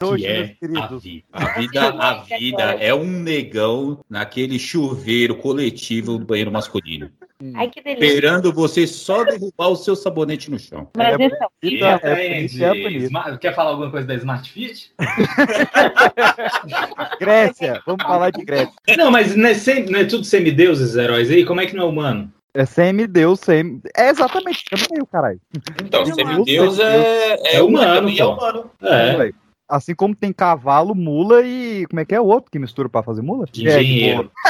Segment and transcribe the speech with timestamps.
[0.00, 1.24] Hoje, que é a vida.
[1.32, 7.10] A vida, a vida é um negão naquele chuveiro coletivo do banheiro masculino.
[7.54, 8.04] Ai, que delícia.
[8.06, 10.88] Esperando você só derrubar o seu sabonete no chão.
[10.96, 12.44] Mas É então, Bonita, é é.
[12.44, 14.92] Smart- Quer falar alguma coisa da Smart Fit?
[17.18, 18.72] Grécia, vamos falar de Grécia.
[18.96, 21.44] Não, mas não é, sem- não é tudo semideuses, heróis aí?
[21.44, 22.32] Como é que não é humano?
[22.54, 23.80] É semideus, sem.
[23.96, 25.40] É exatamente, não meio, caralho.
[25.84, 28.10] Então, semideus é, é, É humano, humano.
[28.10, 28.70] E é humano.
[28.82, 29.32] É,
[29.68, 31.86] Assim como tem cavalo, mula e.
[31.88, 33.46] Como é que é o outro que mistura pra fazer mula?
[33.54, 34.30] engenheiro.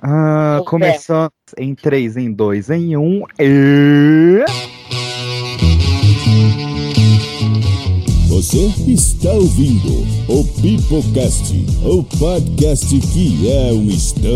[0.00, 3.00] Ah, começando em 3, em 2, em 1.
[3.00, 4.44] Um, e...
[8.28, 11.52] Você está ouvindo o Pipocast,
[11.84, 14.28] o podcast que é um estouro.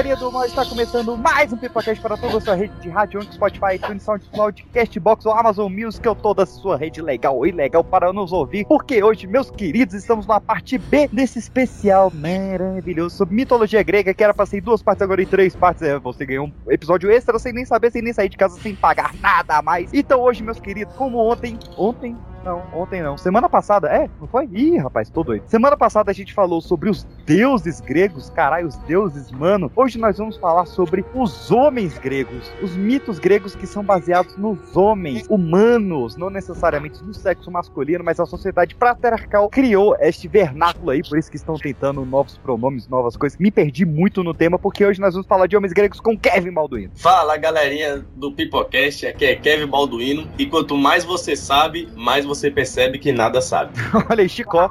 [0.00, 3.20] Galerinha do mal, está começando mais um Pipocast para toda a sua rede de rádio,
[3.20, 7.46] Anchor, Spotify, iTunes, SoundCloud, Castbox ou Amazon Music, ou toda a sua rede legal ou
[7.46, 13.14] ilegal para nos ouvir, porque hoje, meus queridos, estamos na parte B desse especial maravilhoso
[13.14, 15.98] sobre mitologia grega, que era para ser em duas partes, agora em três partes, é,
[15.98, 19.14] você ganhou um episódio extra sem nem saber, sem nem sair de casa, sem pagar
[19.20, 19.92] nada a mais.
[19.92, 23.16] Então hoje, meus queridos, como ontem, ontem, não, ontem não.
[23.18, 24.08] Semana passada, é?
[24.20, 24.48] Não foi?
[24.52, 25.44] Ih, rapaz, tô doido.
[25.46, 29.70] Semana passada a gente falou sobre os deuses gregos, caralho, os deuses, mano.
[29.76, 34.76] Hoje nós vamos falar sobre os homens gregos, os mitos gregos que são baseados nos
[34.76, 41.02] homens humanos, não necessariamente no sexo masculino, mas a sociedade patriarcal criou este vernáculo aí,
[41.06, 43.38] por isso que estão tentando novos pronomes, novas coisas.
[43.38, 46.52] Me perdi muito no tema, porque hoje nós vamos falar de homens gregos com Kevin
[46.52, 46.92] Balduino.
[46.96, 52.50] Fala galerinha do Pipocast, aqui é Kevin Balduino e quanto mais você sabe, mais você
[52.50, 53.72] percebe que nada sabe.
[54.08, 54.70] Olha aí, Chicó.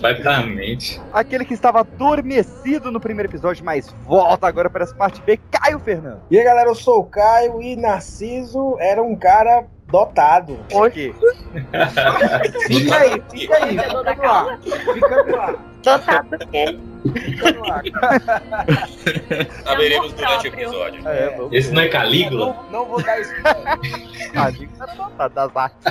[0.00, 1.00] Vai pra mente.
[1.12, 5.78] Aquele que estava adormecido no primeiro episódio, mas volta agora para essa parte B, Caio
[5.78, 6.20] Fernando.
[6.30, 10.58] E aí, galera, eu sou o Caio e Narciso era um cara dotado.
[10.70, 11.14] Por quê?
[12.66, 16.78] Fica aí, fica aí, fica lá, fica no ar, dotado do quê?
[19.64, 20.64] Saberemos durante o próprio.
[20.64, 21.06] episódio.
[21.08, 22.46] É, vamos Esse não é Calígula?
[22.46, 23.78] Não, não vou dar spoiler.
[23.80, 24.38] Que
[24.80, 25.84] era dotado das artes.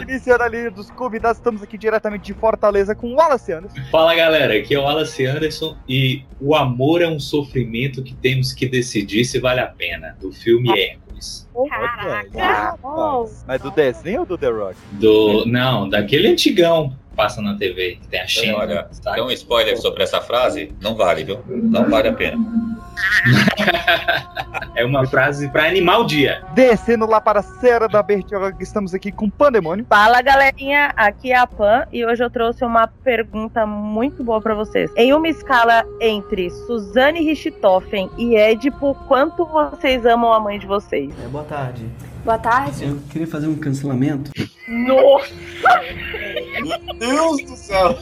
[0.00, 3.76] Iniciando a linha dos convidados, estamos aqui diretamente de Fortaleza com o Wallace Anderson.
[3.90, 8.52] Fala galera, aqui é o Wallace Anderson e o amor é um sofrimento que temos
[8.52, 11.48] que decidir se vale a pena, do filme Hércules.
[11.70, 12.78] Caraca!
[12.82, 14.76] Oh, Mas do desenho ou do The Rock?
[14.92, 15.46] Do.
[15.46, 18.58] Não, daquele antigão passa na TV, que tem a Xena.
[18.58, 19.16] Olha, sabe?
[19.16, 21.42] Então, um spoiler sobre essa frase, não vale, viu?
[21.48, 22.36] Não vale a pena.
[24.76, 26.44] É uma frase pra animar o dia.
[26.52, 29.86] Descendo lá para a Serra da Bertioga, estamos aqui com Pandemônio.
[29.88, 34.54] Fala galerinha, aqui é a Pan e hoje eu trouxe uma pergunta muito boa pra
[34.54, 34.90] vocês.
[34.94, 41.10] Em uma escala entre Suzane Richthofen e Édipo, quanto vocês amam a mãe de vocês?
[41.24, 41.86] É, boa tarde.
[42.26, 42.84] Boa tarde.
[42.84, 44.32] Eu queria fazer um cancelamento.
[44.66, 45.32] Nossa!
[46.60, 47.96] Meu Deus do céu!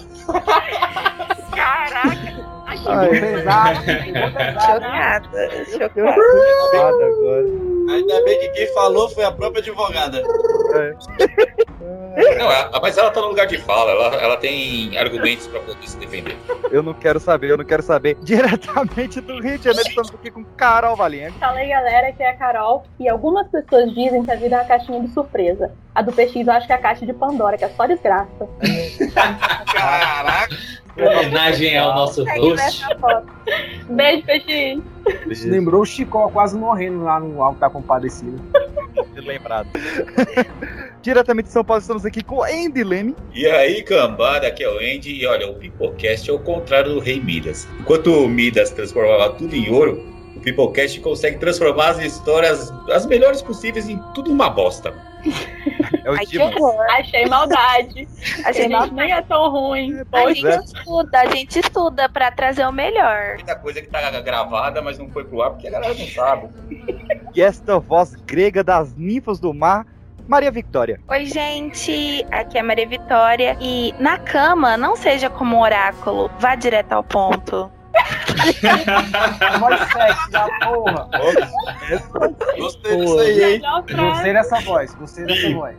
[1.54, 2.63] Caraca!
[2.82, 3.08] Que Ai.
[3.10, 3.84] Pesado,
[4.60, 7.04] chocada, chocada.
[7.04, 7.44] Agora.
[7.90, 10.22] Ainda bem que quem falou foi a própria advogada.
[12.38, 15.86] Não, ela- mas ela tá no lugar de fala, ela, ela tem argumentos pra poder
[15.86, 16.36] se defender.
[16.70, 18.16] Eu não quero saber, eu não quero saber.
[18.22, 21.32] Diretamente do Rio de Janeiro, estamos aqui com Carol Valenga.
[21.38, 22.84] Fala aí, galera, aqui é a Carol.
[22.98, 25.72] E algumas pessoas dizem que a vida é uma caixinha de surpresa.
[25.94, 28.48] A do PX eu acho que é a caixa de Pandora, que é só desgraça.
[29.72, 30.56] Caraca!
[30.96, 32.84] Homenagem ao nosso host.
[33.90, 34.82] Beijo, PX.
[35.28, 38.38] Isso lembrou o Chicó quase morrendo lá no Alto da Compadecida.
[39.16, 39.68] Lembrado.
[41.02, 43.14] Diretamente de São Paulo, estamos aqui com Andy Leme.
[43.34, 47.00] E aí, cambada, aqui é o Andy, e olha, o Pipocast é o contrário do
[47.00, 47.68] Rei Midas.
[47.80, 50.02] Enquanto o Midas transformava tudo em ouro,
[50.36, 54.94] o Pipocast consegue transformar as histórias, as melhores possíveis, em tudo uma bosta.
[56.04, 56.54] É o Ai, que Dimas.
[56.56, 56.86] horror.
[56.90, 58.08] Achei maldade.
[58.44, 60.02] A gente, nem é tão ruim.
[60.12, 60.56] a gente é.
[60.56, 63.34] estuda, a gente estuda pra trazer o melhor.
[63.36, 66.48] Muita coisa que tá gravada, mas não foi pro ar, porque a galera não sabe.
[67.34, 69.86] E esta voz grega das ninfas do mar,
[70.28, 71.00] Maria Victória.
[71.08, 73.56] Oi, gente, aqui é a Maria Vitória.
[73.60, 77.70] E na cama, não seja como um oráculo, vá direto ao ponto.
[79.60, 81.08] Voz sexy da porra.
[82.58, 83.62] Gostei disso aí, hein?
[83.96, 85.76] Gostei dessa voz, gostei dessa voz.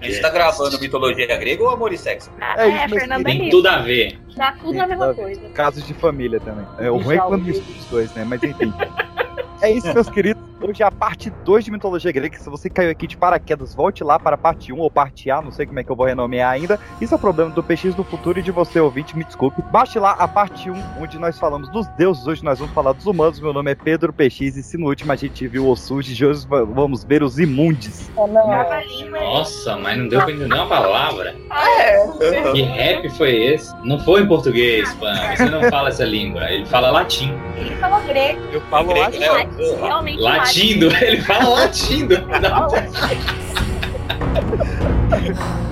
[0.00, 2.30] A gente tá gravando mitologia grega ou amor e sexo?
[2.40, 3.50] Ah, É é, Fernanda tem Lima.
[3.50, 4.18] tudo a ver.
[4.36, 5.48] Dá tudo a mesma coisa.
[5.50, 6.66] Casos de família também.
[6.78, 8.24] É o ruim é quando mistura os dois, né?
[8.26, 8.72] Mas enfim.
[9.62, 10.42] É isso, meus queridos.
[10.58, 12.38] Hoje é a parte 2 de mitologia grega.
[12.38, 15.40] Se você caiu aqui de paraquedas, volte lá para a parte 1 ou parte A,
[15.42, 16.80] não sei como é que eu vou renomear ainda.
[16.98, 19.60] Isso é o problema do PX do futuro e de você, ouvinte, me desculpe.
[19.70, 22.26] Baixe lá a parte 1, onde nós falamos dos deuses.
[22.26, 23.38] Hoje nós vamos falar dos humanos.
[23.38, 26.46] Meu nome é Pedro PX e se no último a gente viu o Suji, hoje
[26.48, 28.10] va- vamos ver os imundes.
[29.20, 31.34] Nossa, mas não deu pra entender uma palavra.
[31.50, 32.52] Aham.
[32.54, 33.74] Que rap foi esse?
[33.84, 35.14] Não foi em português, Pan.
[35.36, 36.50] Você não fala essa língua.
[36.50, 37.32] Ele fala latim.
[37.58, 39.34] Ele falou grego, Eu falo Grego, lá.
[39.38, 39.45] né?
[39.46, 40.86] Latim, realmente Latindo.
[40.96, 42.16] Ele fala latindo.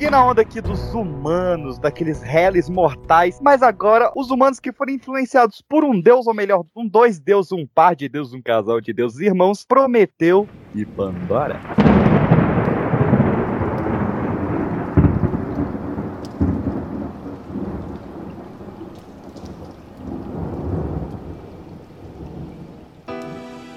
[0.00, 4.94] Seguindo a onda aqui dos humanos, daqueles réis mortais, mas agora os humanos que foram
[4.94, 8.80] influenciados por um deus, ou melhor, um dois deuses, um par de deuses, um casal
[8.80, 11.60] de deuses irmãos, Prometeu e Pandora.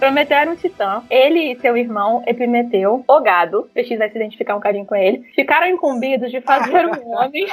[0.04, 1.02] Prometeu era um titã.
[1.10, 5.24] Ele e seu irmão, Epimeteu, o gado, PX vai se identificar um carinho com ele,
[5.34, 7.48] ficaram incumbidos de fazer um homem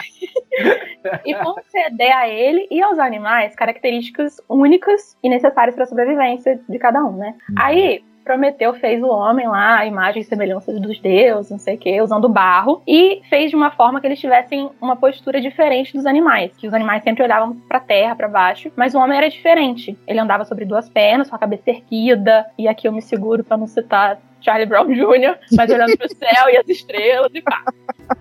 [1.25, 6.76] e conceder a ele e aos animais características únicas e necessárias para a sobrevivência de
[6.76, 7.37] cada um, né?
[7.56, 11.78] Aí, Prometeu fez o homem lá, a imagem e semelhança dos deuses, não sei o
[11.78, 16.06] que, usando barro, e fez de uma forma que eles tivessem uma postura diferente dos
[16.06, 19.99] animais, que os animais sempre olhavam pra terra, pra baixo, mas o homem era diferente.
[20.06, 23.56] Ele andava sobre duas pernas, com a cabeça erguida, e aqui eu me seguro pra
[23.56, 27.63] não citar Charlie Brown Jr., mas olhando pro céu e as estrelas e pá.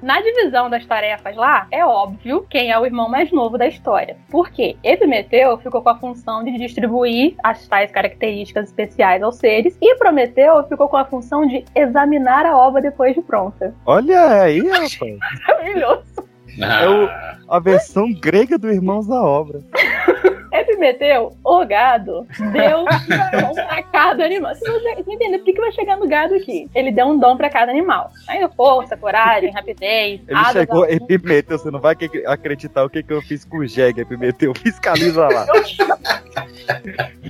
[0.01, 4.17] Na divisão das tarefas lá, é óbvio quem é o irmão mais novo da história.
[4.29, 4.77] Por quê?
[4.83, 10.63] Epimeteu ficou com a função de distribuir as tais características especiais aos seres, e Prometeu
[10.67, 13.73] ficou com a função de examinar a obra depois de pronta.
[13.85, 14.97] Olha aí, rapaz.
[15.47, 16.29] Maravilhoso.
[16.61, 19.61] Ah, A versão grega do Irmãos da Obra.
[20.61, 22.85] Epimeteu, o gado, deu um
[23.41, 24.53] dom pra cada animal.
[24.55, 26.69] Se você entender por que, que vai chegar no gado aqui?
[26.75, 28.11] Ele deu um dom pra cada animal.
[28.27, 31.95] Aí força, coragem, rapidez, Ele asas chegou e Pimeteu, você não vai
[32.27, 34.53] acreditar o que, que eu fiz com o Jeg, Pimeteu.
[34.55, 35.45] Fiscaliza lá.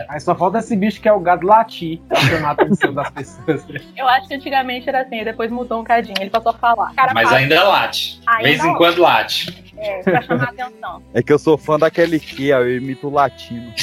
[0.07, 3.09] Aí só falta esse bicho que é o gado latir pra chamar a atenção das
[3.11, 3.63] pessoas.
[3.95, 6.15] Eu acho que antigamente era assim, depois mudou um cadinho.
[6.19, 6.93] Ele passou a falar.
[6.95, 8.19] Cara, mas fala, ainda late.
[8.19, 8.77] De Ainda vez em late.
[8.77, 9.68] quando late.
[9.79, 11.03] É, pra chamar a atenção.
[11.13, 13.73] É que eu sou fã daquele que, ó, eu imito o latino.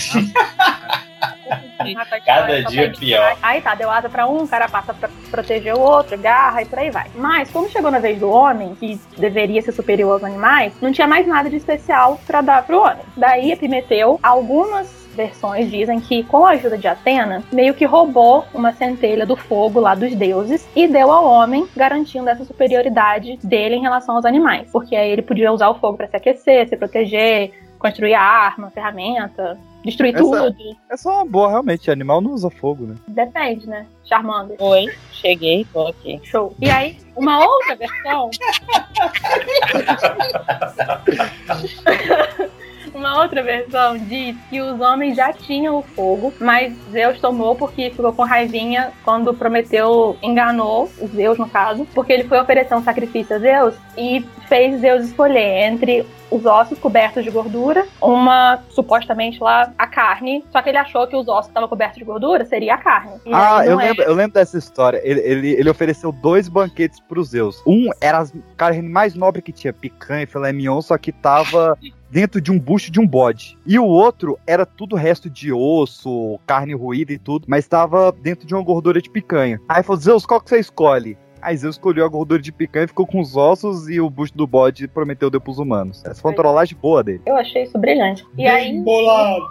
[2.24, 3.36] Cada dia pior.
[3.42, 6.64] Aí tá, deu asa pra um, o cara passa pra proteger o outro, garra e
[6.64, 7.06] por aí vai.
[7.14, 11.06] Mas quando chegou na vez do homem, que deveria ser superior aos animais, não tinha
[11.06, 13.04] mais nada de especial pra dar pro homem.
[13.16, 18.72] Daí Epimeteu, algumas versões dizem que com a ajuda de Atena, meio que roubou uma
[18.72, 23.80] centelha do fogo lá dos deuses e deu ao homem, garantindo essa superioridade dele em
[23.82, 24.68] relação aos animais.
[24.70, 29.58] Porque aí ele podia usar o fogo pra se aquecer, se proteger, construir arma, ferramenta,
[29.84, 30.54] destruir Essa- tudo.
[30.90, 31.90] É só uma boa, realmente.
[31.90, 32.94] Animal não usa fogo, né?
[33.08, 33.86] Depende, né?
[34.04, 34.56] Charmander.
[34.60, 36.20] Oi, cheguei, tô aqui.
[36.24, 36.54] Show.
[36.60, 38.30] E aí, uma outra versão.
[42.94, 47.90] Uma outra versão diz que os homens já tinham o fogo, mas Zeus tomou porque
[47.90, 52.82] ficou com raivinha quando Prometeu enganou, o Zeus no caso, porque ele foi oferecer um
[52.82, 59.40] sacrifício a Zeus e fez Zeus escolher entre os ossos cobertos de gordura, uma, supostamente
[59.40, 62.74] lá, a carne, só que ele achou que os ossos estavam cobertos de gordura seria
[62.74, 63.12] a carne.
[63.24, 63.84] E Ah, eu é.
[63.84, 65.00] lembro, eu lembro dessa história.
[65.04, 67.62] Ele, ele, ele ofereceu dois banquetes pros Zeus.
[67.66, 68.26] Um era a
[68.56, 71.78] carne mais nobre que tinha, picanha e filé mignon, só que tava
[72.10, 73.58] dentro de um bucho de um bode.
[73.66, 78.46] E o outro era tudo resto de osso, carne ruída e tudo, mas tava dentro
[78.46, 79.60] de uma gordura de picanha.
[79.68, 81.16] Aí falou, Zeus, qual que você escolhe?
[81.42, 84.46] Aí Zeus escolheu a gordura de picanha, ficou com os ossos e o bucho do
[84.48, 86.02] bode prometeu deu pros humanos.
[86.04, 87.20] Essa foi uma trollagem boa dele.
[87.24, 88.26] Eu achei isso brilhante.
[88.36, 89.44] E aí, bolada.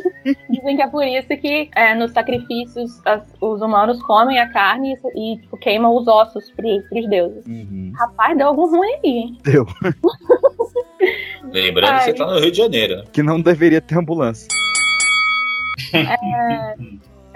[0.48, 4.94] dizem que é por isso que é, nos sacrifícios as- os humanos comem a carne
[5.14, 7.44] e, e, tipo, queimam os ossos pros, pros deuses.
[7.96, 9.38] Rapaz, deu algum ruim aí, hein?
[9.42, 9.66] Deu.
[11.52, 11.98] Lembrando Ai.
[11.98, 13.04] que você tá no Rio de Janeiro, né?
[13.12, 14.48] Que não deveria ter ambulância.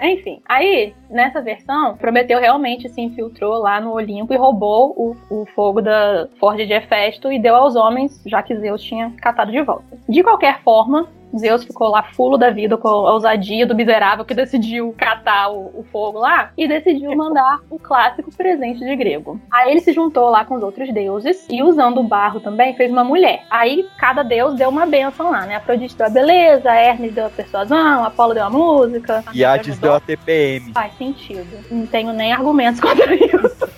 [0.01, 5.45] Enfim, aí, nessa versão, Prometeu realmente se infiltrou lá no Olimpo e roubou o, o
[5.53, 9.61] fogo da Forja de Hefesto e deu aos homens, já que Zeus tinha catado de
[9.61, 9.85] volta.
[10.09, 14.33] De qualquer forma, Zeus ficou lá fulo da vida com a ousadia do miserável que
[14.33, 19.39] decidiu catar o, o fogo lá e decidiu mandar o clássico presente de grego.
[19.51, 22.91] Aí ele se juntou lá com os outros deuses e, usando o barro também, fez
[22.91, 23.43] uma mulher.
[23.49, 25.55] Aí cada deus deu uma benção lá, né?
[25.55, 29.23] Afrodite deu a beleza, Hermes deu a persuasão, Apolo deu a música.
[29.33, 30.71] E Hades deu a TPM.
[30.73, 31.65] Faz sentido.
[31.69, 33.69] Não tenho nem argumentos contra isso.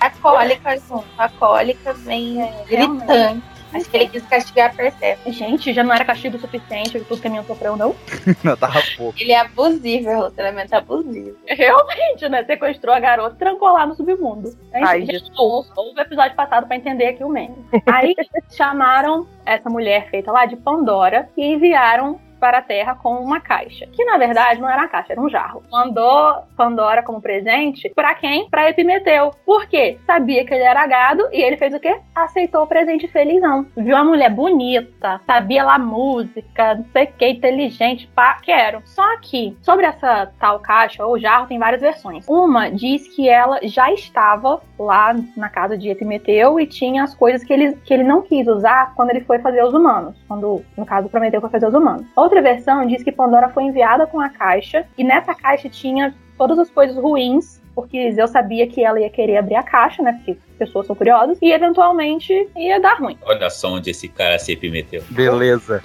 [0.00, 1.04] A cólica junto.
[1.16, 3.51] A cólica vem gritante.
[3.74, 5.34] Acho que ele quis castigar a Persephone.
[5.34, 7.94] Gente, já não era castigo suficiente tudo que a minha sofreu, não?
[8.42, 9.18] Não, tava pouco.
[9.20, 11.36] Ele é abusivo, é relacionamento abusivo.
[11.46, 12.44] Realmente, né?
[12.44, 14.56] Sequestrou a garota e trancou lá no submundo.
[14.72, 17.56] Aí, Ai, gente, ouve ouve o episódio passado pra entender aqui o meme.
[17.86, 18.14] Aí
[18.50, 23.86] chamaram essa mulher feita lá de Pandora e enviaram para a Terra com uma caixa.
[23.92, 25.62] Que na verdade não era uma caixa, era um jarro.
[25.70, 28.50] Mandou Pandora como presente pra quem?
[28.50, 29.30] Pra Epimeteu.
[29.46, 29.96] Por quê?
[30.04, 32.00] Sabia que ele era gado e ele fez o quê?
[32.12, 33.64] Aceitou o presente felizão.
[33.76, 38.82] Viu uma mulher bonita, sabia lá música, não sei o que, inteligente, pá, quero.
[38.86, 42.26] Só que sobre essa tal caixa ou jarro tem várias versões.
[42.28, 47.44] Uma diz que ela já estava lá na casa de Epimeteu e tinha as coisas
[47.44, 50.16] que ele, que ele não quis usar quando ele foi fazer os humanos.
[50.26, 52.06] Quando, no caso, Prometeu foi fazer os humanos.
[52.16, 56.58] Outra versão diz que Pandora foi enviada com a caixa e nessa caixa tinha todas
[56.58, 60.12] as coisas ruins, porque Zeus sabia que ela ia querer abrir a caixa, né?
[60.12, 63.18] Porque pessoas são curiosas, e eventualmente ia dar ruim.
[63.22, 65.02] Olha só onde esse cara se meteu.
[65.10, 65.82] Beleza.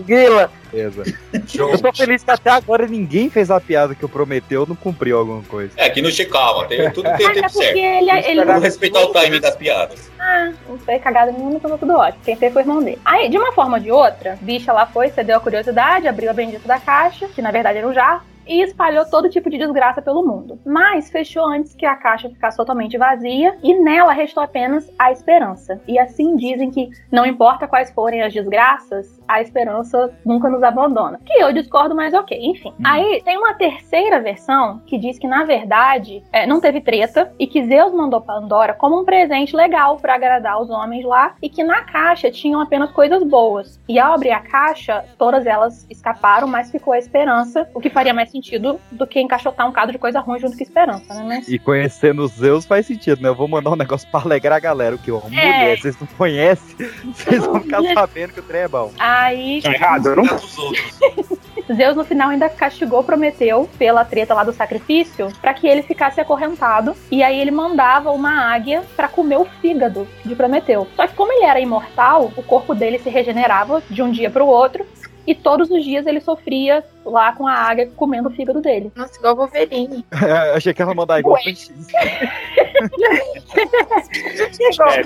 [0.00, 0.50] Grila.
[0.70, 1.04] Beleza.
[1.58, 5.18] Eu tô feliz que até agora ninguém fez a piada que eu prometeu não cumpriu
[5.18, 5.72] alguma coisa.
[5.76, 7.78] É, que não te calma, tem, tudo tem Mas é tempo porque certo.
[7.78, 10.10] ele, ele Vamos respeitar o timing das piadas.
[10.18, 12.22] Ah, não foi cagada nenhuma, então tudo ótimo.
[12.22, 12.98] Quem fez foi o irmão dele.
[13.04, 16.34] Aí, de uma forma ou de outra, bicha lá foi, cedeu a curiosidade, abriu a
[16.34, 20.00] bendita da caixa, que na verdade era um jarro, e espalhou todo tipo de desgraça
[20.00, 20.58] pelo mundo.
[20.64, 25.80] Mas fechou antes que a caixa ficasse totalmente vazia e nela restou apenas a esperança.
[25.86, 31.20] E assim dizem que não importa quais forem as desgraças, a esperança nunca nos abandona.
[31.24, 32.72] Que eu discordo, mas ok, enfim.
[32.84, 37.46] Aí tem uma terceira versão que diz que na verdade é, não teve treta e
[37.46, 41.62] que Zeus mandou Pandora como um presente legal pra agradar os homens lá e que
[41.62, 43.78] na caixa tinham apenas coisas boas.
[43.88, 48.14] E ao abrir a caixa, todas elas escaparam, mas ficou a esperança, o que faria
[48.14, 51.24] mais sentido do que encaixotar um cadro de coisa ruim junto com esperança, né?
[51.26, 53.28] Mas E conhecendo os Zeus faz sentido, né?
[53.28, 54.94] Eu vou mandar um negócio pra alegrar a galera.
[54.94, 55.10] O que?
[55.10, 55.28] Uma É.
[55.52, 56.76] mulher, vocês não conhecem,
[57.12, 58.90] vocês vão ficar sabendo que o trem é bom.
[59.18, 60.24] Aí Tá errado, não?
[60.24, 61.38] Dos outros.
[61.74, 66.20] Zeus no final ainda castigou Prometeu pela treta lá do sacrifício pra que ele ficasse
[66.20, 70.86] acorrentado e aí ele mandava uma águia pra comer o fígado de Prometeu.
[70.96, 74.46] Só que como ele era imortal, o corpo dele se regenerava de um dia pro
[74.46, 74.86] outro
[75.28, 78.90] e todos os dias ele sofria lá com a águia comendo o fígado dele.
[78.96, 80.02] Nossa, igual Wolverine.
[80.56, 81.54] Achei que ela mandar igual É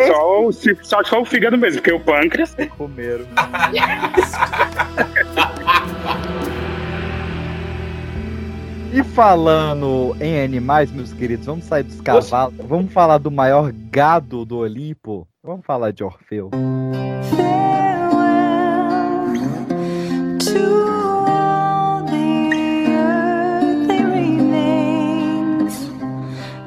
[0.07, 2.55] só o, só, só o fígado mesmo, porque o pâncreas.
[2.79, 3.27] Comeram.
[8.93, 12.55] E falando em animais, meus queridos, vamos sair dos cavalos.
[12.59, 15.27] Vamos falar do maior gado do Olimpo.
[15.43, 16.49] Vamos falar de Orfeu.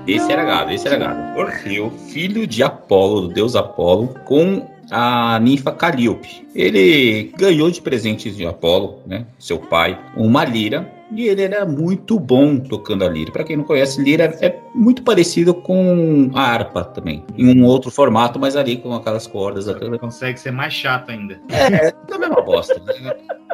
[0.08, 1.40] Esse era gado, esse era gado.
[1.40, 6.48] Orfeu, filho de Apolo, do deus Apolo, com a ninfa Calíope.
[6.54, 10.94] Ele ganhou de presentes de Apolo, né, seu pai, uma lira.
[11.16, 13.32] E ele era muito bom tocando a lira.
[13.32, 17.24] Para quem não conhece, lira é muito parecido com a harpa também.
[17.38, 19.68] Em um outro formato, mas ali com aquelas cordas.
[19.68, 20.00] Aquela...
[20.00, 21.40] Consegue ser mais chato ainda.
[21.50, 22.80] É, é a mesma bosta.
[22.80, 23.16] Né?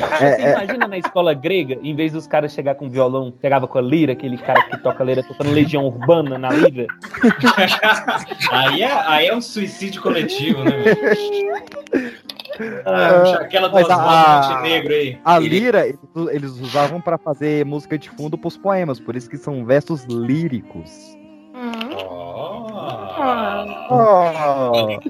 [0.00, 0.52] É, Você é.
[0.52, 4.12] imagina na escola grega, em vez dos caras chegar com violão, chegava com a lira,
[4.12, 6.86] aquele cara que toca lira tocando Legião Urbana na lira.
[8.50, 12.14] Aí é, aí é um suicídio coletivo, né, velho?
[12.86, 15.18] Ah, Aquela do Oswaldo Montenegro aí.
[15.24, 15.98] A Ele- lira, eles,
[16.30, 20.88] eles usavam pra fazer música de fundo pros poemas, por isso que são versos líricos.
[22.08, 22.33] Oh.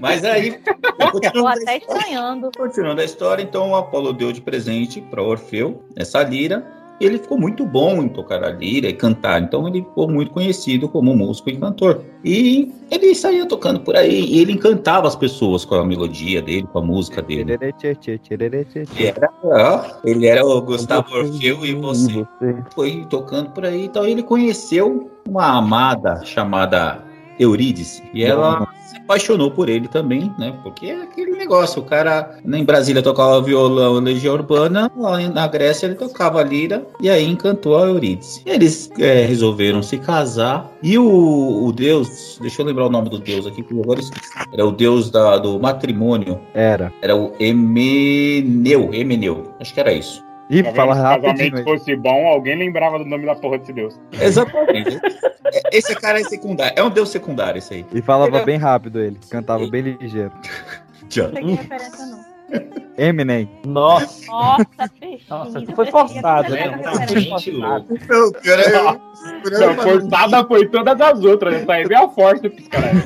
[0.00, 0.60] Mas aí,
[1.00, 2.50] a até estranhando.
[2.56, 6.66] Continuando a história, então o Apolo deu de presente para Orfeu essa lira.
[7.00, 9.42] E ele ficou muito bom em tocar a lira e cantar.
[9.42, 12.04] Então ele ficou muito conhecido como músico e cantor.
[12.24, 14.24] E ele saía tocando por aí.
[14.24, 17.58] E ele encantava as pessoas com a melodia dele, com a música dele.
[19.00, 22.24] Ele era, ele era o Gustavo Orfeu e você.
[22.72, 23.86] foi tocando por aí.
[23.86, 27.02] Então ele conheceu uma amada chamada
[27.38, 28.02] Eurídice.
[28.12, 30.54] E ela se apaixonou por ele também, né?
[30.62, 35.86] Porque é aquele negócio, o cara em Brasília tocava violão, legião urbana, lá na Grécia
[35.86, 38.42] ele tocava lira e aí encantou a Eurídice.
[38.46, 43.18] Eles é, resolveram se casar e o, o deus, deixa eu lembrar o nome do
[43.18, 44.30] deus aqui, porque agora esqueci.
[44.52, 46.92] Era o deus da- do matrimônio, Era.
[47.02, 50.22] era o Emeneu, Emeneu, acho que era isso.
[50.58, 51.64] E Tá fala Se o aí.
[51.64, 53.98] fosse bom, alguém lembrava do nome da porra desse Deus.
[54.12, 55.00] Exatamente.
[55.72, 57.86] Esse cara é secundário, é um deus secundário esse aí.
[57.92, 60.32] E falava Ele é- bem rápido ele, cantava bem ligeiro.
[61.08, 61.24] Já.
[61.24, 62.33] Não peguei referência, não.
[62.96, 63.48] Eminem.
[63.66, 64.26] Nossa.
[64.30, 64.66] Nossa.
[65.28, 66.70] Nossa, tu foi forçado, né?
[68.08, 71.64] Não, cara, eu Não, forçada foi todas as outras, né?
[71.64, 73.04] Só aí a força pros caras.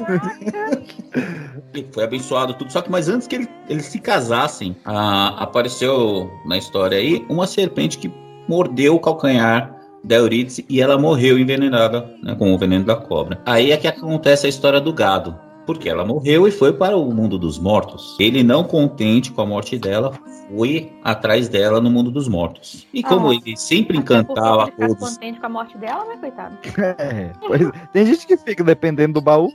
[1.93, 2.71] Foi abençoado tudo.
[2.73, 7.47] Só que mas antes que ele- eles se casassem, ah, apareceu na história aí uma
[7.47, 8.11] serpente que
[8.49, 9.75] mordeu o calcanhar
[10.05, 13.40] da Eurídice e ela morreu envenenada né, com o veneno da cobra.
[13.45, 15.38] Aí é que acontece a história do gado.
[15.68, 18.16] Porque ela morreu e foi para o mundo dos mortos.
[18.18, 20.18] Ele, não contente com a morte dela,
[20.56, 22.87] foi atrás dela no mundo dos mortos.
[22.94, 23.34] E como Ah.
[23.34, 25.14] ele sempre encantava se ele ficasse todos.
[25.14, 26.56] contente com a morte dela, né, coitado?
[26.98, 29.52] É, pois- tem gente que fica dependendo do baú.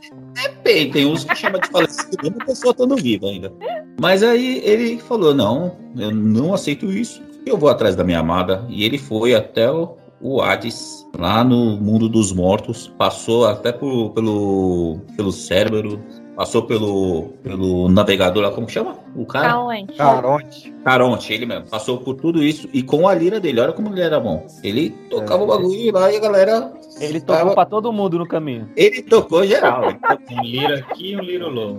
[0.63, 3.51] Tem, tem uns que chamam de falecido, mesmo a pessoa estando viva ainda.
[3.99, 8.63] Mas aí ele falou: não, eu não aceito isso, eu vou atrás da minha amada.
[8.69, 14.11] E ele foi até o, o Hades, lá no mundo dos mortos, passou até por-
[14.11, 15.99] pelo, pelo cérebro,
[16.35, 18.97] passou pelo, pelo navegador lá, como chama?
[19.15, 19.49] O cara?
[19.49, 19.93] Caonte.
[19.97, 20.73] Caronte.
[20.83, 21.69] Caronte, ele mesmo.
[21.69, 23.59] Passou por tudo isso e com a lira dele.
[23.61, 24.47] Olha como ele era bom.
[24.63, 26.73] Ele tocava o bagulho lá e a galera.
[26.99, 28.67] Ele tocou pra todo mundo no caminho.
[28.75, 29.83] Ele tocou geral.
[29.89, 29.99] Ele
[30.39, 31.77] Um lira aqui e um lira low.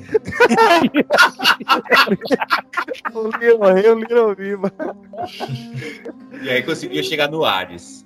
[3.14, 4.72] O Liro morreu, o Liro viva.
[6.42, 8.03] E aí conseguiu chegar no Hades.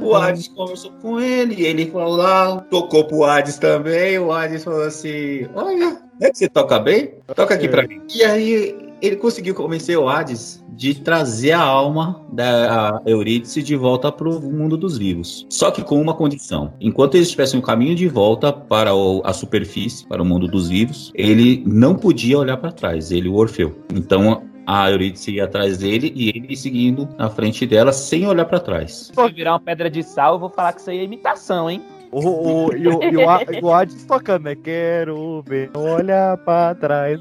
[0.00, 4.18] O Hades conversou com ele, e ele falou lá, tocou pro Hades também.
[4.18, 7.14] O Hades falou assim: Olha, é que você toca bem?
[7.34, 8.00] Toca aqui pra mim.
[8.14, 14.12] E aí ele conseguiu convencer o Hades de trazer a alma da Eurídice de volta
[14.12, 15.46] pro mundo dos vivos.
[15.50, 19.32] Só que com uma condição: enquanto eles estivessem no caminho de volta para o- a
[19.32, 23.74] superfície, para o mundo dos vivos, ele não podia olhar para trás, ele, o Orfeu.
[23.94, 28.58] Então a Eurídice ia atrás dele e ele seguindo na frente dela sem olhar pra
[28.60, 29.12] trás.
[29.14, 31.80] Se virar uma pedra de sal, eu vou falar que isso aí é imitação, hein?
[32.12, 32.20] O,
[32.68, 34.54] o, e o, e o, A- o Hades tocando, né?
[34.54, 37.20] Quero ver, olha pra trás.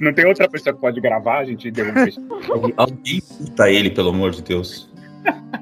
[0.00, 2.04] Não tem outra pessoa que pode gravar, a gente derruba.
[2.76, 4.89] Alguém puta ele, pelo amor de Deus.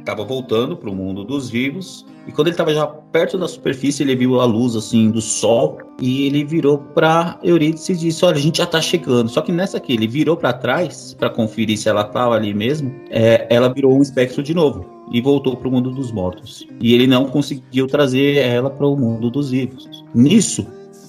[0.04, 4.14] Tava voltando pro mundo dos vivos e quando ele tava já perto da superfície, ele
[4.14, 8.40] viu a luz assim do sol e ele virou pra Eurídice e disse: "Olha, a
[8.40, 9.30] gente já tá chegando".
[9.30, 12.94] Só que nessa aqui, ele virou pra trás pra conferir se ela tava ali mesmo.
[13.10, 16.66] é, ela virou um espectro de novo e voltou pro mundo dos mortos.
[16.80, 20.04] E ele não conseguiu trazer ela para o mundo dos vivos.
[20.14, 20.66] Nisso,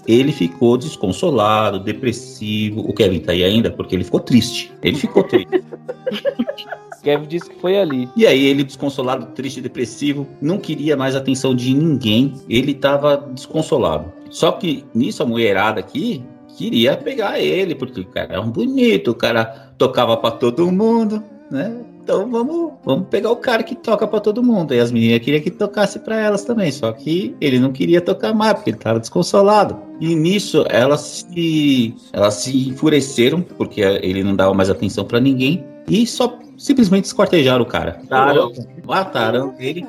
[0.07, 2.81] ele ficou desconsolado, depressivo.
[2.81, 4.71] O Kevin tá aí ainda porque ele ficou triste.
[4.81, 5.49] Ele ficou triste.
[7.01, 8.09] Kevin disse que foi ali.
[8.15, 12.33] E aí ele desconsolado, triste, depressivo, não queria mais atenção de ninguém.
[12.49, 14.11] Ele tava desconsolado.
[14.29, 16.23] Só que nisso a mulherada aqui
[16.57, 21.23] queria pegar ele, porque o cara era um bonito, o cara tocava pra todo mundo,
[21.49, 21.85] né?
[22.03, 24.73] Então vamos, vamos pegar o cara que toca pra todo mundo.
[24.73, 28.33] E as meninas queriam que tocasse pra elas também, só que ele não queria tocar
[28.33, 29.77] mais porque ele tava desconsolado.
[30.01, 35.63] E nisso elas se elas se enfureceram porque ele não dava mais atenção pra ninguém
[35.87, 37.99] e só simplesmente escortejaram o cara.
[38.03, 38.51] Mataram,
[38.85, 39.83] mataram ele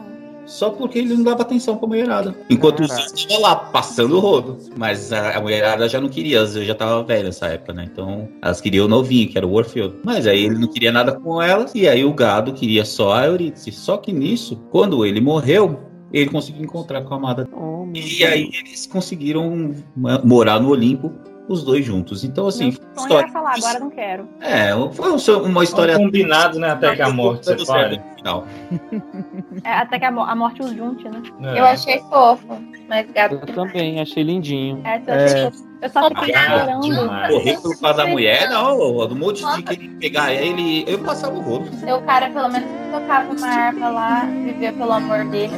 [0.46, 2.34] só porque ele não dava atenção pra mulherada.
[2.48, 3.04] Enquanto os Caraca.
[3.06, 4.58] outros estavam lá, passando o rodo.
[4.76, 7.88] Mas a, a mulherada já não queria, eu já tava velha nessa época, né?
[7.92, 9.94] Então elas queriam o novinho, que era o Orfeu.
[10.02, 13.26] Mas aí ele não queria nada com elas, e aí o gado queria só a
[13.26, 13.70] Eurídice.
[13.70, 15.78] Só que nisso, quando ele morreu,
[16.12, 17.48] ele conseguiu encontrar com a amada.
[17.94, 21.12] E aí eles conseguiram ma- morar no Olimpo,
[21.52, 22.22] os dois juntos.
[22.22, 23.32] Então, assim, Meu foi uma sonho história.
[23.32, 24.28] falar, agora não quero.
[24.40, 25.96] É, foi um- uma história.
[25.96, 26.70] Combinado, né?
[26.70, 28.00] Até que a morte separe.
[28.16, 28.46] final.
[29.64, 31.20] É, até que a, mo- a morte os junte, né?
[31.42, 31.58] É.
[31.58, 32.46] Eu achei fofo,
[32.88, 33.34] mas gato.
[33.34, 34.80] Eu também, achei lindinho.
[34.84, 35.50] É, eu, achei É.
[35.50, 35.64] fofo.
[35.82, 37.28] eu só fiquei chorando.
[37.28, 41.40] Correr por causa da mulher, não, um monte de querer pegar ele, eu passava o
[41.40, 41.66] rolo.
[41.66, 45.52] O cara pelo menos tocava uma harpa lá, vivia pelo amor dele.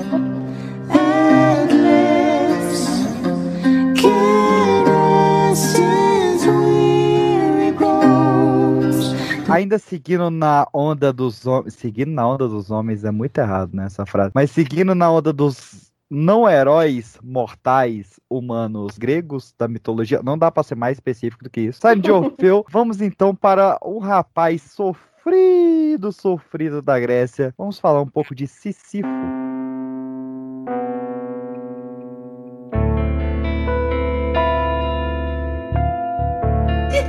[9.49, 11.75] Ainda seguindo na onda dos homens.
[11.75, 13.85] Seguindo na onda dos homens é muito errado, né?
[13.85, 14.33] Essa frase.
[14.35, 20.63] Mas seguindo na onda dos não heróis mortais humanos gregos da mitologia, não dá pra
[20.63, 21.81] ser mais específico do que isso.
[21.81, 27.55] Saindo de Orfeu, vamos então para um rapaz sofrido, sofrido da Grécia.
[27.57, 28.47] Vamos falar um pouco de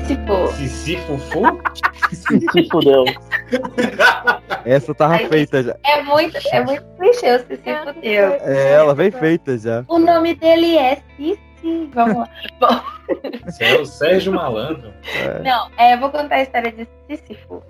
[0.03, 0.23] Sísifo.
[0.23, 1.43] Tipo, Sissi Fufu?
[2.13, 3.05] Se fudeu.
[4.65, 5.75] Essa tava Ai, feita já.
[5.85, 8.33] é muito, é muito clichê o Cici fudeu.
[8.41, 9.83] É, ela vem feita já.
[9.87, 11.89] O nome dele é Cici.
[11.93, 12.29] Vamos lá.
[13.45, 14.93] Você é o Sérgio Malandro.
[15.15, 15.39] É.
[15.39, 17.63] Não, é, eu vou contar a história de Sísifo.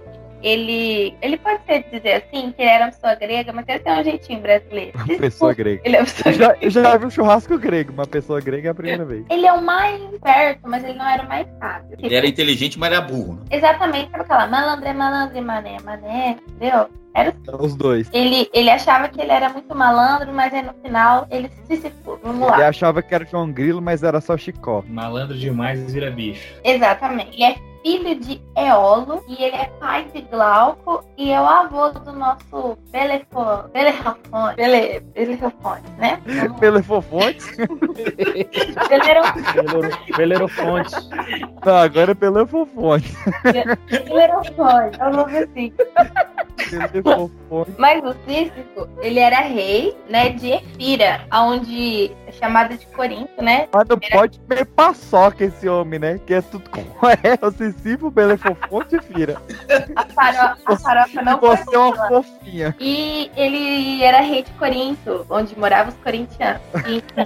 [0.44, 3.94] Ele, ele pode ser dizer assim, que ele era uma pessoa grega, mas ele tem
[3.94, 4.92] um jeitinho brasileiro.
[4.96, 5.82] Uma pessoa grega.
[5.86, 8.70] Ele é uma pessoa Eu já, eu já vi um churrasco grego, uma pessoa grega
[8.70, 9.26] é a primeira vez.
[9.30, 11.98] Ele é o mais esperto, mas ele não era o mais sábio.
[12.00, 13.36] Ele era inteligente, mas era burro.
[13.36, 13.42] né?
[13.52, 16.88] Exatamente, sabe aquela malandro é malandro e mané, é mané, entendeu?
[17.16, 18.10] Era Os dois.
[18.12, 21.94] ele, ele achava que ele era muito malandro, mas aí no final ele se se
[22.24, 22.68] Vamos Ele lá.
[22.70, 24.84] achava que era João Grilo, mas era só Chicó.
[24.88, 26.56] Malandro demais vira bicho.
[26.64, 27.32] Exatamente.
[27.36, 31.90] Ele é filho de Eolo e ele é pai de Glauco e é o avô
[31.90, 36.20] do nosso Belefo, Belefone, Bele, Belefone, né?
[36.60, 37.44] Belefofonte?
[38.90, 40.96] Belero- Belerofonte.
[41.66, 43.14] Não, agora é Belefofonte.
[43.44, 45.74] Belefone, é o nome assim.
[47.78, 53.68] Mas o Sísifo, ele era rei, né, de Efira, onde é chamada de Corinto, né?
[53.74, 56.20] Mas não pode comer paçoca esse homem, né?
[56.26, 56.82] Que é tudo com
[57.74, 59.42] é, o Cicifo, Belefofonte e Fira.
[59.96, 62.76] A, faro, a farofa não Você é uma fofinha.
[62.80, 66.62] E ele era rei de Corinto, onde moravam os corintianos.
[66.86, 67.26] Então,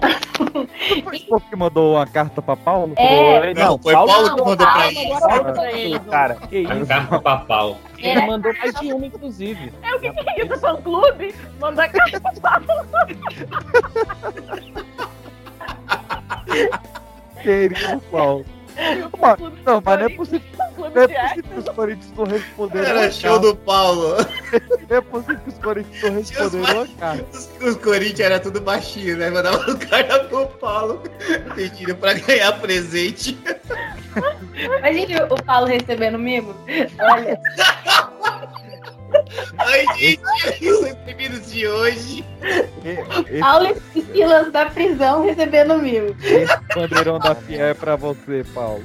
[1.03, 2.93] Foi o que mandou uma carta pra Paulo?
[2.97, 3.53] É.
[3.53, 5.19] Não, foi Paulo que mandou pra ele.
[5.19, 6.35] Paulo pra ele, cara.
[6.35, 6.85] Que isso?
[6.85, 7.77] carta papal.
[7.97, 9.73] Ele mandou mais de uma, inclusive.
[9.87, 10.59] É o que, que é isso?
[10.59, 11.33] Fã clube?
[11.59, 12.67] Manda carta pra Paulo.
[17.41, 18.45] Querido Paulo.
[19.19, 20.41] Mano, não, mas não é possível.
[20.77, 22.87] Não é possível que os Corinthians não responderam.
[22.87, 24.15] Era show do Paulo.
[24.89, 27.25] Não é possível que os Corinthians não responderam carta.
[27.37, 29.29] Os, os Corinthians era tudo baixinho, né?
[29.29, 31.01] Mandava o cara pro Paulo
[31.55, 33.37] pedindo pra ganhar presente.
[34.55, 36.55] imagine o Paulo recebendo mimo.
[36.99, 37.39] Olha,
[39.57, 40.21] Ai, gente,
[40.69, 42.25] os recebidos de hoje.
[42.85, 46.15] Esse, Paulo e Silas da prisão recebendo mimo.
[46.21, 48.83] esse bandeirão da FIA é pra você, Paulo.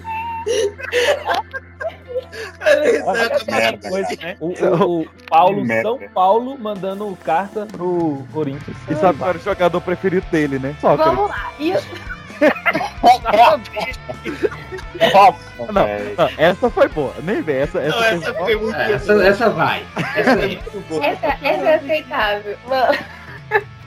[4.20, 4.36] Né?
[4.40, 8.76] O, o- o Paulo, São Paulo, mandando carta pro Corinthians.
[8.88, 10.74] E sabe qual era o jogador preferido dele, né?
[10.80, 11.14] Sócrates.
[11.14, 11.52] Vamos lá.
[11.58, 11.72] E
[15.12, 15.72] Nossa, Não,
[16.16, 17.12] não, essa foi boa.
[17.22, 19.84] Nem vem, essa, essa, Não, essa foi foi muito É, essa, essa vai.
[20.16, 20.60] Essa aí.
[21.02, 22.56] essa, essa é aceitável.
[22.66, 22.98] Vamos-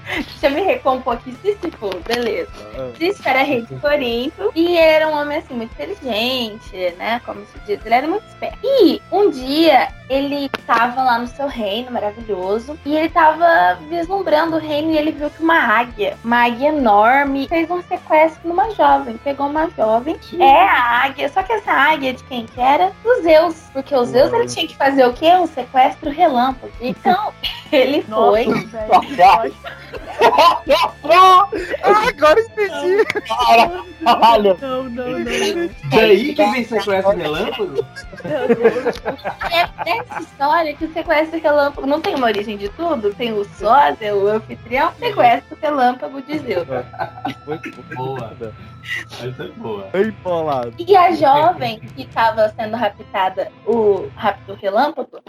[0.05, 1.35] Deixa eu me recompor aqui.
[1.41, 2.51] Sísifo, beleza.
[2.97, 7.21] Sísifo era rei de Corinto e ele era um homem assim muito inteligente, né?
[7.25, 8.57] Como se diz, ele era muito esperto.
[8.63, 14.59] E um dia ele tava lá no seu reino maravilhoso e ele tava vislumbrando o
[14.59, 19.17] reino e ele viu que uma águia, uma águia enorme, fez um sequestro numa jovem.
[19.17, 20.15] Pegou uma jovem.
[20.39, 22.91] É a águia, só que essa águia de quem que era?
[23.03, 23.55] Dos Zeus.
[23.73, 25.33] Porque os Zeus ele tinha que fazer o quê?
[25.33, 26.71] Um sequestro relâmpago.
[26.79, 27.33] Então
[27.75, 28.45] ele Nossa, foi.
[29.15, 29.53] velho.
[31.83, 33.05] Ah, agora entendi.
[34.03, 34.57] Caralho.
[34.59, 35.19] Não, não, não.
[35.19, 35.69] não.
[35.91, 37.85] Daí que vem sequestro relâmpago?
[39.51, 43.45] É nessa história que o sequestro relâmpago não tem uma origem de tudo, tem o
[43.45, 46.67] sósia, o anfitrião, sequestro relâmpago de Zeus.
[47.45, 48.35] Foi, foi Boa.
[49.11, 49.89] Essa é boa.
[49.93, 50.73] Embolado.
[50.77, 55.21] E a jovem que estava sendo raptada, o rápido relâmpago,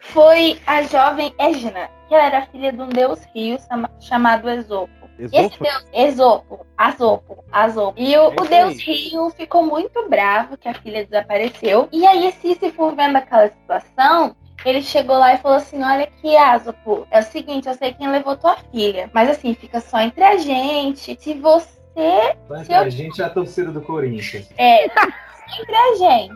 [0.00, 4.92] foi a jovem Égina, que ela era filha de um deus rio chama- chamado Esopo.
[5.18, 5.62] Esse Esopo?
[5.64, 7.94] deus, Esopo, Asopo, Asopo.
[8.00, 11.88] E o, o Esse deus rio ficou muito bravo que a filha desapareceu.
[11.92, 17.06] E aí, Sísifo, vendo aquela situação, ele chegou lá e falou assim: Olha aqui, Asopo,
[17.12, 20.36] é o seguinte, eu sei quem levou tua filha, mas assim, fica só entre a
[20.36, 21.16] gente.
[21.20, 21.68] Se você
[22.64, 24.48] Se eu- A gente é a torcida do Corinthians.
[24.58, 24.86] é.
[25.60, 26.34] Entre a gente.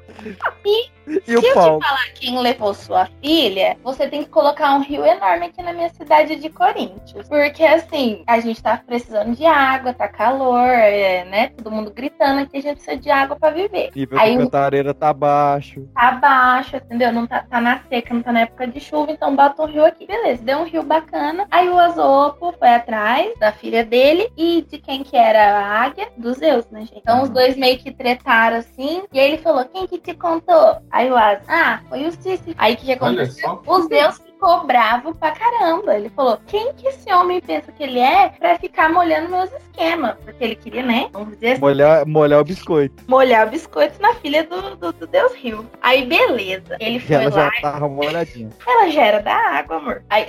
[0.64, 0.90] E
[1.24, 1.80] Se o eu Paulo?
[1.80, 5.72] te falar quem levou sua filha, você tem que colocar um rio enorme aqui na
[5.72, 7.28] minha cidade de Corinthians.
[7.28, 11.48] Porque assim, a gente tá precisando de água, tá calor, é, né?
[11.56, 13.90] Todo mundo gritando que a gente precisa de água pra viver.
[14.18, 15.88] Aí de o- cantareira tá baixo.
[15.94, 17.12] Tá baixo, entendeu?
[17.12, 19.84] Não tá, tá na seca, não tá na época de chuva, então bota um rio
[19.84, 20.06] aqui.
[20.06, 21.46] Beleza, deu um rio bacana.
[21.50, 26.08] Aí o Azopo foi atrás da filha dele e de quem que era a águia?
[26.16, 26.98] Dos Zeus, né, gente?
[26.98, 29.02] Então os dois meio que tretaram assim.
[29.12, 30.76] E aí ele falou: quem que te contou?
[30.98, 32.56] Aí o As, ah, foi o Cici.
[32.58, 33.62] Aí o que, que aconteceu?
[33.64, 35.94] Os Zeus ficou bravo pra caramba.
[35.96, 40.16] Ele falou: quem que esse homem pensa que ele é pra ficar molhando meus esquemas?
[40.24, 41.08] Porque ele queria, né?
[41.12, 43.04] Vamos dizer assim Molhar, molhar o biscoito.
[43.06, 45.64] molhar o biscoito na filha do, do, do Deus Rio.
[45.80, 46.76] Aí, beleza.
[46.80, 48.50] Ele E foi ela lá, já tava molhadinha.
[48.66, 50.02] ela já era da água, amor.
[50.10, 50.26] Aí,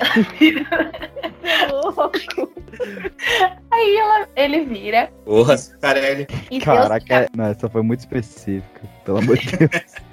[3.71, 6.27] aí ela, ele vira Porra, Carelli.
[6.51, 8.81] Zeus, Caraca, não, essa foi muito específica.
[9.03, 10.08] Pelo amor de Deus.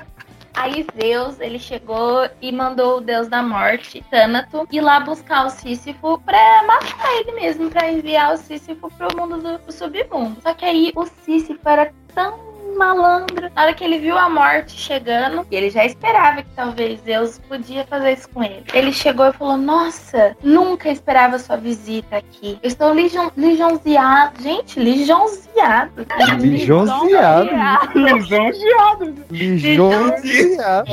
[0.57, 5.51] Aí Zeus, ele chegou e mandou o Deus da Morte, Tânato, ir lá buscar o
[5.51, 10.41] Sísifo pra matar ele mesmo, pra enviar o Sísifo pro mundo do, do submundo.
[10.41, 12.46] Só que aí o Sísifo era tão
[12.77, 13.51] malandro.
[13.55, 17.85] Na hora que ele viu a morte chegando, ele já esperava que talvez Deus podia
[17.85, 18.65] fazer isso com ele.
[18.73, 22.59] Ele chegou e falou: Nossa, nunca esperava sua visita aqui.
[22.63, 24.43] Eu estou ligion, lisonjeado.
[24.43, 26.07] Gente, lisonjeado.
[26.39, 27.51] Lisonjeado.
[27.95, 29.15] Lisonjeado.
[29.31, 30.87] Lisonjeado.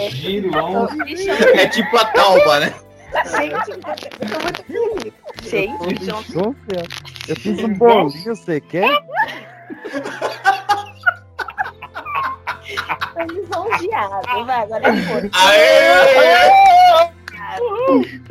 [1.53, 2.73] É tipo a talba, né?
[3.13, 5.13] Gente, eu tô muito feliz.
[5.43, 6.09] Gente.
[7.27, 9.03] Eu fiz um bolinho, você quer?
[13.13, 14.45] Foi lisonjeado.
[14.45, 15.29] Vai, agora foi.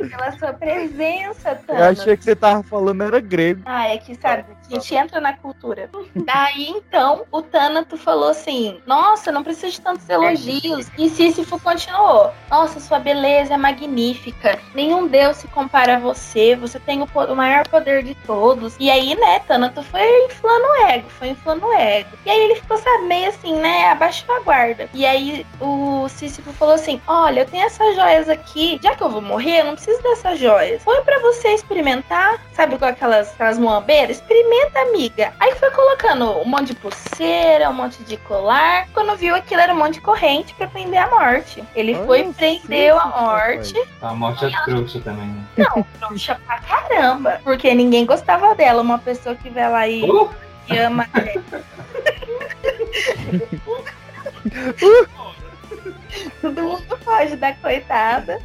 [0.09, 1.99] Pela sua presença, Eu Thanos.
[1.99, 3.61] achei que você tava falando era grego.
[3.65, 5.89] Ah, é que sabe, a gente entra na cultura.
[6.15, 10.89] Daí então, o Tânato falou assim: Nossa, não precisa de tantos elogios.
[10.97, 14.59] E Sísifo continuou: Nossa, sua beleza é magnífica.
[14.73, 16.55] Nenhum deus se compara a você.
[16.55, 18.75] Você tem o, o maior poder de todos.
[18.79, 22.09] E aí, né, Tânato foi inflando o ego, foi inflando o ego.
[22.25, 23.87] E aí ele ficou, sabe, meio assim, né?
[23.89, 24.89] Abaixou a guarda.
[24.93, 28.79] E aí o Sísifo falou assim: Olha, eu tenho essas joias aqui.
[28.81, 30.83] Já que eu vou morrer, eu não preciso dessas joias.
[30.83, 34.17] Foi pra você experimentar, sabe, com aquelas, aquelas moambeiras?
[34.17, 35.33] Experimenta, amiga.
[35.39, 38.87] Aí foi colocando um monte de pulseira, um monte de colar.
[38.93, 41.63] Quando viu aquilo, era um monte de corrente pra prender a morte.
[41.75, 43.73] Ele Olha foi e prendeu a morte.
[44.01, 45.43] A morte é trouxa também, né?
[45.57, 47.39] Não, trouxa pra caramba.
[47.43, 48.81] Porque ninguém gostava dela.
[48.81, 50.29] Uma pessoa que vai lá e, Oh!
[50.69, 51.07] e ama.
[56.41, 58.39] Todo mundo foge da coitada.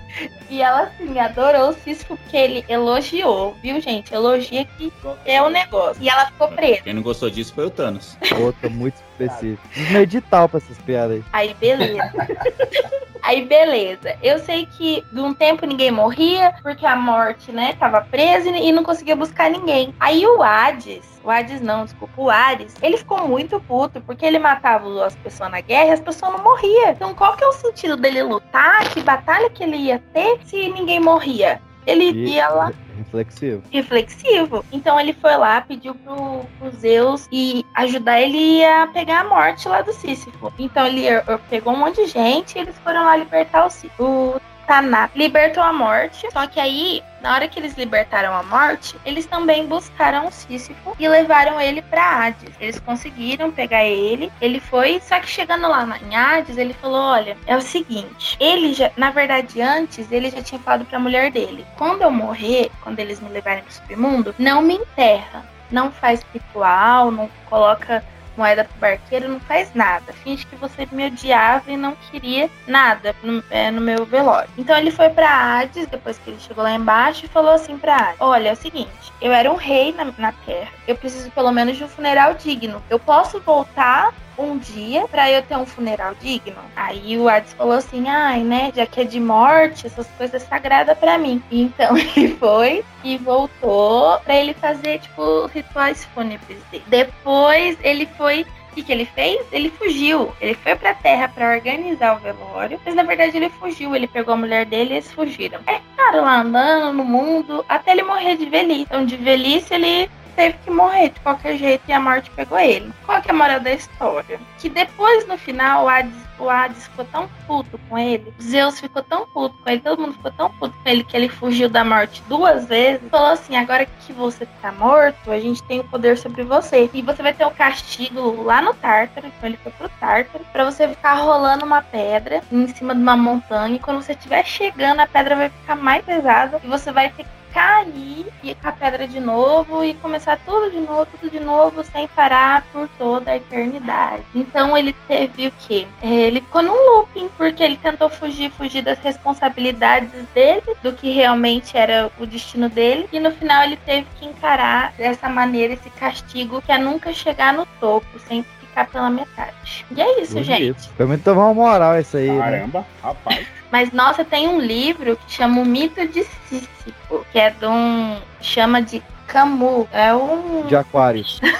[0.48, 4.14] E ela, assim, adorou o Sísifo porque ele elogiou, viu, gente?
[4.14, 4.92] Elogia que
[5.24, 6.02] é o negócio.
[6.02, 6.82] E ela ficou presa.
[6.82, 8.16] Quem não gostou disso foi o Thanos.
[8.40, 9.68] Outra muito específica.
[9.68, 11.24] Preciso no edital pra essas piadas aí.
[11.32, 12.12] Aí, beleza.
[13.20, 14.16] Aí, beleza.
[14.22, 18.68] Eu sei que de um tempo ninguém morria, porque a morte, né, tava presa e
[18.68, 19.94] e não conseguia buscar ninguém.
[19.98, 24.38] Aí o Hades, o Hades não, desculpa, o Ares, ele ficou muito puto, porque ele
[24.38, 26.90] matava as pessoas na guerra e as pessoas não morriam.
[26.90, 28.88] Então, qual que é o sentido dele lutar?
[28.90, 31.60] Que batalha que ele ia ter se ninguém morria?
[31.86, 33.62] Ele E- ia lá Reflexivo.
[33.70, 34.64] reflexivo.
[34.72, 39.68] Então ele foi lá, pediu pro, pro Zeus e ajudar ele a pegar a morte
[39.68, 40.52] lá do Sísifo.
[40.58, 44.02] Então ele eh, pegou um monte de gente e eles foram lá libertar o.
[44.02, 48.94] O Tanat libertou a morte, só que aí, na hora que eles libertaram a morte,
[49.02, 52.54] eles também buscaram o Sísifo e levaram ele pra Hades.
[52.60, 57.34] Eles conseguiram pegar ele, ele foi, só que chegando lá em Hades, ele falou: Olha,
[57.46, 61.66] é o seguinte, ele já, na verdade, antes, ele já tinha falado pra mulher dele:
[61.78, 67.10] Quando eu morrer, quando eles me levarem pro submundo, não me enterra, não faz ritual,
[67.10, 68.04] não coloca
[68.38, 70.12] moeda pro barqueiro, não faz nada.
[70.12, 74.48] Finge que você me odiava e não queria nada no, é, no meu velório.
[74.56, 77.96] Então ele foi pra Hades, depois que ele chegou lá embaixo, e falou assim pra
[77.96, 80.70] Hades: Olha, é o seguinte, eu era um rei na, na Terra.
[80.86, 82.82] Eu preciso pelo menos de um funeral digno.
[82.88, 86.56] Eu posso voltar um dia pra eu ter um funeral digno?
[86.76, 90.96] Aí o Hades falou assim: ai, né, já que é de morte, essas coisas sagradas
[90.98, 91.42] pra mim.
[91.50, 96.58] Então ele foi e voltou pra ele fazer, tipo, rituais fúnebres.
[96.86, 98.46] Depois ele foi.
[98.74, 99.44] Que, que ele fez?
[99.50, 100.32] Ele fugiu.
[100.40, 102.78] Ele foi pra terra pra organizar o velório.
[102.84, 103.96] Mas na verdade ele fugiu.
[103.96, 105.58] Ele pegou a mulher dele e eles fugiram.
[105.66, 108.82] É, cara, lá andando no mundo até ele morrer de velhice.
[108.82, 112.92] Então, de velhice, ele teve que morrer de qualquer jeito e a morte pegou ele.
[113.04, 114.38] Qual que é a moral da história?
[114.58, 119.02] Que depois, no final, o Hades, o Hades ficou tão puto com ele, Zeus ficou
[119.02, 121.84] tão puto com ele, todo mundo ficou tão puto com ele que ele fugiu da
[121.84, 123.10] morte duas vezes.
[123.10, 126.88] Falou assim: agora que você tá morto, a gente tem o poder sobre você.
[126.94, 129.26] E você vai ter o castigo lá no Tártaro.
[129.26, 133.16] Então ele foi pro Tártaro, pra você ficar rolando uma pedra em cima de uma
[133.16, 133.74] montanha.
[133.74, 137.24] E quando você estiver chegando, a pedra vai ficar mais pesada e você vai ter
[137.24, 141.40] que cair e com a pedra de novo e começar tudo de novo, tudo de
[141.40, 144.22] novo, sem parar por toda a eternidade.
[144.32, 145.88] Então ele teve o quê?
[146.00, 151.10] É, Ele ficou num looping, porque ele tentou fugir, fugir das responsabilidades dele, do que
[151.10, 155.90] realmente era o destino dele, e no final ele teve que encarar dessa maneira esse
[155.90, 159.84] castigo que é nunca chegar no topo, sempre ficar pela metade.
[159.90, 160.60] E é isso, gente.
[160.60, 160.94] Bonito.
[160.96, 162.30] Pelo menos tomar uma moral isso aí.
[162.30, 162.38] Né?
[162.38, 163.57] Caramba, rapaz.
[163.70, 168.18] Mas nossa, tem um livro que chama O Mito de Sísifo, que é de um.
[168.40, 169.86] chama de Camus.
[169.92, 170.66] É um.
[170.66, 171.40] De Aquários.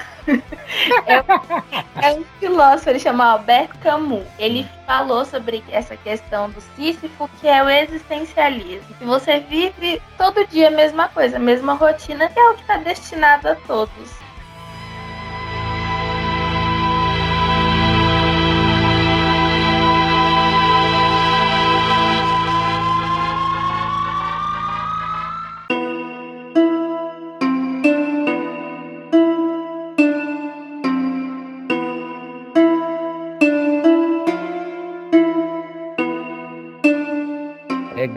[2.02, 4.26] É um filósofo, ele chama Albert Camus.
[4.38, 8.94] Ele falou sobre essa questão do Sísifo, que é o existencialismo.
[8.98, 12.60] Que você vive todo dia a mesma coisa, a mesma rotina, que é o que
[12.60, 14.27] está destinado a todos.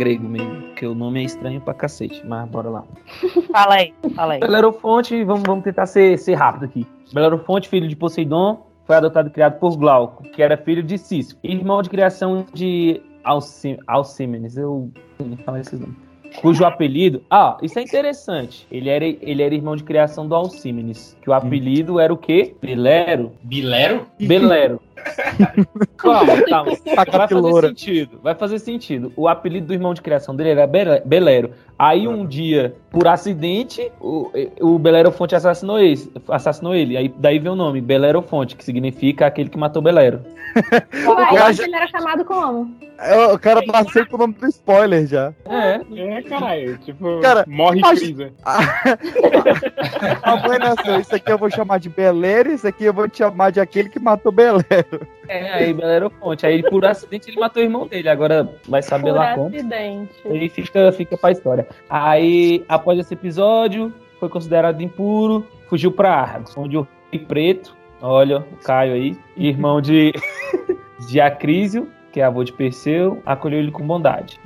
[0.02, 2.84] Grego mesmo, porque o nome é estranho pra cacete, mas bora lá.
[3.54, 4.40] Fala aí, fala aí.
[4.40, 6.88] Belerofonte, vamos, vamos tentar ser, ser rápido aqui.
[7.14, 11.40] Belerofonte, filho de Poseidon, foi adotado e criado por Glauco, que era filho de Sísifo,
[11.44, 15.96] irmão de criação de Alci- Alcímenes, eu não falo esses nomes.
[16.42, 17.22] Cujo apelido.
[17.30, 18.66] Ah, isso é interessante.
[18.72, 21.18] Ele era, ele era irmão de criação do Alcímenes.
[21.22, 22.56] Que o apelido era o quê?
[22.62, 23.34] Belero?
[23.44, 24.08] Bilero?
[24.18, 24.80] Belero.
[25.98, 26.72] Calma, calma.
[26.96, 28.20] Vai fazer sentido.
[28.22, 29.14] Vai fazer sentido.
[29.16, 31.52] O apelido do irmão de criação dele era Bele- Belero.
[31.78, 34.30] Aí um dia, por acidente, o,
[34.62, 36.96] o Belerofonte assassinou ele, assassinou ele.
[36.96, 40.22] Aí daí veio o nome, Belerofonte, que significa aquele que matou Belero.
[41.08, 42.76] Uai, Eu mas acho- ele era chamado como?
[43.00, 45.34] É, O cara nasceu com o nome do spoiler já.
[45.50, 45.82] É.
[46.00, 46.78] É, caralho.
[46.78, 48.32] Tipo, Cara, morre acho- Freeza.
[50.24, 53.18] A mãe nasceu, isso aqui eu vou chamar de Belero, isso aqui eu vou te
[53.20, 54.64] chamar de aquele que matou Belero.
[55.28, 56.46] É, aí Belerofonte.
[56.46, 58.10] Aí por acidente ele matou o irmão dele.
[58.10, 59.48] Agora vai saber Por lá como.
[59.48, 60.14] acidente.
[60.26, 61.68] Aí fica, fica pra história.
[61.90, 68.40] Aí, após esse episódio, foi considerado impuro, fugiu pra Argos, onde o Rei Preto, olha,
[68.40, 70.14] o Caio aí, irmão de,
[71.08, 74.40] de Acrísio, que é avô de Perseu, acolheu ele com bondade.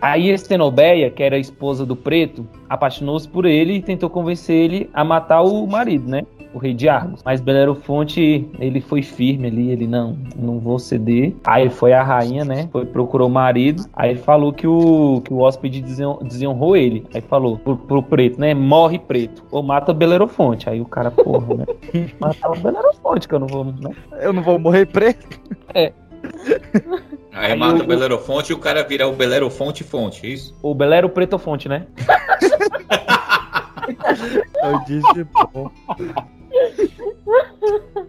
[0.00, 4.90] Aí Estenobeia, que era a esposa do Preto, apaixonou-se por ele e tentou convencer ele
[4.94, 6.22] a matar o marido, né?
[6.54, 7.22] O rei de Argos.
[7.24, 11.34] Mas Belerofonte, ele foi firme ali, ele não, não vou ceder.
[11.44, 12.68] Aí foi a rainha, né?
[12.70, 13.84] Foi, procurou o marido.
[13.94, 17.06] Aí ele falou que o, que o hóspede desen- desonrou ele.
[17.14, 18.52] Aí falou pro, pro preto, né?
[18.52, 19.42] Morre preto.
[19.50, 20.68] Ou mata Belerofonte.
[20.68, 21.64] Aí o cara, porra, né?
[22.20, 23.72] Matar o Belerofonte, que eu não vou, né?
[24.20, 25.26] Eu não vou morrer preto.
[25.74, 25.92] Aí,
[27.32, 30.54] Aí mata o- o Belerofonte e o cara vira o Belerofonte Fonte, é isso?
[30.62, 31.86] O Belero Pretofonte, né?
[34.62, 35.70] Eu disse, pô.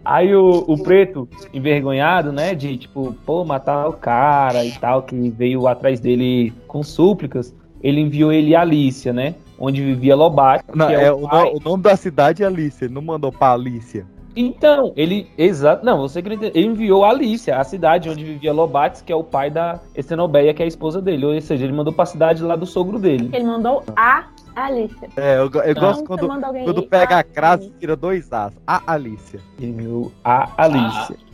[0.04, 2.54] Aí o, o preto, envergonhado, né?
[2.54, 8.00] De tipo, pô, matar o cara e tal, que veio atrás dele com súplicas, ele
[8.00, 9.34] enviou ele a Alícia, né?
[9.58, 10.64] Onde vivia Lobate.
[10.74, 11.44] Não, que é, é o, o pai.
[11.52, 14.04] no- o nome da cidade é Alice, ele não mandou pra Alicia.
[14.36, 15.28] Então, ele.
[15.36, 15.84] Exato.
[15.84, 16.50] Não, você entendeu.
[16.54, 20.52] Ele enviou a Alícia, a cidade onde vivia Lobates, que é o pai da Estenobeia,
[20.54, 21.26] que é a esposa dele.
[21.26, 23.30] Ou seja, ele mandou pra cidade lá do sogro dele.
[23.32, 25.08] Ele mandou a Alicia.
[25.16, 25.80] É, eu, eu Não.
[25.82, 28.52] gosto quando, quando pega a a crase e tira dois As.
[28.66, 29.40] A Alicia.
[29.58, 31.16] Ele enviou a Alícia.
[31.16, 31.33] Ah,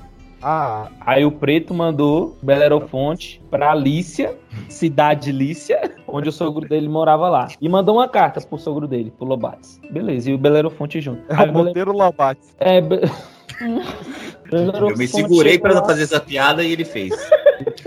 [1.01, 4.37] Aí o preto mandou Belerofonte pra Alícia,
[4.69, 7.49] cidade Lícia, onde o sogro dele morava lá.
[7.61, 9.81] E mandou uma carta pro sogro dele, pro Lobates.
[9.91, 11.23] Beleza, e o Belerofonte junto.
[11.31, 12.55] é Aí o o Monteiro Lobates.
[12.59, 13.01] É, Be-
[14.53, 17.15] Eu me segurei pra não fazer essa piada e ele fez.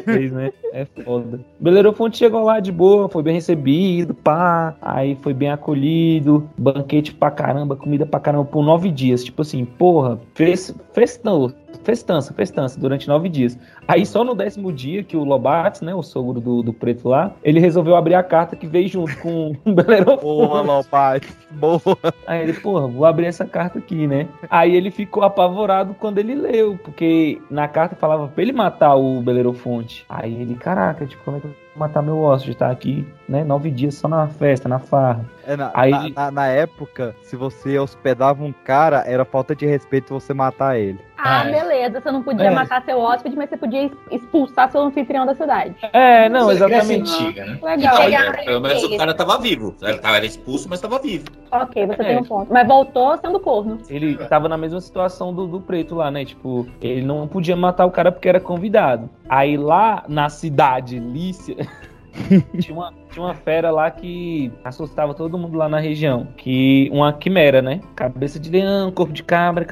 [0.06, 0.52] fez, né?
[0.72, 1.40] É foda.
[1.60, 4.76] Belerofonte chegou lá de boa, foi bem recebido, pá.
[4.82, 9.24] Aí foi bem acolhido, banquete pra caramba, comida pra caramba por nove dias.
[9.24, 13.58] Tipo assim, porra, fez, festão, festança, festança durante nove dias.
[13.88, 17.34] Aí só no décimo dia que o Lobates, né, o sogro do, do preto lá,
[17.44, 20.24] ele resolveu abrir a carta que veio junto com o Belerofonte.
[20.24, 21.38] Boa, Lobates.
[21.52, 21.82] Boa.
[22.26, 24.28] Aí ele, porra, vou abrir essa carta aqui, né?
[24.50, 26.53] Aí ele ficou apavorado quando ele leu,
[26.84, 30.06] porque na carta falava pra ele matar o Belerofonte.
[30.08, 32.56] Aí ele, caraca, tipo, como é que eu vou matar meu hóspede?
[32.58, 33.44] Tá aqui, né?
[33.44, 35.26] Nove dias só na festa, na farra.
[35.48, 39.66] É, na, Aí- na, na- na época, se você hospedava um cara, era falta de
[39.66, 41.00] respeito você matar ele.
[41.24, 41.52] Ah, Ah, é.
[41.52, 42.02] beleza.
[42.02, 42.50] Você não podia É.
[42.50, 45.74] matar seu hóspede, mas você podia expulsar seu anfitrião da cidade.
[45.94, 47.12] É, não, é exatamente.
[47.14, 47.60] antiga, né?
[47.64, 47.98] Legal.
[47.98, 49.76] Aí, pelo menos o cara tava vivo.
[49.82, 51.26] Ele tava- Era expulso, mas tava vivo.
[51.52, 52.06] Ok, você É.
[52.06, 52.52] tem um ponto.
[52.54, 53.78] Mas voltou sendo corno.
[53.90, 56.26] Ele tava na mesma situação do, do preto lá, né?
[56.26, 59.10] Tipo, ele não podia matar o cara porque era convidado.
[59.30, 61.56] Aí lá na cidade Lícia.
[62.60, 66.28] tinha, uma, tinha uma fera lá que assustava todo mundo lá na região.
[66.38, 67.80] Que uma quimera, né?
[67.96, 69.66] Cabeça de leão, corpo de cabra,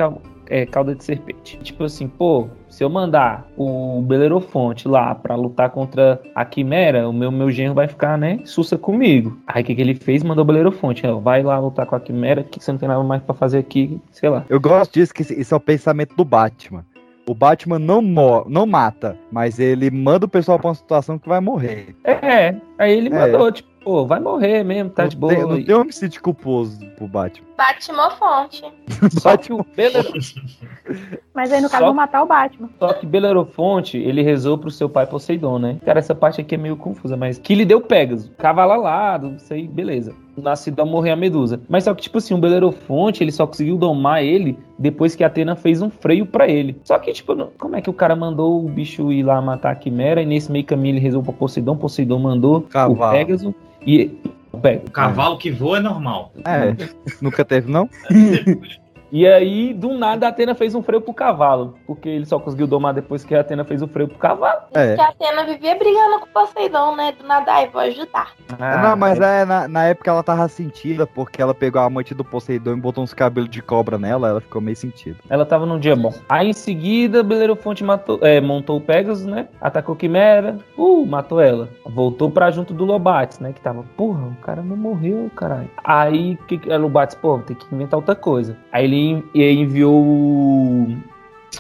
[0.52, 1.58] é, cauda de serpente.
[1.64, 7.14] Tipo assim, pô, se eu mandar o Belerofonte lá pra lutar contra a quimera, o
[7.14, 9.38] meu, meu genro vai ficar, né, sussa comigo.
[9.48, 10.24] Aí o que, que ele fez?
[10.24, 13.02] Mandou o Belerofonte, ó, vai lá lutar com a quimera, que você não tem nada
[13.02, 14.46] mais pra fazer aqui, sei lá.
[14.50, 16.86] Eu gosto disso, que isso é o pensamento do Batman.
[17.28, 21.40] O Batman não, não mata, mas ele manda o pessoal pra uma situação que vai
[21.40, 21.96] morrer.
[22.04, 23.12] É, aí ele É.
[23.12, 25.34] mandou, tipo, pô, vai morrer mesmo, tá não, de boa.
[25.34, 27.48] tem, não tem homicídio culposo pro Batman.
[27.62, 28.64] Batmofonte.
[29.22, 30.10] Só que o Belero...
[31.34, 32.70] Mas aí, no Só- caso, vão matar o Batman.
[32.78, 35.78] Só que Belerofonte, ele rezou pro seu pai Poseidon, né?
[35.86, 38.32] Cara, essa parte aqui é meio confusa, mas que lhe deu Pégaso.
[38.38, 40.14] Cavalo alado, isso aí, beleza.
[40.36, 41.62] Nascido a morrer a Medusa.
[41.70, 45.56] Mas só que, tipo assim, o Belerofonte, ele só conseguiu domar ele depois que Atena
[45.56, 46.76] fez um freio pra ele.
[46.84, 49.72] Só que, tipo, não- como é que o cara mandou o bicho ir lá matar
[49.72, 52.96] a Quimera e nesse meio caminho ele rezou pra Poseidon, Poseidon mandou Cavalo.
[52.96, 54.12] o Pégaso e...
[54.54, 56.34] O cavalo que voa é normal.
[56.46, 56.76] É,
[57.22, 57.90] nunca teve, não?
[59.12, 61.76] E aí, do nada, a Atena fez um freio pro cavalo.
[61.86, 64.62] Porque ele só conseguiu domar depois que a Atena fez o freio pro cavalo.
[64.74, 64.96] É.
[64.96, 67.12] Que a Atena vivia brigando com o Poseidon, né?
[67.20, 68.32] Do nada, ai, vou ajudar.
[68.58, 72.24] não, mas é, na, na época ela tava sentida, porque ela pegou a amante do
[72.24, 75.18] Poseidon e botou uns cabelos de cobra nela, ela ficou meio sentida.
[75.30, 76.14] Ela tava num dia bom.
[76.30, 79.48] Aí em seguida, Belerofonte matou, é, montou o Pegasus, né?
[79.60, 80.58] Atacou Quimera.
[80.78, 81.68] Uh, matou ela.
[81.86, 83.52] Voltou pra junto do Lobates, né?
[83.52, 85.70] Que tava, porra, o cara não morreu, caralho.
[85.84, 88.56] Aí que, que- Lobates, pô, tem que inventar outra coisa.
[88.72, 89.01] Aí ele
[89.34, 90.98] e enviou o,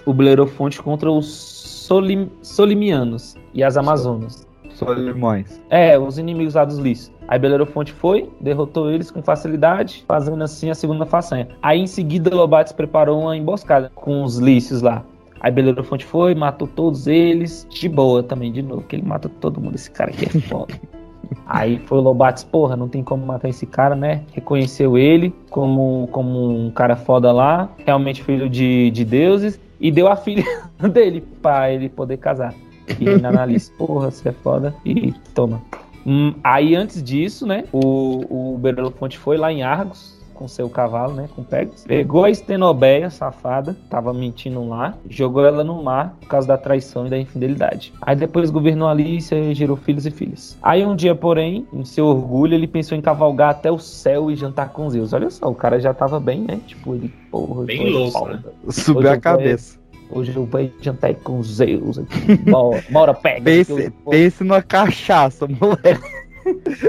[0.06, 4.48] o Belerofonte contra os Solim, Solimianos e as Amazonas.
[4.74, 5.62] Solimões.
[5.70, 7.12] É, os inimigos lá dos Lys.
[7.28, 11.48] Aí Belerofonte foi, derrotou eles com facilidade, fazendo assim a segunda façanha.
[11.62, 15.04] Aí em seguida Lobates preparou uma emboscada com os Lícios lá.
[15.39, 19.60] Aí Belerofonte foi, matou todos eles, de boa também, de novo, que ele mata todo
[19.60, 20.74] mundo, esse cara aqui é foda.
[21.45, 24.24] Aí foi o Lobates, porra, não tem como matar esse cara, né?
[24.34, 30.07] Reconheceu ele como, como um cara foda lá, realmente filho de, de deuses, e deu
[30.07, 30.45] a filha
[30.91, 32.53] dele pra ele poder casar.
[32.99, 35.61] E na Annalise, porra, você é foda, e toma.
[36.05, 41.14] Hum, aí antes disso, né, o, o Belerofonte foi lá em Argos com seu cavalo,
[41.14, 46.28] né, com Pegasus, pegou a Estenobeia, safada, tava mentindo lá, jogou ela no mar por
[46.28, 47.94] causa da traição e da infidelidade.
[48.02, 50.58] Aí depois governou Alícia e gerou filhos e filhas.
[50.64, 54.36] Aí um dia, porém, em seu orgulho, ele pensou em cavalgar até o céu e
[54.36, 55.14] jantar com Zeus.
[55.14, 58.34] Olha só, o cara já tava bem, né, tipo, ele, porra, Bem louco, foda.
[58.34, 58.44] né?
[58.70, 59.80] Subiu a eu cabeça.
[60.10, 62.36] Hoje eu vou jantar com Zeus aqui.
[62.50, 63.44] Bora, bora pega.
[63.44, 66.20] Pense, pense numa cachaça, moleque.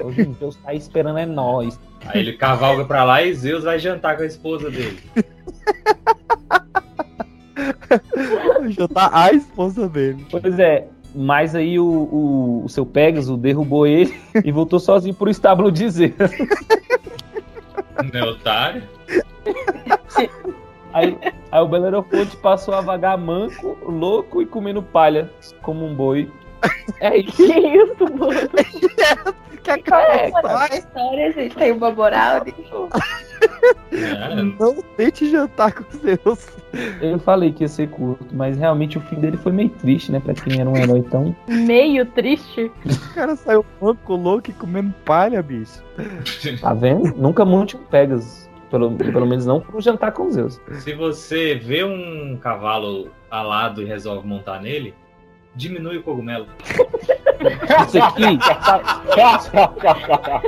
[0.05, 1.79] Hoje o Deus tá esperando é nós.
[2.07, 4.99] Aí ele cavalga pra lá e Zeus vai jantar com a esposa dele.
[8.95, 10.25] Tá a esposa dele.
[10.31, 15.31] Pois é, mas aí o, o, o seu Pegasus derrubou ele e voltou sozinho pro
[15.31, 16.15] estábulo de Zeus.
[18.13, 18.83] Né, otário?
[20.93, 21.17] Aí,
[21.51, 25.31] aí o Belerofonte passou a vagar manco, louco e comendo palha
[25.63, 26.31] como um boi.
[27.01, 27.37] É isso.
[27.43, 28.49] Que isso, mano?
[29.63, 30.77] Que É, essa cara.
[30.77, 31.55] história, gente?
[31.55, 32.89] Tem uma moral nisso?
[33.93, 36.49] É, Não tente jantar com Zeus.
[37.01, 40.19] Eu falei que ia ser curto, mas realmente o fim dele foi meio triste, né?
[40.21, 41.35] Pra quem era um herói tão.
[41.49, 42.71] Meio triste.
[43.13, 45.83] O cara saiu manco, louco e comendo palha, bicho.
[46.61, 47.15] Tá vendo?
[47.15, 48.51] Nunca monte um Pegasus.
[48.71, 50.59] Pelo, pelo menos não pro jantar com Zeus.
[50.81, 54.95] Se você vê um cavalo alado e resolve montar nele,
[55.55, 56.47] diminui o cogumelo.
[57.87, 58.39] Isso aqui.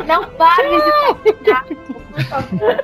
[0.07, 1.65] Não para visitar.
[1.65, 2.77] Por favor.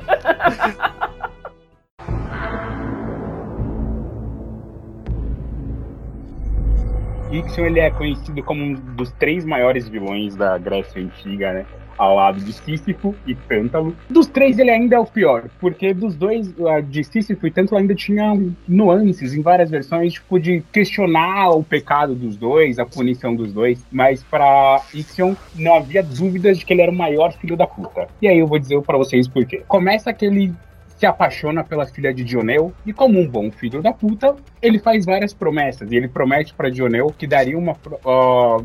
[7.33, 11.67] Ixion ele é conhecido como um dos três maiores vilões da Grécia Antiga, né?
[12.01, 13.95] Ao lado de Sísifo e Tântalo.
[14.09, 17.79] Dos três, ele ainda é o pior, porque dos dois, a de Sísifo e Tântalo
[17.79, 18.33] ainda tinha
[18.67, 23.85] nuances em várias versões, tipo, de questionar o pecado dos dois, a punição dos dois,
[23.93, 28.09] mas pra Ixion não havia dúvidas de que ele era o maior filho da puta.
[28.23, 29.63] E aí eu vou dizer pra vocês por quê.
[29.69, 30.55] Começa que ele
[30.97, 35.05] se apaixona pela filha de Dioneu e como um bom filho da puta, ele faz
[35.05, 35.91] várias promessas.
[35.93, 37.75] E ele promete pra Dioneu que daria uma
[38.05, 38.63] ó,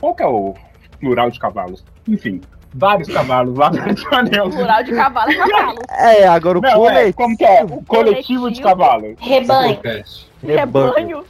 [0.00, 0.54] qual que é o
[0.98, 1.84] plural de cavalos?
[2.08, 2.40] Enfim,
[2.74, 4.50] vários cavalos lá pra Dioneu.
[4.50, 5.78] Plural de cavalo é cavalo.
[5.90, 7.14] É, agora o Não, é, coletivo.
[7.16, 7.64] como que é?
[7.64, 9.14] O coletivo de cavalos.
[9.18, 9.80] Rebanho.
[10.42, 11.24] Rebanho.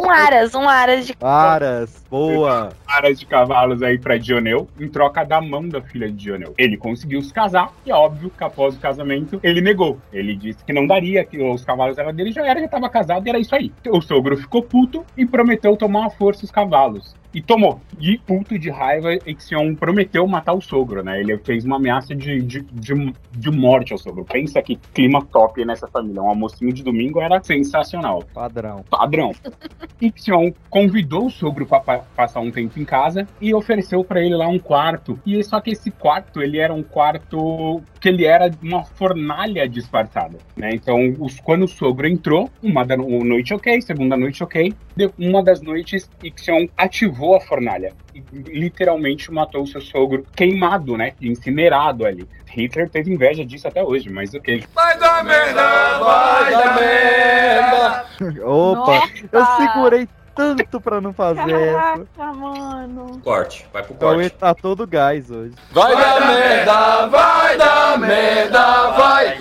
[0.00, 1.14] Um aras, um aras de.
[1.20, 2.70] Aras, boa.
[2.88, 6.52] Aras de cavalos aí pra Dioneu, em troca da mão da filha de Dioneu.
[6.58, 9.98] Ele conseguiu se casar, e é óbvio que após o casamento, ele negou.
[10.12, 13.24] Ele disse que não daria, que os cavalos eram dele, já era, já tava casado,
[13.26, 13.72] e era isso aí.
[13.88, 17.14] O sogro ficou puto e prometeu tomar à força os cavalos.
[17.34, 17.80] E tomou.
[17.98, 21.20] E puto de raiva, Ixion prometeu matar o sogro, né?
[21.20, 24.24] Ele fez uma ameaça de, de, de, de morte ao sogro.
[24.24, 26.22] Pensa que clima top nessa família.
[26.22, 28.22] Um almocinho de domingo era sensacional.
[28.34, 28.84] Padrão.
[28.90, 29.32] Padrão.
[30.00, 31.80] Ixion convidou o sogro para
[32.16, 35.18] passar um tempo em casa e ofereceu para ele lá um quarto.
[35.24, 40.36] E só que esse quarto, ele era um quarto que ele era uma fornalha disfarçada,
[40.56, 40.70] né?
[40.72, 45.40] Então, os, quando o sogro entrou, uma da noite ok, segunda noite ok, de, uma
[45.40, 51.12] das noites Ixion ativou a fornalha e literalmente matou o seu sogro queimado, né?
[51.20, 52.28] Incinerado ali.
[52.46, 54.64] Hitler teve inveja disso até hoje, mas ok.
[54.74, 58.04] Vai dar merda, vai dar merda.
[58.44, 59.12] Opa, Nossa.
[59.32, 61.78] eu segurei tanto pra não fazer essa.
[62.16, 63.20] Caraca, mano.
[63.22, 64.36] Corte, vai pro O Cauê corte.
[64.38, 65.54] tá todo gás hoje.
[65.70, 69.38] Vai dar merda, vai dar merda, vai.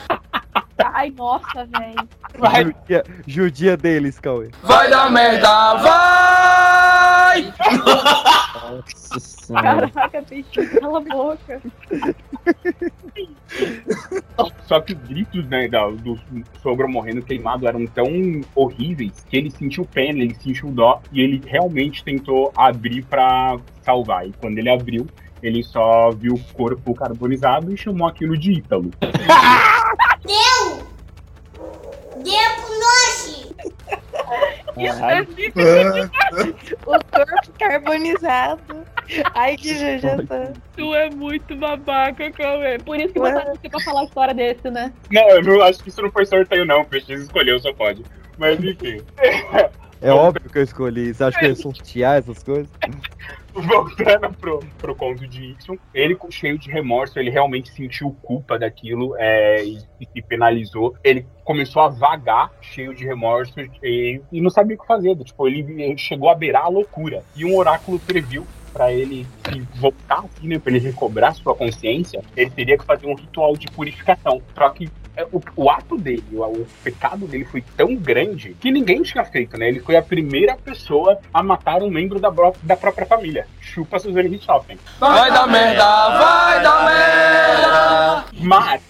[0.93, 2.07] Ai, nossa, velho.
[2.65, 4.49] Judia, judia deles, Cauê.
[4.63, 6.90] Vai dar merda, vai.
[7.31, 7.53] Ai.
[8.71, 9.89] Nossa senhora.
[9.91, 11.61] Caraca, peixinho, cala a boca.
[14.67, 16.19] Só que os gritos, né, da- do
[16.61, 18.05] sogro morrendo queimado eram tão
[18.55, 24.27] horríveis que ele sentiu pena, ele sentiu dó e ele realmente tentou abrir pra salvar.
[24.27, 25.07] E quando ele abriu,
[25.41, 28.91] ele só viu o corpo carbonizado e chamou aquilo de Ítalo.
[30.25, 30.81] Deu!
[32.23, 32.81] Deu pro.
[36.85, 38.85] O corpo carbonizado.
[39.35, 40.53] Ai, que jujeta.
[40.75, 42.77] Tu é muito babaca, Cauê.
[42.79, 44.93] Por isso que botaram você pra falar a história desse, né?
[45.11, 46.81] Não, eu não acho que isso não foi sorteio, não.
[46.81, 48.03] O PX escolheu, só pode.
[48.37, 49.01] Mas enfim.
[50.01, 51.13] É óbvio que eu escolhi.
[51.13, 52.69] Você acha que eu ia sortear essas coisas?
[53.61, 59.15] Voltando pro, pro conto de Ixon, ele cheio de remorso, ele realmente sentiu culpa daquilo
[59.17, 60.95] é, e, se penalizou.
[61.03, 65.15] Ele começou a vagar, cheio de remorso, e, e não sabia o que fazer.
[65.17, 67.23] Tipo, ele, ele chegou a beirar a loucura.
[67.35, 69.27] E um oráculo previu para ele
[69.75, 73.67] voltar, assim, né, para ele recobrar sua consciência, ele teria que fazer um ritual de
[73.67, 74.41] purificação.
[74.55, 74.89] Só que
[75.31, 79.57] o, o ato dele, o, o pecado dele foi tão grande que ninguém tinha feito,
[79.57, 79.67] né?
[79.67, 82.31] Ele foi a primeira pessoa a matar um membro da,
[82.63, 83.47] da própria família.
[83.59, 84.77] Chupa Suzane Richthofen.
[84.99, 88.25] Vai dar merda, vai dar merda.
[88.41, 88.81] Mas,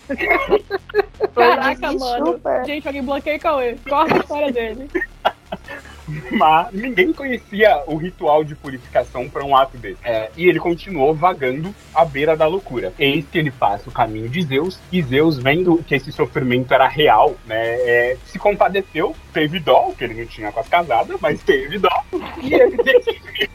[1.36, 2.39] Caraca, mano.
[2.65, 3.75] Gente, alguém bloqueia o Cauê.
[3.88, 4.89] Corta a história dele.
[6.32, 9.97] mas ninguém conhecia o ritual de purificação para um ato desse.
[10.03, 12.93] É, e ele continuou vagando à beira da loucura.
[12.97, 16.88] Eis que ele passa o caminho de Zeus, e Zeus, vendo que esse sofrimento era
[16.88, 21.41] real, né, é, se compadeceu, teve dó, que ele não tinha com as casadas, mas
[21.43, 22.03] teve dó,
[22.41, 23.49] e ele decidiu.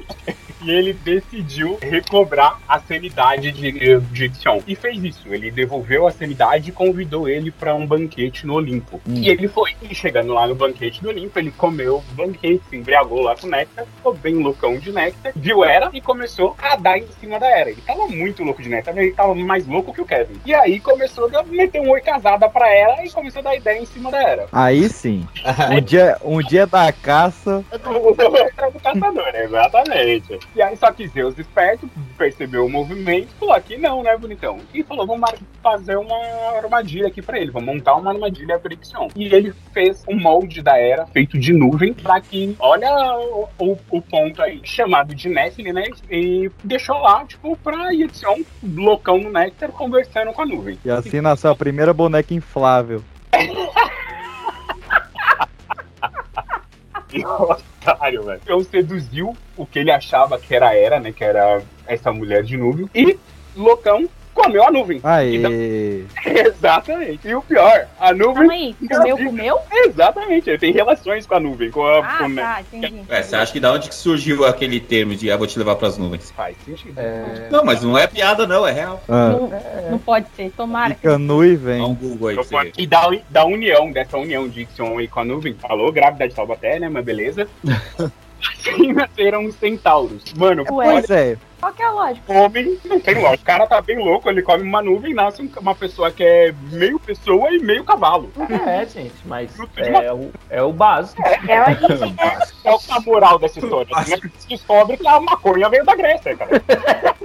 [0.66, 4.60] E ele decidiu recobrar a sanidade de, de Ixion.
[4.66, 5.32] E fez isso.
[5.32, 9.00] Ele devolveu a sanidade e convidou ele para um banquete no Olimpo.
[9.06, 9.76] E ele foi.
[9.80, 13.46] E chegando lá no banquete do Olimpo, ele comeu o banquete, se embriagou lá com
[13.46, 17.46] néctar, ficou bem loucão de néctar, viu Era e começou a dar em cima da
[17.46, 17.70] Era.
[17.70, 20.40] Ele tava muito louco de néctar, ele tava mais louco que o Kevin.
[20.44, 23.78] E aí começou a meter um oi casada pra Era e começou a dar ideia
[23.78, 24.46] em cima da Era.
[24.50, 25.26] Aí sim.
[25.70, 27.64] Um dia, um dia da caça.
[28.56, 30.38] Era do caçador, exatamente.
[30.57, 31.86] E aí, só que Zeus esperto
[32.16, 34.59] percebeu o movimento, falou aqui não, né, bonitão?
[34.72, 35.30] E falou, vamos
[35.62, 36.16] fazer uma
[36.57, 39.09] armadilha aqui pra ele, vamos montar uma armadilha Ixion.
[39.14, 42.88] E ele fez um molde da era feito de nuvem pra que, olha
[43.18, 45.84] o, o- o ponto aí, chamado de Nephilim, né?
[46.11, 50.78] E deixou lá, tipo, pra Ixion, loucão no néctar, conversando com a nuvem.
[50.82, 53.02] E assim nasceu a primeira boneca inflável.
[57.16, 58.40] Que otário, velho.
[58.42, 61.12] Então seduziu o que ele achava que era Era, né?
[61.12, 62.90] Que era essa mulher de Núbio.
[62.94, 63.18] E
[63.56, 65.01] loucão comeu a nuvem.
[65.03, 66.05] Aê!
[66.24, 67.26] Exatamente.
[67.26, 68.37] E o pior, a nuvem.
[68.37, 69.59] Calma aí, comeu, comeu?
[69.72, 71.70] Exatamente, ele tem relações com a nuvem.
[71.70, 73.03] Com a, Ah, com, tá, entendi.
[73.09, 75.76] É, você acha que da onde que surgiu aquele termo de ah, vou te levar
[75.76, 76.30] pras nuvens?
[76.30, 76.95] Faz sentido.
[77.51, 79.03] Não, mas não é piada, não, é real.
[79.09, 79.51] Ah, Não,
[79.93, 80.95] não pode ser, tomara.
[80.95, 81.78] fica nu e vem.
[81.78, 82.72] Dá um Google aí.
[82.76, 86.34] E da, da união, dessa união de Ixion aí com a nuvem, falou grávida de
[86.34, 86.89] Taubaté, né?
[86.89, 87.49] Mas beleza.
[88.49, 90.32] Assim nasceram os centauros.
[90.34, 91.36] Mano, Pois é.
[91.59, 92.32] Qual que é a lógica?
[92.32, 93.42] Homem, não tem lógica.
[93.42, 96.22] O cara tá bem louco, ele come uma nuvem e nasce um- uma pessoa que
[96.22, 98.30] é meio pessoa e meio cavalo.
[98.66, 101.22] É, gente, mas é o, é o básico.
[101.22, 101.57] É
[102.94, 103.88] a moral dessa história.
[103.97, 104.18] Assim, né?
[104.38, 106.51] Se descobre que a maconha veio da Grécia, cara.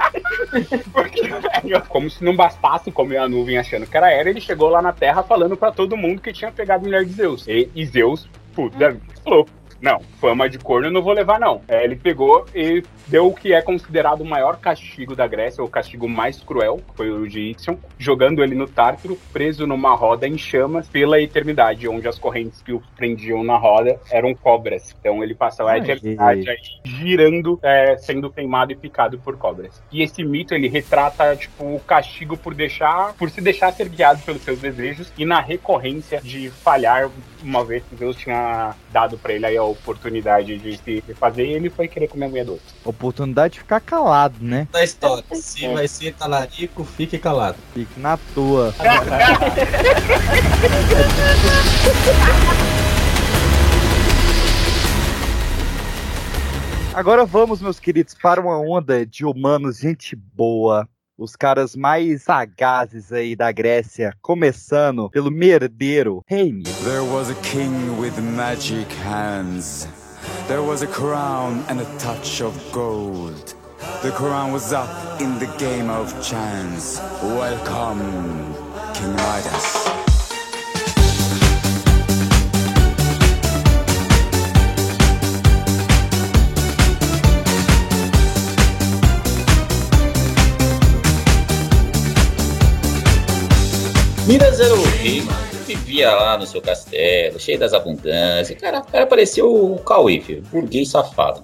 [0.94, 4.70] Porque, velho, como se não bastasse comer a nuvem achando que era era, ele chegou
[4.70, 7.46] lá na Terra falando pra todo mundo que tinha pegado a mulher de Zeus.
[7.48, 9.48] E, e Zeus, puta, falou.
[9.82, 11.62] Não, fama de corno eu não vou levar, não.
[11.68, 15.68] É, ele pegou e deu o que é considerado o maior castigo da Grécia, o
[15.68, 20.26] castigo mais cruel, que foi o de Ixion, jogando ele no Tártaro, preso numa roda
[20.26, 24.96] em chamas pela eternidade, onde as correntes que o prendiam na roda eram cobras.
[24.98, 29.84] Então ele passou a eternidade aí girando, é, sendo queimado e picado por cobras.
[29.92, 34.22] E esse mito ele retrata tipo o castigo por deixar, por se deixar ser guiado
[34.22, 37.12] pelos seus desejos e na recorrência de falhar
[37.44, 41.70] uma vez que Deus tinha dado pra ele a oportunidade de se fazer, e ele
[41.70, 42.68] foi querer comer a mulher do outro.
[43.02, 44.68] Oportunidade de ficar calado, né?
[44.72, 45.24] Da história.
[45.34, 47.58] Se vai ser talarico, fique calado.
[47.74, 48.72] Fique na tua.
[56.94, 60.88] Agora vamos, meus queridos, para uma onda de humanos, gente boa.
[61.18, 66.62] Os caras mais sagazes aí da Grécia, começando pelo merdeiro, Reimi.
[66.84, 69.88] There was a king with magic hands.
[70.48, 73.54] There was a crown and a touch of gold.
[74.04, 77.00] The crown was up in the game of chance.
[77.22, 78.00] Welcome,
[78.94, 79.88] King Midas.
[94.28, 95.51] Midas era o rei, mano.
[95.76, 98.60] Vivia lá no seu castelo, cheio das abundâncias.
[98.60, 101.44] Cara, o cara parecia o Cauê, filho, burguês safado.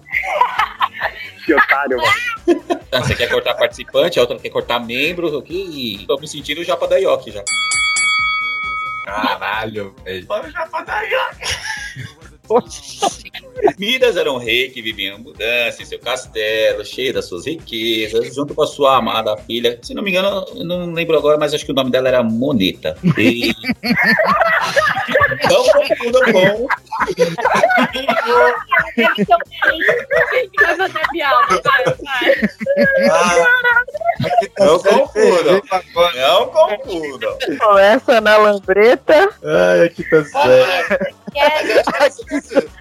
[1.45, 2.13] Que otário, mano.
[2.89, 6.61] Ah, Você quer cortar participante, a outra quer cortar membros aqui e tô me sentindo
[6.61, 7.43] o japa da Yoki já.
[9.05, 10.25] Caralho, velho.
[10.29, 12.16] Olha o japa da Yoki.
[13.77, 18.33] Midas era um rei que vivia em abundância em seu castelo, cheio das suas riquezas,
[18.33, 19.79] junto com a sua amada filha.
[19.81, 22.23] Se não me engano, eu não lembro agora, mas acho que o nome dela era
[22.23, 22.97] Moneta.
[23.17, 23.53] E...
[25.49, 26.67] Não confunda com.
[34.59, 35.61] Não confundam.
[36.15, 37.37] Não confundam.
[37.59, 39.29] Começa na lambreta.
[39.43, 41.15] Ai, aqui tá sério.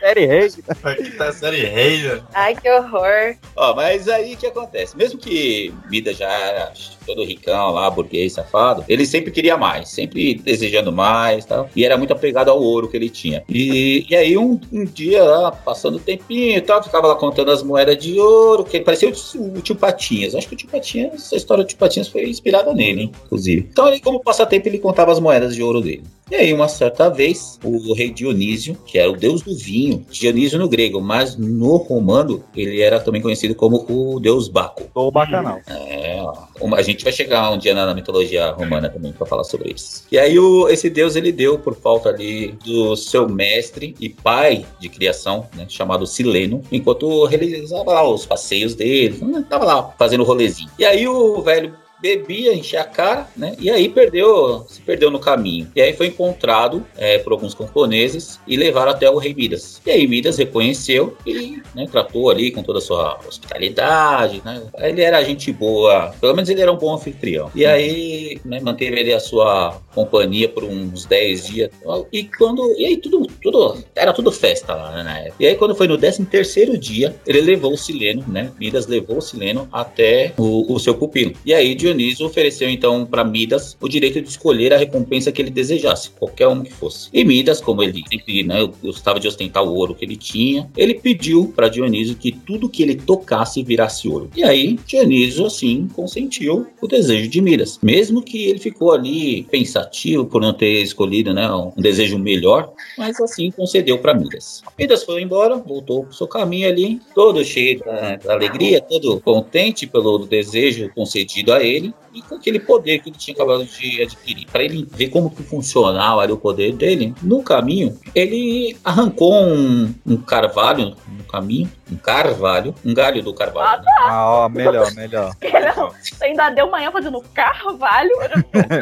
[0.01, 0.53] Série rei.
[0.83, 2.23] Aqui tá série rei.
[2.35, 3.37] Ai, que horror.
[3.55, 4.97] Ó, mas aí o que acontece?
[4.97, 6.73] Mesmo que Midas já
[7.07, 11.71] todo ricão lá, burguês, safado, ele sempre queria mais, sempre desejando mais e tal.
[11.75, 13.45] E era muito apegado ao ouro que ele tinha.
[13.49, 17.51] E, e aí um, um dia lá, passando o tempinho e tal, ficava lá contando
[17.51, 20.35] as moedas de ouro, que parecia o, o tio Patinhas.
[20.35, 23.69] Acho que o tio Patinhas, essa história do tio Patinhas foi inspirada nele, hein, inclusive.
[23.71, 26.03] Então ele, como passatempo, ele contava as moedas de ouro dele.
[26.29, 30.59] E aí, uma certa vez, o rei Dionísio, que era o deus do vinho, Dionísio
[30.59, 34.85] no grego, mas no romano, ele era também conhecido como o deus Baco.
[34.93, 35.61] Ou bacanal.
[35.69, 36.35] É, ó.
[36.61, 39.73] Uma- a gente vai chegar um dia na, na mitologia romana também para falar sobre
[39.73, 40.05] isso.
[40.11, 44.65] E aí, o, esse deus, ele deu por falta ali do seu mestre e pai
[44.81, 50.25] de criação, né, chamado Sileno, enquanto realizava lá os passeios dele, né, tava lá fazendo
[50.25, 50.71] rolezinho.
[50.79, 53.55] E aí, o velho bebia, enchia a cara, né?
[53.59, 55.71] E aí perdeu, se perdeu no caminho.
[55.75, 59.81] E aí foi encontrado é, por alguns camponeses e levaram até o rei Midas.
[59.85, 64.63] E aí Midas reconheceu e né, tratou ali com toda a sua hospitalidade, né?
[64.79, 67.51] Ele era gente boa, pelo menos ele era um bom anfitrião.
[67.55, 71.71] E aí né, manteve ele a sua companhia por uns 10 dias.
[72.13, 75.31] E quando e aí tudo, tudo era tudo festa lá né.
[75.39, 78.53] E aí quando foi no 13 terceiro dia, ele levou o Sileno, né?
[78.59, 81.33] Midas levou o Sileno até o, o seu pupilo.
[81.45, 85.51] E aí Dionísio ofereceu então para Midas o direito de escolher a recompensa que ele
[85.51, 87.09] desejasse, qualquer um que fosse.
[87.13, 90.95] E Midas, como ele sempre né, gostava de ostentar o ouro que ele tinha, ele
[90.95, 94.29] pediu para Dionísio que tudo que ele tocasse virasse ouro.
[94.35, 100.27] E aí Dionísio assim consentiu o desejo de Midas, mesmo que ele ficou ali pensativo
[100.27, 104.63] por não ter escolhido né, um desejo melhor, mas assim concedeu para Midas.
[104.77, 109.87] Midas foi embora, voltou pro seu caminho ali, todo cheio da, da alegria, todo contente
[109.87, 111.76] pelo desejo concedido a ele
[112.15, 114.47] e com aquele poder que ele tinha acabado de adquirir.
[114.47, 120.17] Para ele ver como que funcionava o poder dele, no caminho, ele arrancou um, um
[120.17, 120.95] carvalho
[121.27, 123.83] caminho, um carvalho, um galho do carvalho.
[123.83, 123.93] né?
[124.01, 125.33] Ah, ó, melhor, melhor.
[125.77, 128.11] Não, ainda deu manhã fazendo carvalho.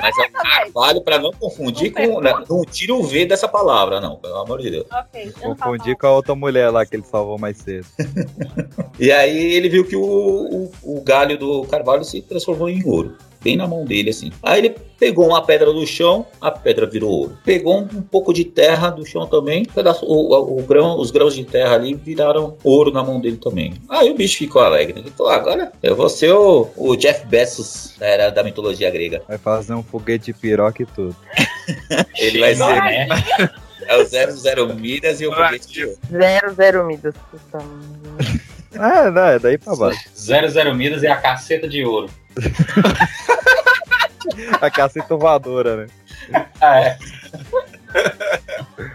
[0.01, 2.21] Mas é um carvalho para não confundir com.
[2.21, 4.87] Né, não tira o V dessa palavra, não, pelo amor de Deus.
[4.91, 7.87] ok, eu não falo Confundi com a outra mulher lá que ele salvou mais cedo.
[8.99, 13.17] E aí ele viu que o, o, o galho do carvalho se transformou em ouro.
[13.45, 14.33] Bem na mão dele, assim.
[14.43, 17.39] Aí ele pegou uma pedra do chão, a pedra virou ouro.
[17.45, 21.11] Pegou um, pouco de terra do chão também, um pedaço, o, o- o grão, os
[21.11, 23.75] grãos de terra ali viraram ouro na mão dele também.
[23.89, 24.99] Aí o bicho ficou alegre.
[25.01, 29.23] Ele falou: agora eu vou ser o, o Jeff Bezos da, era da mitologia grega.
[29.29, 31.15] Vai fazer um foguete de piroca e tudo.
[32.19, 33.09] Ele vai ser, né?
[33.87, 35.99] É o 00 Midas e o foguete de ouro.
[36.11, 37.15] Zero, zero Midas.
[38.77, 40.01] É, não, é daí pra baixo.
[40.17, 42.09] 00 Midas e a caceta de ouro.
[44.61, 46.47] A caceta voadora, né?
[46.61, 46.99] Ah, é.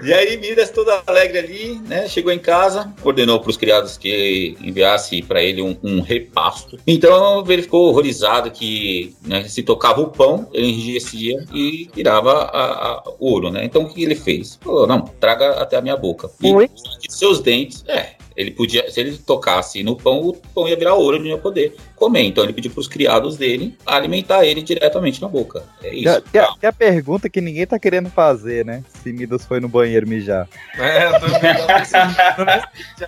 [0.04, 2.08] E aí, Midas, todo alegre ali, né?
[2.08, 6.78] Chegou em casa, ordenou para os criados que enviasse para ele um, um repasto.
[6.88, 12.88] Então, ele ficou horrorizado que né, se tocava o pão, ele enrijecia e virava a-
[12.92, 13.64] a- ouro, né?
[13.64, 14.58] Então, o que ele fez?
[14.62, 16.30] Falou: não, traga até a minha boca.
[16.42, 18.18] E de seus dentes, é.
[18.36, 21.42] Ele podia, se ele tocasse no pão, o pão ia virar ouro, ele não ia
[21.42, 22.24] poder comer.
[22.24, 25.64] Então ele pediu para os criados dele alimentar ele diretamente na boca.
[25.84, 26.22] É isso.
[26.32, 28.84] Tem a, tem a pergunta que ninguém tá querendo fazer, né?
[29.04, 30.48] Se Midas foi no banheiro mijar.
[30.78, 31.26] É, eu tô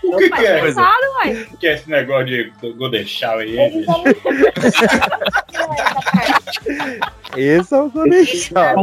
[0.04, 0.64] O que, que é?
[1.52, 3.58] O que é esse negócio de Golden Shower aí?
[3.58, 3.86] Eles
[7.62, 8.76] Esse é o Zonechal.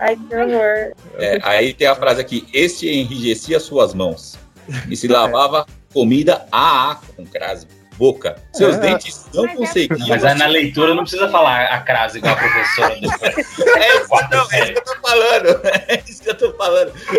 [0.00, 0.92] Ai, que horror.
[1.18, 4.38] É, aí tem a frase aqui: Este enrijecia suas mãos
[4.88, 7.66] e se lavava comida a a com crase
[7.98, 8.36] boca.
[8.52, 8.80] Seus É.
[8.80, 9.98] dentes não conseguiam.
[10.08, 12.98] Mas aí na leitura não precisa falar a crase igual a professora É
[13.96, 15.60] isso, não, é isso que eu tô falando.
[15.88, 16.92] É isso que eu tô falando.
[16.96, 17.18] Isso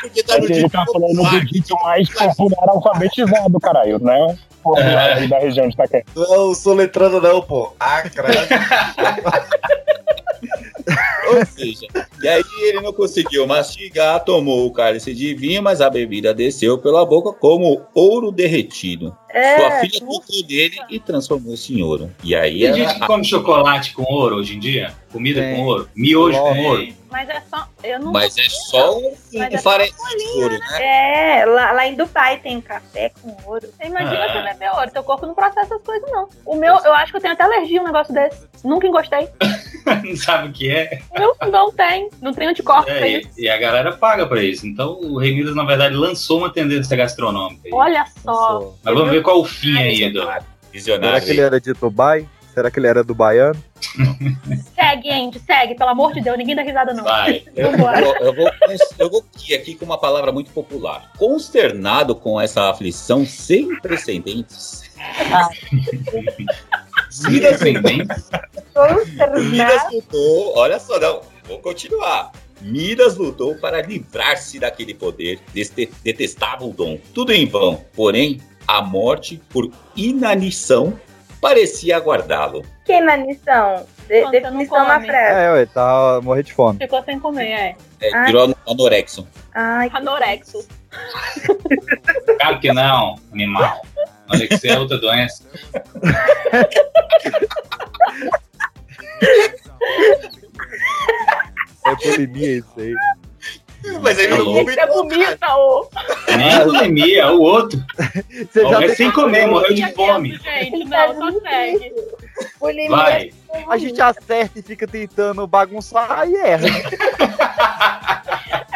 [0.00, 4.38] porque tá no Ele tá falando do dito mais popular alfabetizado, caralho, né?
[5.16, 6.04] aí da região de Itaquera.
[6.16, 7.74] Não, soletrando não, pô.
[7.78, 8.28] Acra.
[11.38, 11.86] Ou seja,
[12.22, 16.78] e aí ele não conseguiu mastigar, tomou o cálice de vinho, mas a bebida desceu
[16.78, 19.16] pela boca como ouro derretido.
[19.30, 22.10] É, Sua filha tocou nele e transformou-se em ouro.
[22.22, 24.92] E aí Tem ela- gente que come chocolate com ouro hoje em dia?
[25.10, 25.56] Comida Tem.
[25.56, 25.88] com ouro?
[25.96, 26.88] Miojo com ouro?
[27.10, 27.66] Mas é só.
[27.82, 28.12] Eu não.
[28.12, 30.82] Mas é só um, Mas um é farelo uma de ouro, né?
[31.40, 33.66] É, lá, lá em Dubai tem café com ouro.
[33.66, 34.32] Você imagina Ah.
[34.32, 36.28] você beber ouro, teu corpo não processa essas coisas, não.
[36.44, 38.46] O meu, eu acho que eu tenho até alergia a um negócio desse.
[38.64, 39.28] Nunca encostei.
[40.04, 41.00] Não sabe o que é?
[41.14, 42.08] Eu não tem.
[42.20, 43.30] Não tem anticorpos pra É, isso.
[43.38, 44.66] e, a galera paga pra isso.
[44.66, 47.62] Então o Rei Midas, na verdade, lançou uma tendência gastronômica.
[47.66, 47.70] aí.
[47.72, 48.74] Olha só.
[48.82, 50.20] Mas vamos ver qual o fim aí, Edu.
[50.20, 51.22] Será Visionário.
[51.24, 52.26] que ele era de Dubai?
[52.54, 53.58] Será que ele era do baiano?
[54.74, 56.36] Segue, Andy, segue, pelo amor de Deus.
[56.36, 57.02] Ninguém dá risada, não.
[57.02, 57.42] Vai.
[57.56, 58.50] Eu, eu, eu vou,
[58.98, 61.10] eu vou ir aqui com uma palavra muito popular.
[61.16, 64.82] Consternado com essa aflição sem precedentes.
[67.28, 67.60] Midas,
[69.50, 72.32] Midas lutou, olha só, não, vou continuar.
[72.60, 76.98] Midas lutou para livrar-se daquele poder, deste detestável dom.
[77.12, 80.98] Tudo em vão, porém, a morte por inanição
[81.40, 82.64] parecia aguardá-lo.
[82.84, 83.84] Que inanição?
[84.06, 85.40] De, definição na frase.
[85.40, 86.78] É, ué, tá morrer de fome.
[86.78, 87.76] Ficou sem comer, é.
[88.00, 88.26] É, Ai.
[88.26, 89.26] virou anorexo.
[89.54, 90.66] Ai, Anorexo.
[92.40, 93.82] Claro que não, animal.
[94.32, 95.44] Anorexia é outra doença.
[101.84, 102.94] É bulimia isso aí.
[104.00, 105.88] Mas ele não come É bonita, ô.
[106.36, 107.82] Nem bulimia, o outro.
[108.50, 110.38] Você já Ó, é sem comer, morreu de fome.
[110.38, 111.92] Gente, não, só segue.
[112.60, 112.90] bulimia.
[112.90, 113.32] Vai.
[113.68, 116.68] A gente acerta e fica tentando bagunçar e erra.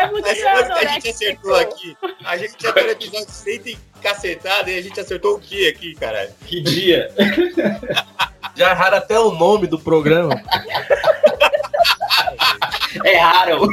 [0.07, 1.97] É muito a gente acertou aqui?
[2.25, 5.69] A gente já tá no episódio 100 e cacetada e a gente acertou o que
[5.69, 6.33] aqui, caralho?
[6.47, 7.11] Que dia.
[8.55, 10.43] Já erraram até o nome do programa.
[13.05, 13.69] Erraram.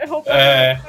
[0.00, 0.80] Errou É.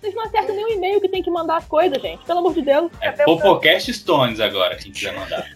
[0.00, 2.24] Vocês não acertam nem o e-mail que tem que mandar as coisas, gente.
[2.24, 2.90] Pelo amor de Deus.
[3.02, 5.46] É Popocast Stones agora, quem quiser mandar.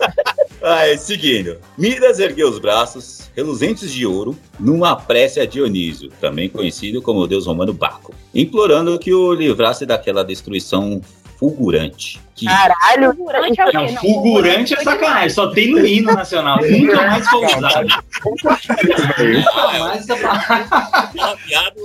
[0.62, 1.58] Aí, seguindo.
[1.78, 7.26] Midas ergueu os braços, reluzentes de ouro, numa prece a Dionísio, também conhecido como o
[7.26, 11.00] deus romano Baco, implorando que o livrasse daquela destruição
[11.38, 12.20] fulgurante.
[12.34, 13.14] Que Caralho.
[13.14, 13.76] Fulgurante é o quê?
[13.76, 16.58] Não, fulgurante é sacanagem, só tem no hino nacional.
[16.60, 17.86] Nunca mais foi usado.
[18.24, 20.66] Nunca mais essa palavra.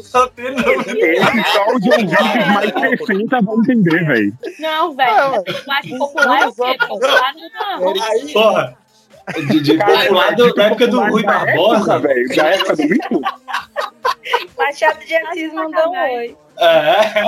[0.03, 4.33] Só tem no Só os ouvintes mais 60 vão entender, velho.
[4.59, 5.43] Não, velho.
[5.67, 6.77] Mas popular é o quê?
[6.87, 7.33] Popular
[7.79, 7.93] não.
[8.33, 8.77] Porra.
[9.47, 11.99] De, de popular do- da época do Rui Barbosa.
[11.99, 12.35] velho.
[12.35, 13.21] Da época do Mico.
[14.57, 16.35] Machado de Assis mandou um oi.
[16.59, 17.23] É,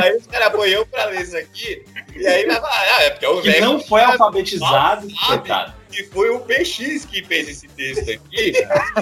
[0.00, 1.84] aí os caras põem eu pra ler isso aqui,
[2.14, 5.77] e aí vai falar, ah, é porque é o que não foi alfabetizado, coitado.
[5.90, 8.52] Que foi o PX que fez esse texto aqui.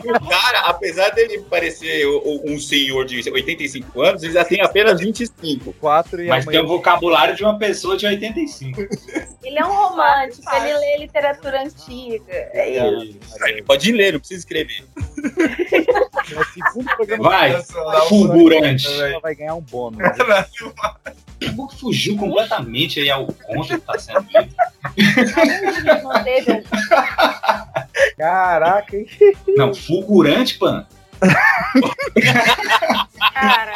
[0.05, 2.07] o cara, apesar dele parecer
[2.45, 5.73] um senhor de 85 anos, ele já tem apenas 25.
[5.75, 8.81] Quatro e Mas tem o vocabulário de uma pessoa de 85.
[9.43, 12.33] Ele é um romântico, ele lê literatura antiga.
[12.53, 13.19] É isso.
[13.47, 14.85] Ele pode ler, não precisa escrever.
[16.35, 17.63] É o segundo programa Vai,
[18.09, 18.89] fulgurante.
[19.23, 19.99] Vai ganhar um bônus.
[19.99, 20.47] né?
[21.45, 24.55] O Book fugiu completamente aí ao contra que tá sendo dito.
[28.17, 29.07] Caraca, hein?
[29.57, 30.87] Não, fulgurante, pan.
[33.35, 33.73] Cara,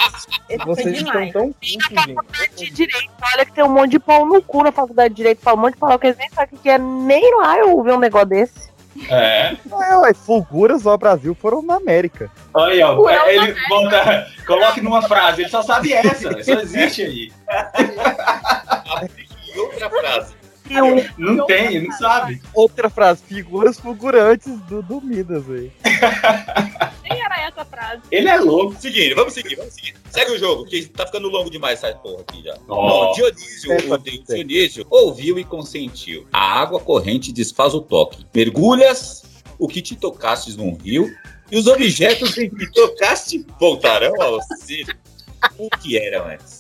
[0.66, 2.57] Vocês estão tão putos, gente.
[2.57, 3.11] de direito.
[3.35, 5.41] Olha que tem um monte de pau no cu na faculdade de direito.
[5.41, 6.79] Fala um monte de palavra que eles nem sabem o que é.
[6.79, 8.71] Nem lá eu ouvi um negócio desse.
[9.09, 9.57] É.
[9.83, 12.31] É, ué, Fulguras ao Brasil foram na América.
[12.53, 12.95] Olha aí, ó.
[12.97, 16.43] Fulgurão Ele volta, coloque numa frase, ele só sabe essa.
[16.43, 17.33] Só existe aí.
[19.53, 20.35] E outra frase.
[21.18, 22.41] Não tem, não sabe.
[22.55, 25.73] Outra frase, figuras fulgurantes do, do Midas, velho.
[27.03, 28.03] Nem era essa frase.
[28.11, 28.77] Ele é louco.
[28.81, 29.95] Seguindo, vamos seguir, vamos seguir.
[30.11, 32.57] Segue o jogo, que tá ficando longo demais essa porra aqui já.
[32.68, 33.07] Ó.
[33.07, 36.27] Bom, Dionísio, É, o Dionísio, ouviu e consentiu.
[36.33, 38.27] A água corrente desfaz o toque.
[38.35, 39.23] Mergulhas
[39.61, 41.14] o que te tocastes num rio,
[41.53, 44.97] e os objetos em que tocaste voltarão ao auxílio.
[45.59, 46.60] O que eram antes?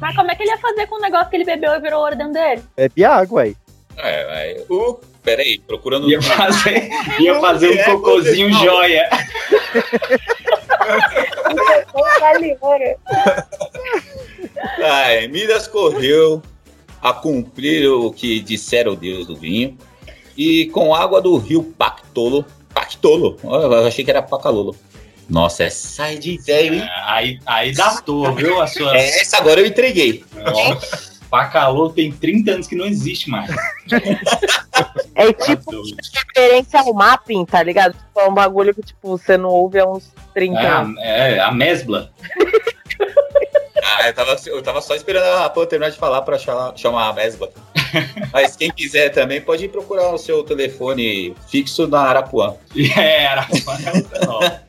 [0.00, 2.02] Mas como é que ele ia fazer com o negócio que ele bebeu e virou
[2.02, 2.62] ouro dentro dele?
[2.76, 3.56] Bebe água aí.
[3.98, 6.10] É, é, o, peraí, procurando.
[6.10, 9.08] Ia fazer, ia fazer um cocôzinho joia.
[14.82, 16.42] Ai, Midas correu
[17.00, 19.78] a cumprir o que dissera o deus do vinho
[20.36, 22.44] e com água do rio Pactolo.
[22.74, 24.76] Pactolo, eu achei que era Pacalolo.
[25.28, 26.88] Nossa, essa é de velho, hein?
[27.04, 28.60] Aí, aí datou, viu?
[28.60, 28.96] A sua.
[28.96, 30.24] Essa agora eu entreguei.
[30.34, 33.50] Nossa, Pacalô tem 30 anos que não existe mais.
[35.14, 35.82] É tipo
[36.34, 37.92] referência ao mapping, tá ligado?
[37.94, 40.98] Tipo, é um bagulho que, tipo, você não ouve há uns 30 É, anos.
[40.98, 42.10] a- é, a mesbla.
[43.98, 47.08] Ah, eu tava, eu tava só esperando a Pan terminar de falar pra chamar, chamar
[47.08, 47.50] a Mesba.
[48.32, 52.56] Mas quem quiser também pode procurar o seu telefone fixo na Arapuã.
[52.96, 54.65] É, Arapuã é outra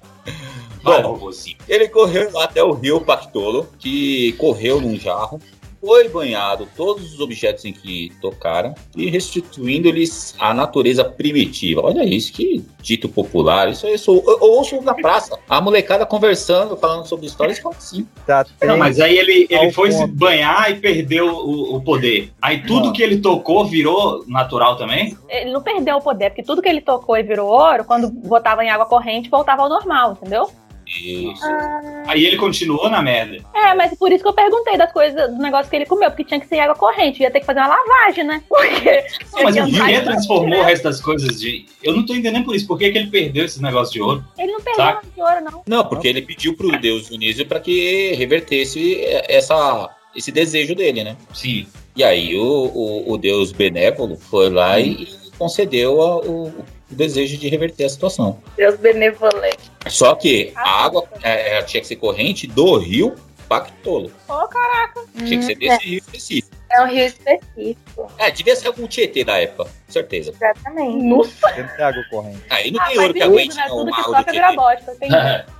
[0.96, 1.58] robozinho.
[1.68, 5.40] Ele correu até o rio Pactolo, que correu num jarro,
[5.80, 11.82] foi banhado todos os objetos em que tocaram e restituindo-lhes a natureza primitiva.
[11.82, 13.70] Olha isso, que dito popular.
[13.70, 15.38] Isso aí eu, sou, eu ouço na praça.
[15.48, 18.08] A molecada conversando, falando sobre histórias, fala assim.
[18.26, 22.32] Tá, Não, mas aí ele, ele foi se banhar e perdeu o, o poder.
[22.42, 25.18] Aí tudo que ele tocou virou natural também?
[25.30, 28.64] Ele não perdeu o poder, porque tudo que ele tocou e virou ouro, quando botava
[28.64, 30.50] em água corrente, voltava ao normal, entendeu?
[30.88, 31.42] Isso.
[32.08, 33.38] Aí ele continuou na merda.
[33.54, 36.24] É, mas por isso que eu perguntei das coisas, dos negócios que ele comeu, porque
[36.24, 38.42] tinha que ser água corrente, ia ter que fazer uma lavagem, né?
[38.48, 39.04] Porque.
[39.34, 41.66] Não, mas o Rio transformou o resto das coisas de.
[41.84, 42.66] Eu não tô entendendo por isso.
[42.68, 44.24] Por que, que ele perdeu esse negócio de ouro?
[44.38, 44.96] Ele não perdeu Saca?
[44.96, 45.64] nada de ouro, não.
[45.78, 51.18] Não, porque ele pediu pro deus Dionísio para que revertesse essa, esse desejo dele, né?
[51.34, 51.68] Sim.
[51.96, 55.08] E aí o, o, o deus benévolo foi lá e, e
[55.38, 58.40] concedeu a- o, o desejo de reverter a situação.
[58.56, 59.72] Deus benevolente.
[59.90, 63.16] Só que a água é, ela tinha que ser corrente do rio
[63.48, 64.12] Pactolo.
[64.28, 65.02] Ô, caraca.
[65.16, 66.57] Tinha que ser desse rio específico.
[66.70, 68.12] É um rio específico.
[68.18, 70.32] É, devia ser algum Tietê da época, com certeza.
[70.32, 71.04] Exatamente.
[71.06, 71.48] Nossa.
[71.54, 72.42] Sempre tem água corrente.
[72.50, 73.66] Aí não Ah, tem ouro que aguente né?
[73.70, 74.96] não, Tudo que toca vira bosta.
[75.00, 75.10] Tem,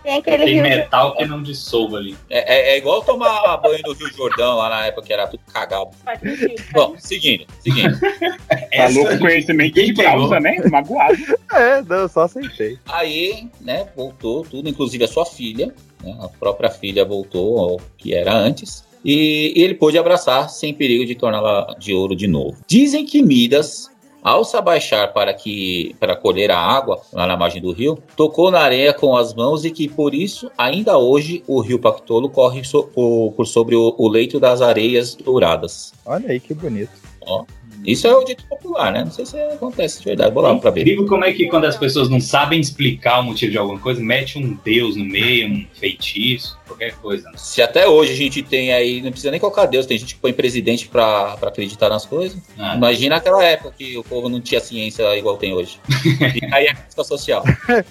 [0.04, 0.64] tem aquele Tem rio.
[0.64, 2.18] metal que não dissolva ali.
[2.30, 5.42] É, é- é igual tomar banho no Rio Jordão, lá na época que era tudo
[5.52, 5.92] cagado.
[6.04, 6.64] Faz sentido.
[6.74, 7.98] Bom, seguindo, segundo.
[8.78, 10.58] Tá louco conhecimento de causa, né?
[10.70, 11.18] Magoado.
[11.54, 12.78] É, não, eu só aceitei.
[12.88, 18.14] Aí, né, voltou tudo, inclusive a sua filha, né, a própria filha voltou ao que
[18.14, 18.86] era antes.
[19.08, 22.58] E, e ele pôde abraçar sem perigo de torná-la de ouro de novo.
[22.68, 23.90] Dizem que Midas,
[24.22, 28.52] ao se abaixar para, que, para colher a água lá na margem do rio, tocou
[28.52, 32.66] na areia com as mãos e que por isso, ainda hoje, o rio Pactolo corre
[32.66, 35.94] so- por, por sobre o, o leito das areias douradas.
[36.06, 36.92] Olha aí que bonito.
[37.22, 37.46] Ó,
[37.86, 39.04] isso é o dito popular, né?
[39.04, 40.34] Não sei se acontece de verdade.
[40.34, 40.82] Vou lá pra ver.
[40.82, 44.02] Incrível como é que quando as pessoas não sabem explicar o motivo de alguma coisa,
[44.02, 47.30] mete um deus no meio, um feitiço, qualquer coisa.
[47.30, 47.38] né?
[47.38, 50.22] Se até hoje a gente tem aí, não precisa nem colocar Deus, tem gente que
[50.22, 52.42] põe presidente pra, pra acreditar nas coisas.
[52.58, 52.76] Ah.
[52.76, 55.80] Imagina aquela época que o povo não tinha ciência igual tem hoje.
[56.02, 57.44] Fica aí a crítica social.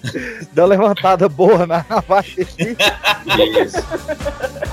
[0.52, 2.40] Deu uma levantada boa na baixa.
[2.40, 3.76] Isso.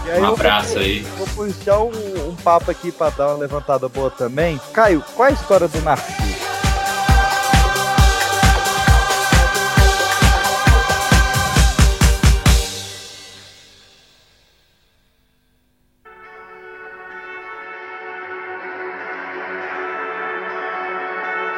[0.05, 0.99] E aí Um abraço aí.
[1.18, 4.59] Vou puxar um, um papo aqui pra dar uma levantada boa também.
[4.74, 6.34] Caio, qual é a história do Narciso?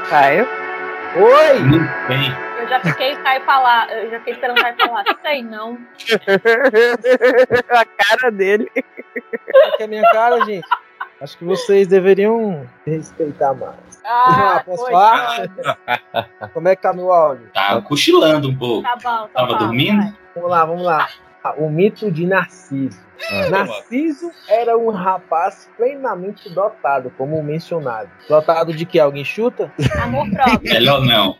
[0.09, 0.47] Caio?
[1.17, 1.59] Oi!
[1.59, 2.45] Não tem.
[2.59, 5.77] Eu já fiquei Caio falar, eu já fiquei esperando Caio falar, sei não.
[7.69, 8.71] a cara dele.
[8.71, 10.65] Qual que é a minha cara, gente?
[11.21, 13.75] Acho que vocês deveriam respeitar mais.
[14.05, 14.91] Ah, posso foi.
[14.91, 15.49] falar?
[16.53, 17.49] Como é que tá meu áudio?
[17.53, 18.83] Tá cochilando um pouco.
[18.83, 19.97] Tá bom, tá Tava bom, dormindo?
[20.01, 20.13] vai.
[20.35, 21.09] Vamos lá, vamos lá.
[21.43, 22.99] Ah, O mito de Narciso.
[23.49, 28.09] Narciso era um rapaz plenamente dotado, como mencionado.
[28.27, 28.99] Dotado de que?
[28.99, 29.71] Alguém chuta?
[30.03, 30.59] Amor próprio.
[30.73, 31.37] Melhor não.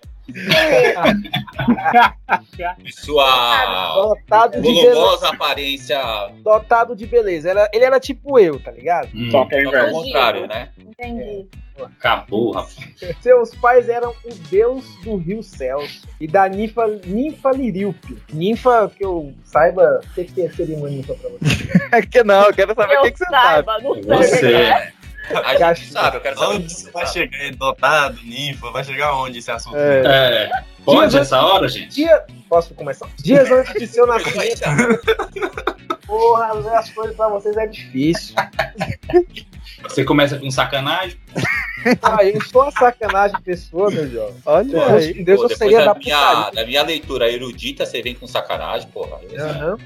[2.91, 5.28] Sua Dotado de volumosa beleza.
[5.30, 6.01] aparência.
[6.43, 7.49] Dotado de beleza.
[7.49, 9.09] Era- ele era tipo eu, tá ligado?
[9.13, 10.69] Hum, Só que é ao contrário, né?
[10.78, 11.47] Entendi.
[11.99, 12.78] acabou, rapaz.
[13.21, 18.17] Seus pais eram o deus do rio Céus e da ninfa, ninfa Liríope.
[18.34, 21.65] Ninfa, que eu saiba, o que, que seria uma ninfa pra você?
[21.91, 23.65] É que não, eu quero saber o que, que você sabe.
[23.65, 24.03] saiba, não sei.
[24.03, 24.93] Você.
[25.43, 26.55] A gente sabe, eu quero saber.
[26.55, 28.71] Onde você vai chegar dotado, ninfa?
[28.71, 29.78] Vai chegar onde esse assunto?
[29.78, 30.03] É.
[30.05, 31.95] É, pode essa hora, gente?
[31.95, 32.23] Dia...
[32.47, 33.09] Posso começar?
[33.17, 34.61] Dias antes de seu nascimento.
[36.05, 38.36] Porra, ler as coisas pra vocês é difícil.
[39.82, 41.19] Você começa com sacanagem.
[42.01, 44.36] Ah, eu sou a sacanagem de pessoa, meu jovem.
[44.45, 45.23] Olha Deus, aí.
[45.23, 49.19] Deus Pô, seria da da minha, da minha leitura erudita, você vem com sacanagem, porra.
[49.38, 49.78] Aham.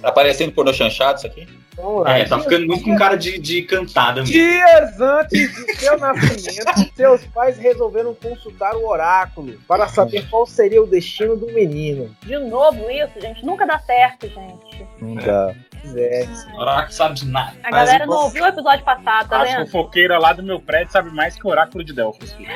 [0.00, 1.46] Tá parecendo pornô chanchado isso aqui?
[1.76, 2.18] Vamos lá.
[2.18, 4.32] É, tá ficando muito com cara de, de cantada mesmo.
[4.32, 10.82] Dias antes de seu nascimento, seus pais resolveram consultar o oráculo para saber qual seria
[10.82, 12.14] o destino do menino.
[12.22, 13.44] De novo isso, gente.
[13.44, 14.86] Nunca dá certo, gente.
[15.24, 15.54] Dá.
[15.96, 17.52] É, Oráculo sabe de nada.
[17.62, 19.66] A galera não ouviu o episódio passado, tá A vendo?
[19.66, 22.32] fofoqueira lá do meu prédio sabe mais que o oráculo de Delfos.
[22.32, 22.48] filho.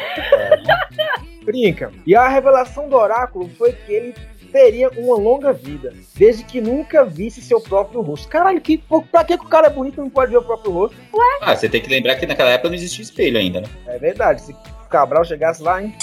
[1.44, 1.92] brinca.
[2.06, 4.14] E a revelação do oráculo foi que ele
[4.52, 8.28] teria uma longa vida, desde que nunca visse seu próprio rosto.
[8.28, 10.96] Caralho, que, pra que o cara é bonito e não pode ver o próprio rosto?
[11.12, 11.38] Ué?
[11.42, 13.68] Ah, você tem que lembrar que naquela época não existia espelho ainda, né?
[13.86, 15.94] É verdade, se o Cabral chegasse lá, hein?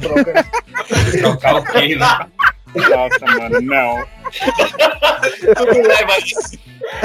[1.20, 2.06] Trocar o quê, né?
[2.74, 4.04] Nossa, mano, não.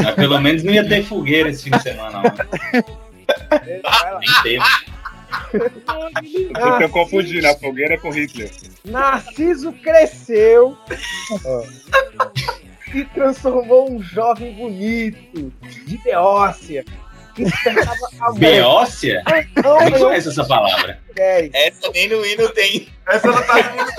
[0.04, 2.24] Mas pelo menos não ia ter fogueira esse fim de semana, não.
[4.20, 4.66] Nem teve.
[5.52, 8.50] Vocês estão confundindo a fogueira com Hitler.
[8.86, 10.78] Narciso cresceu
[12.94, 15.54] e transformou um jovem bonito,
[15.86, 16.84] de Beócia.
[18.38, 19.24] Beócia?
[19.64, 21.00] Não, eu- conheço essa palavra.
[21.16, 22.90] Essa nem no hino tem.
[23.08, 23.90] Essa não tá no hino,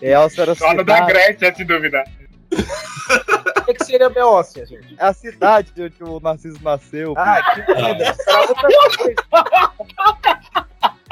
[0.00, 2.04] É, Elsa era Só no da Grécia, se duvidar.
[2.50, 4.94] O que, que seria Beócia, gente?
[4.98, 7.14] é a cidade de onde o Narciso nasceu.
[7.16, 8.16] Ah, que merda.
[8.48, 9.14] outra coisa.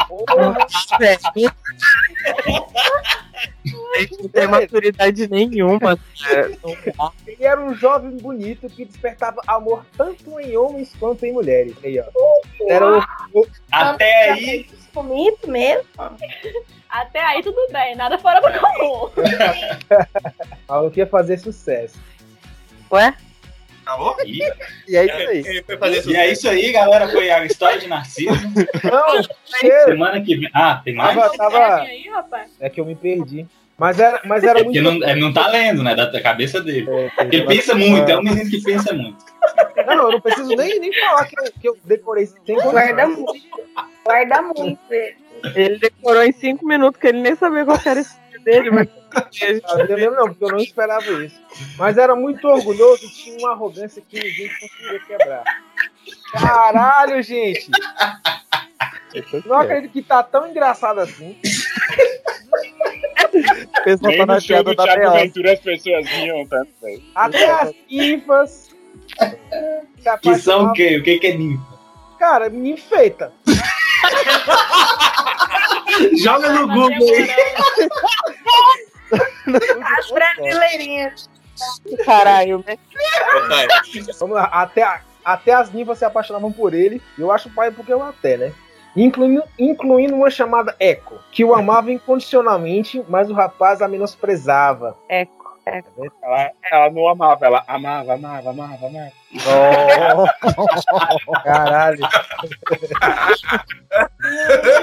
[0.08, 0.66] Porra.
[4.20, 5.98] Não tem maturidade nenhuma.
[7.26, 11.74] Ele era um jovem bonito que despertava amor tanto em homens quanto em mulheres.
[11.82, 12.04] Aí, ó.
[12.68, 12.98] Era
[13.34, 15.84] o- Até aí, Bonito mesmo.
[16.96, 19.10] Até aí tudo bem, nada fora do comum.
[20.66, 21.98] algo que ia fazer sucesso.
[22.90, 23.14] Ué?
[23.82, 24.16] Acabou?
[24.24, 24.42] e,
[24.96, 25.38] é isso aí.
[25.46, 25.64] Ele
[26.06, 27.06] e é isso aí, galera.
[27.08, 28.30] Foi a história de Narciso.
[28.82, 29.84] Não.
[29.84, 30.50] Semana que vem.
[30.54, 31.14] Ah, tem mais?
[31.14, 31.86] Tava, tava...
[32.10, 32.50] Rapaz.
[32.58, 33.46] É que eu me perdi.
[33.78, 35.00] Mas era, mas era É porque muito.
[35.00, 35.94] não, é, não tá lendo, né?
[35.94, 36.90] Da cabeça dele.
[36.90, 39.22] É, Porque ele pensa muito, é um menino que pensa muito.
[39.86, 43.34] Não, eu não preciso nem, nem falar que eu, que eu decorei Guarda muito.
[44.02, 44.80] Guarda muito.
[45.54, 48.16] Ele decorou em cinco minutos, que ele nem sabia qual que era esse
[48.46, 48.88] dele, mas.
[49.16, 50.14] Tá entendendo?
[50.14, 51.40] Não, porque eu não esperava isso.
[51.78, 55.42] Mas era muito orgulhoso e tinha uma arrogância que ninguém conseguia quebrar.
[56.32, 57.70] Caralho, gente!
[59.46, 61.34] Não acredito que tá tão engraçado assim.
[63.84, 65.16] Pessoal Nem tá na no show piada do da Thiago.
[65.16, 67.02] Ventura as pessoas riam tanto, velho.
[67.14, 68.70] Até as infas.
[69.98, 70.98] se Que são o quê?
[70.98, 71.78] O que, é ninfa?
[72.18, 73.32] Cara, me enfeita.
[76.22, 77.28] Joga no Google aí.
[79.98, 81.30] As brasileirinhas.
[82.04, 82.76] Caralho, né?
[84.18, 87.00] Vamos lá, até, a- até as ninfas se apaixonavam por ele.
[87.18, 88.52] Eu acho pai porque eu até, né?
[88.94, 94.96] Incluindo, incluindo uma chamada Echo, que o amava incondicionalmente, mas o rapaz a menosprezava.
[95.08, 95.35] Eco,
[95.66, 99.12] Ela, ela não amava, ela amava, amava, amava, amava.
[101.42, 102.06] Caralho.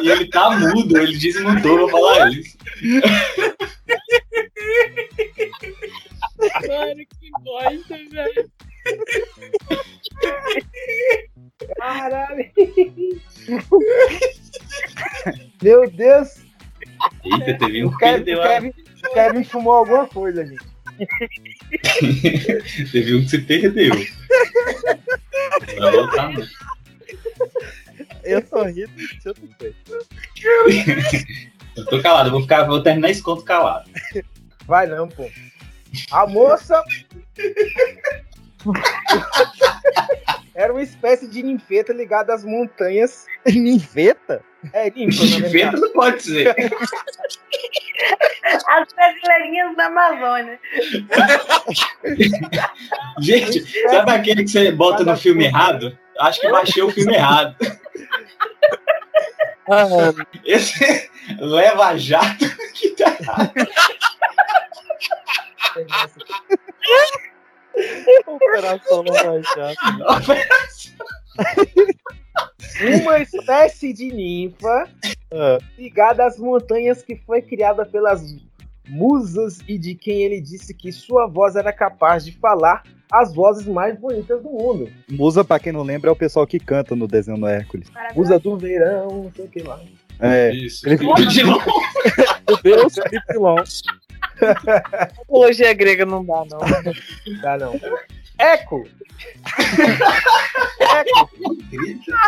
[0.01, 2.57] E ele tá mudo, ele desmutou pra falar isso.
[6.67, 8.51] Mano, que bosta, velho.
[11.77, 12.51] Caralho.
[15.61, 16.43] Meu Deus.
[17.23, 18.47] Eita, teve um O que Kevin, perdeu o a...
[18.49, 18.73] Kevin, o
[19.13, 20.72] Kevin fumou alguma coisa, gente.
[22.91, 23.93] Teve um que se perdeu.
[25.79, 26.45] Vai voltar, não.
[28.23, 28.91] Eu tô rindo,
[31.75, 33.89] eu tô calado, eu vou, ficar, vou terminar esse conto calado.
[34.65, 35.29] Vai não, pô.
[36.11, 36.81] A moça.
[40.55, 43.25] Era uma espécie de ninfeta ligada às montanhas.
[43.45, 44.43] Ninfeta?
[44.71, 45.81] É, Ninfeta verdade.
[45.81, 46.55] não pode ser.
[48.67, 50.59] As brasileirinhas da Amazônia.
[53.19, 55.97] Gente, sabe aquele que você bota no filme errado?
[56.19, 57.55] Acho que baixei o filme errado.
[60.45, 61.09] Esse
[61.39, 63.53] leva jato que tá errado.
[68.27, 69.81] Operação Lava Jato.
[73.03, 74.89] Uma espécie de ninfa
[75.77, 78.35] ligada às montanhas que foi criada pelas
[78.87, 83.67] musas e de quem ele disse que sua voz era capaz de falar as vozes
[83.67, 84.89] mais bonitas do mundo.
[85.09, 87.87] Musa, pra quem não lembra, é o pessoal que canta no desenho do Hércules.
[88.15, 89.79] Musa do verão, não sei o que lá.
[90.19, 90.51] É.
[90.53, 90.87] Isso.
[90.87, 91.05] Ele.
[91.05, 91.13] Meu
[92.63, 93.37] Deus, Felipe
[95.27, 97.41] Hoje é grega, não dá, não.
[97.41, 97.79] Dá não.
[98.37, 98.83] Eco!
[100.79, 101.29] Eco!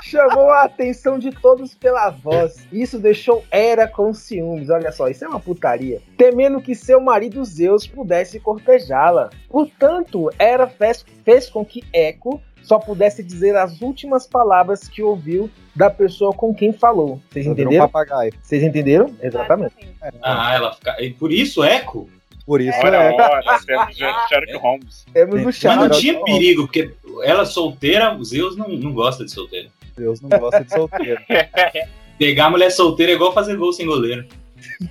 [0.03, 2.68] Chamou a atenção de todos pela voz.
[2.72, 4.70] Isso deixou Hera com ciúmes.
[4.70, 6.01] Olha só, isso é uma putaria.
[6.18, 9.30] Temendo que seu marido Zeus pudesse cortejá-la.
[9.49, 15.49] Portanto, Hera fez, fez com que Eco só pudesse dizer as últimas palavras que ouviu
[15.76, 17.22] da pessoa com quem falou.
[17.30, 17.88] Vocês Virou um entenderam?
[17.89, 18.34] papagaio.
[18.41, 19.16] Vocês entenderam?
[19.22, 19.76] Exatamente.
[20.22, 21.01] Ah, ela fica.
[21.01, 22.09] E por isso, eco?
[22.45, 23.11] Por isso Ora, é.
[23.11, 25.05] ora, temos Sherlock Holmes.
[25.11, 26.93] Temos Mas não tinha perigo, porque
[27.24, 29.70] ela solteira, o Zeus não, não gosta de solteira.
[29.97, 31.20] Deus não gosta de solteiro.
[32.20, 34.28] Pegar a mulher solteira é igual fazer gol sem goleiro.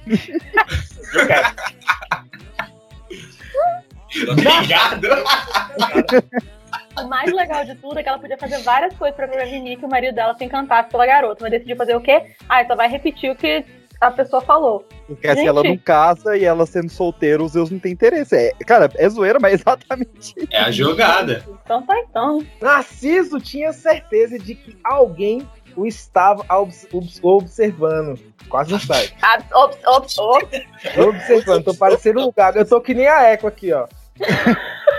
[4.30, 5.08] Obrigado.
[6.98, 9.84] O mais legal de tudo é que ela podia fazer várias coisas pra prevenir que
[9.84, 12.22] o marido dela se encantasse pela garota, mas decidiu fazer o quê?
[12.48, 13.64] Ah, só vai repetir o que
[14.00, 14.86] a pessoa falou.
[15.06, 15.46] Porque se Gente.
[15.48, 18.36] ela não casa e ela sendo solteira, os Zeus não tem interesse.
[18.36, 21.44] É, cara, é zoeira, mas é exatamente É a jogada.
[21.64, 22.44] Então tá então.
[22.60, 28.18] Narciso tinha certeza de que alguém o estava obs- obs- observando.
[28.48, 29.08] Quase não sai.
[29.22, 30.60] Ah, ops, ops, ops.
[30.96, 32.58] Observando, tô parecendo um gago.
[32.58, 33.86] Eu tô que nem a Eco aqui, ó.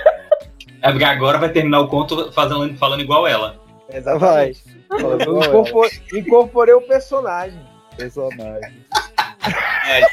[0.86, 3.59] É porque agora vai terminar o conto falando, falando igual ela.
[3.91, 4.63] Exatamente.
[4.91, 7.59] Eu incorpor- incorporei o personagem.
[7.97, 8.86] Personagem.
[9.41, 10.03] Ai,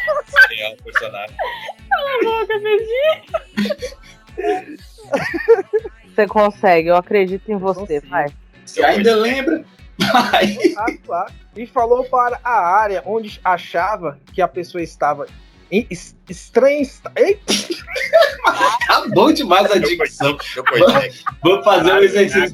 [0.61, 1.37] é o personagem.
[1.91, 3.23] Cala a boca, Beijinho.
[6.15, 8.33] Você consegue, eu acredito em você, vai.
[8.65, 9.63] Você ainda lembra?
[10.15, 11.33] Ah, claro.
[11.55, 15.27] E falou para a área onde achava que a pessoa estava
[15.73, 16.83] em es- estranha.
[16.83, 17.53] esta- Eita!
[18.87, 20.37] Tá bom demais a dicção.
[21.43, 22.53] Vou fazer um exercício.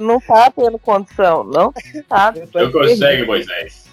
[0.00, 1.72] Não tá tendo condição, não?
[2.08, 2.32] Tá.
[2.54, 3.84] Eu consegue, Moisés.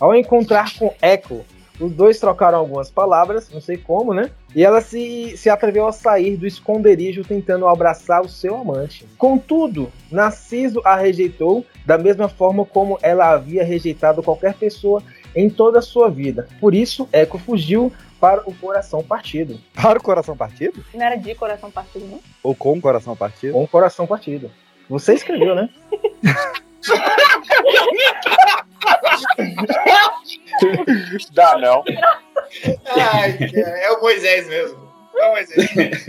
[0.00, 1.44] Ao encontrar com Echo,
[1.80, 4.30] os dois trocaram algumas palavras, não sei como, né?
[4.54, 9.04] E ela se, se atreveu a sair do esconderijo tentando abraçar o seu amante.
[9.18, 15.02] Contudo, Narciso a rejeitou da mesma forma como ela havia rejeitado qualquer pessoa
[15.34, 16.48] em toda a sua vida.
[16.60, 19.60] Por isso, Echo fugiu para o coração partido.
[19.74, 20.84] Para o coração partido?
[20.92, 22.20] Não era de coração partido, não?
[22.42, 23.52] Ou com o coração partido?
[23.52, 24.50] Com o coração partido.
[24.88, 25.68] Você escreveu, né?
[31.32, 31.84] Dá não.
[32.86, 34.87] Ai, cara, é o Moisés mesmo.
[35.18, 36.06] É o Moisés.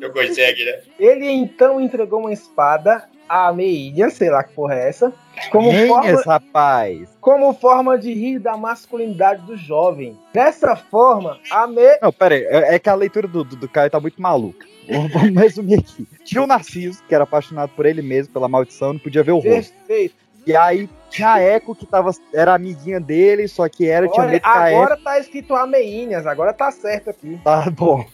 [0.00, 0.80] Eu consegue, né?
[0.98, 5.12] Ele então entregou uma espada a Meídia, sei lá que porra é essa,
[5.50, 7.08] como é forma, rapaz?
[7.18, 10.18] como forma de rir da masculinidade do jovem.
[10.34, 11.98] Dessa forma, a Me...
[12.02, 12.44] Não, pera aí.
[12.44, 14.66] É é que a leitura do, do, do Caio tá muito maluca.
[14.86, 16.06] Vamos vamos resumir aqui.
[16.24, 19.38] Tinha o Narciso, que era apaixonado por ele mesmo, pela maldição, não podia ver o
[19.38, 19.72] rosto.
[19.72, 20.14] Perfeito.
[20.46, 24.32] E aí tinha a Echo, que tava, era amiguinha dele, só que era, tinha Olha,
[24.32, 25.04] medo que a agora Echo...
[25.04, 27.40] tá escrito Ameinhas, agora tá certo aqui.
[27.44, 28.04] Tá bom.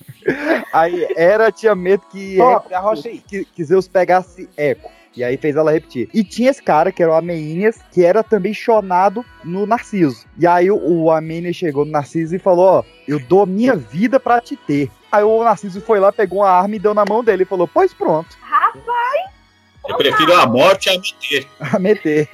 [0.73, 4.89] Aí era, tinha medo que, Top, Echo- que, que Zeus pegasse Echo.
[5.17, 6.09] E aí fez ela repetir.
[6.15, 10.27] E tinha esse cara, que era o Ameinhas, que era também chonado no Narciso.
[10.39, 14.21] E aí o, o Ameinhas chegou no Narciso e falou, ó, eu dou minha vida
[14.21, 14.89] pra te ter.
[15.11, 17.67] Aí o Narciso foi lá, pegou uma arma e deu na mão dele e falou,
[17.67, 19.31] pois pronto, Rapaz!
[19.89, 21.47] Eu prefiro a morte a meter.
[21.59, 22.29] a meter.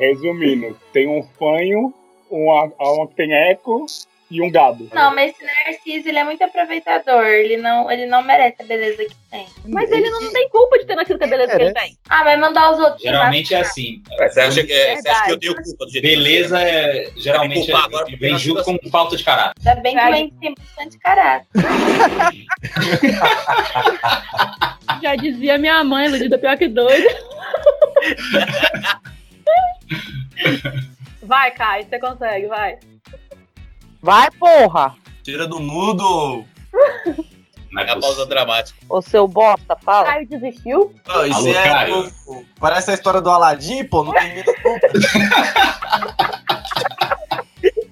[0.00, 1.92] Resumindo, tem um fanho,
[2.30, 3.84] uma, uma que tem eco
[4.30, 4.88] e um gado.
[4.94, 7.26] Não, mas esse Narciso, ele é muito aproveitador.
[7.26, 9.44] Ele não, ele não merece a beleza que tem.
[9.66, 11.98] Mas ele não tem culpa de ter nascido com a beleza que ele tem.
[12.08, 13.02] Ah, vai mandar os outros.
[13.02, 14.00] Geralmente é assim.
[14.16, 16.62] Você acha, que, é- você acha que eu tenho culpa do jeito que eu Beleza
[16.62, 19.54] é, geralmente culpar é, vem junto com falta de caráter.
[19.66, 21.48] Ainda bem que o Andy tem bastante caráter.
[25.02, 27.08] Já dizia minha mãe, iludida pior que doida.
[31.22, 32.78] Vai, Kai, você consegue, vai.
[34.02, 34.94] Vai, porra!
[35.22, 36.44] Tira do mudo.
[37.70, 38.78] Não É a pausa dramática.
[38.88, 40.06] Ô seu bosta, fala.
[40.06, 40.92] Caio desistiu?
[41.06, 41.68] Não, isso Alô, é.
[41.68, 42.12] Caio.
[42.26, 44.02] o- o- parece a história do Aladim, pô.
[44.04, 44.50] Não tem medo.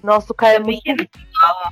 [0.02, 1.08] Nossa, o Caio é muito.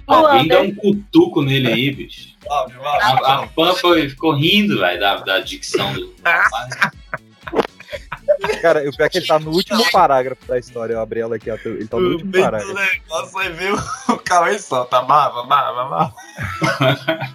[0.07, 2.37] Alguém dá um cutuco nele aí, bicho.
[2.49, 6.15] A, a fã foi, ficou rindo, velho, da, da dicção do
[8.61, 10.95] Cara, o pior é que ele tá no último parágrafo da história.
[10.95, 12.75] Eu abri ela aqui, ó, ele tá no último Bem parágrafo.
[12.75, 13.75] negócio, vai ver
[14.09, 15.03] o Cauê solta.
[15.03, 16.15] Bava, bava, bava.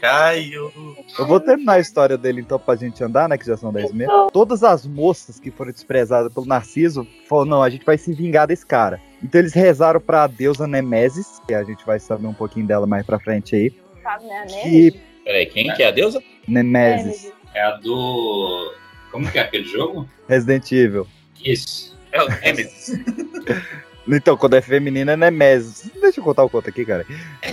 [0.00, 0.72] Caio.
[1.18, 3.38] Eu vou terminar a história dele então pra gente andar, né?
[3.38, 4.12] Que já são 10 meses.
[4.32, 8.46] Todas as moças que foram desprezadas pelo Narciso falaram: não, a gente vai se vingar
[8.46, 9.00] desse cara.
[9.22, 13.06] Então eles rezaram pra deusa Nemesis, que a gente vai saber um pouquinho dela mais
[13.06, 13.74] pra frente aí.
[14.02, 14.46] Sabe, né?
[14.48, 14.62] né?
[14.62, 16.22] Que Peraí, quem que é a deusa?
[16.46, 18.72] Nemesis, É a do.
[19.16, 20.06] Como que é aquele jogo?
[20.28, 21.06] Resident Evil.
[21.42, 21.96] Isso.
[22.12, 23.00] É o Nemesis.
[24.08, 25.90] Então, quando é feminina é Nemesis.
[26.00, 27.04] Deixa eu contar o conto aqui, cara.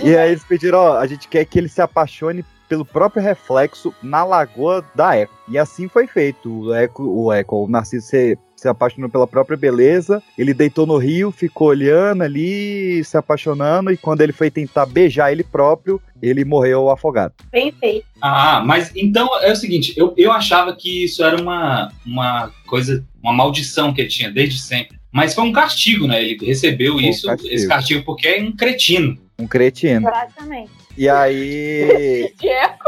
[0.04, 3.92] E aí eles pediram, ó, a gente quer que ele se apaixone pelo próprio reflexo
[4.00, 5.34] na lagoa da Eco.
[5.48, 6.66] E assim foi feito.
[6.66, 10.22] O Eco, o, Eco, o Narciso se, se apaixonou pela própria beleza.
[10.38, 13.92] Ele deitou no rio, ficou olhando ali, se apaixonando.
[13.92, 17.34] E quando ele foi tentar beijar ele próprio, ele morreu afogado.
[17.52, 18.06] Bem feito.
[18.22, 23.04] Ah, mas então é o seguinte, eu, eu achava que isso era uma, uma coisa,
[23.22, 24.98] uma maldição que ele tinha desde sempre.
[25.12, 26.24] Mas foi um castigo, né?
[26.24, 27.54] Ele recebeu Foi um isso, castigo.
[27.54, 29.18] esse castigo, porque é um cretino.
[29.38, 30.06] Um cretino.
[30.06, 30.70] Praticamente.
[30.96, 32.32] E aí.
[32.40, 32.84] Tcheco.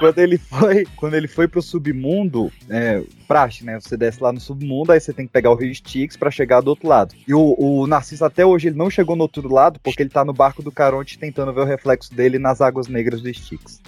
[0.00, 3.78] Quando ele foi, quando ele foi pro submundo, é, praxe, né?
[3.78, 6.62] Você desce lá no submundo, aí você tem que pegar o rio Styx pra chegar
[6.62, 7.14] do outro lado.
[7.28, 10.24] E o, o Narciso até hoje ele não chegou no outro lado porque ele tá
[10.24, 13.82] no barco do Caronte tentando ver o reflexo dele nas águas negras do Styx.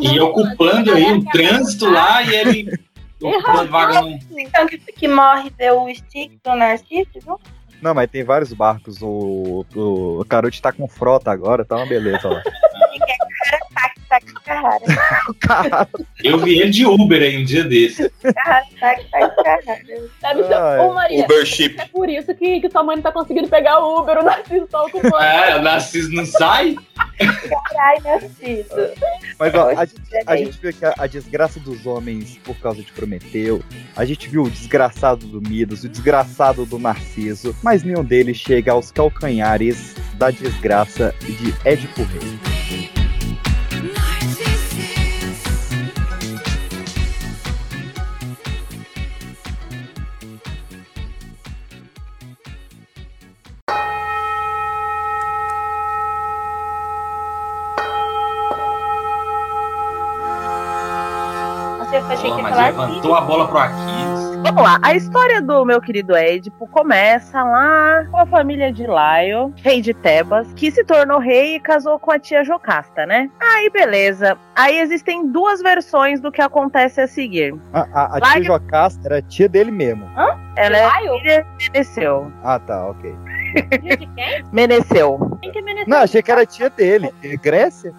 [0.00, 2.78] E ocupando aí um trânsito lá e ele
[3.22, 4.18] ocupando vaga no.
[4.38, 7.38] Então que, que morre deu o stick do Narciso, viu?
[7.82, 9.00] Não, mas tem vários barcos.
[9.02, 12.42] O, o, o Caronte tá com frota agora, tá uma beleza lá.
[14.50, 15.88] Caralho.
[16.24, 18.10] Eu vi ele de Uber aí um dia desse.
[18.34, 18.66] Caralho.
[20.20, 20.54] Deve ser.
[20.54, 20.78] Ai.
[20.80, 21.24] Ô, Maria.
[21.24, 21.76] Ubership.
[21.78, 24.66] É por isso que, que sua mãe não tá conseguindo pegar o Uber, o Narciso
[24.66, 25.16] tá ocupando.
[25.18, 26.74] É, o Narciso não sai?
[27.16, 28.74] Caralho, Narciso.
[29.38, 32.82] Mas ó, a gente, a gente viu que a, a desgraça dos homens por causa
[32.82, 33.62] de Prometeu,
[33.96, 38.72] a gente viu o desgraçado do Midas, o desgraçado do Narciso, mas nenhum deles chega
[38.72, 43.09] aos calcanhares da desgraça de Édipo Rei.
[62.38, 64.30] Mas falar levantou a bola pro Aquiles.
[64.42, 69.52] Vamos lá, a história do meu querido Édipo começa lá com a família de Laio,
[69.62, 73.28] rei de Tebas, que se tornou rei e casou com a tia Jocasta, né?
[73.38, 74.38] Aí beleza.
[74.56, 77.54] Aí existem duas versões do que acontece a seguir.
[77.72, 80.08] A, a, a Vai- tia Jocasta era tia dele mesmo.
[80.56, 82.32] Ela é filha de Meneceu.
[82.42, 83.14] Ah, tá, ok.
[83.78, 84.44] Filho de quem?
[84.52, 85.38] Meneceu.
[85.42, 85.88] Quem que é Meneceu?
[85.88, 87.12] Não, achei que era tia dele.
[87.42, 87.92] Grécia?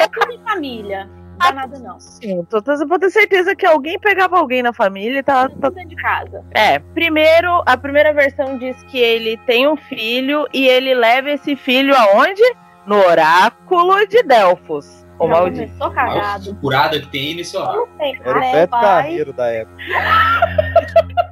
[0.00, 1.08] É tudo em família.
[1.38, 2.00] Não dá nada, não.
[2.00, 5.70] Sim, tô, tô, vou ter certeza que alguém pegava alguém na família e tava, Tudo
[5.70, 6.44] dentro de casa.
[6.52, 11.54] É, primeiro, a primeira versão diz que ele tem um filho e ele leva esse
[11.54, 12.42] filho aonde?
[12.86, 15.04] No oráculo de Delfos.
[15.18, 15.66] O maldito.
[15.66, 16.54] começou cagado.
[16.56, 17.74] Curada que tem nesse ó.
[17.74, 18.82] Não tem Era o Beto pai.
[18.82, 19.76] Carreiro da época.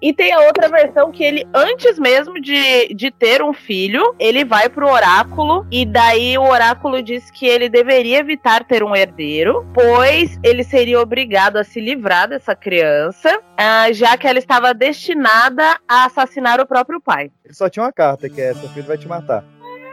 [0.00, 4.44] E tem a outra versão que ele, antes mesmo de, de ter um filho, ele
[4.44, 9.66] vai pro oráculo e daí o oráculo diz que ele deveria evitar ter um herdeiro,
[9.72, 15.78] pois ele seria obrigado a se livrar dessa criança, ah, já que ela estava destinada
[15.88, 17.30] a assassinar o próprio pai.
[17.44, 19.44] Ele só tinha uma carta, que é seu filho vai te matar.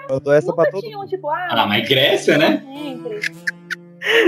[0.10, 2.64] Mandou essa pra Nunca todo tinham, tipo, ah, Ah, mas Grécia, né?
[2.66, 3.20] sempre.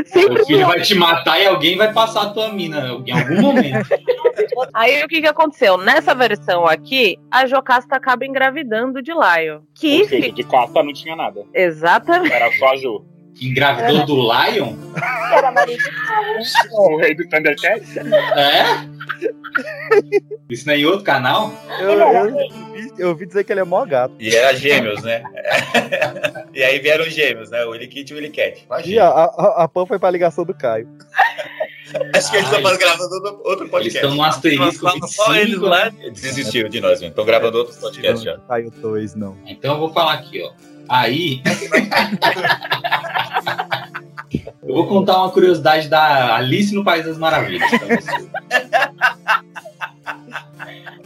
[0.05, 3.41] Sempre O filho vai te matar e alguém vai passar a tua mina em algum
[3.41, 3.87] momento.
[4.73, 5.77] Aí o que, que aconteceu?
[5.77, 9.63] Nessa versão aqui, a Jocasta acaba engravidando de Laio.
[9.73, 11.45] Que Ou seja, de casta não tinha nada.
[11.53, 12.33] Exatamente.
[12.33, 13.05] Era só a Ju.
[13.39, 14.75] Engravidou do Lion?
[15.33, 15.81] Era marido.
[16.71, 17.81] O rei do Thundercat?
[18.35, 18.63] É?
[20.49, 21.53] Isso não é em outro canal?
[21.79, 24.13] Eu, eu, vi- eu ouvi dizer que ele é mó gato.
[24.19, 25.23] E era gêmeos, né?
[26.53, 27.63] e aí vieram gêmeos, né?
[27.65, 28.65] O Willy Kit e o Willy Cat.
[28.85, 30.87] E a, a, a Pan foi pra ligação do Caio.
[32.15, 33.97] Acho que eles estão gravando outro, outro podcast.
[33.97, 37.77] Eles estão no asterisco Só- Só 25, eles lá desistiu de nós, Estão gravando outros
[37.77, 38.39] podcasts já.
[38.81, 39.37] 2, não.
[39.45, 40.51] Então eu vou falar aqui, ó.
[40.89, 41.41] Aí.
[44.63, 47.69] eu vou contar uma curiosidade da Alice no País das Maravilhas.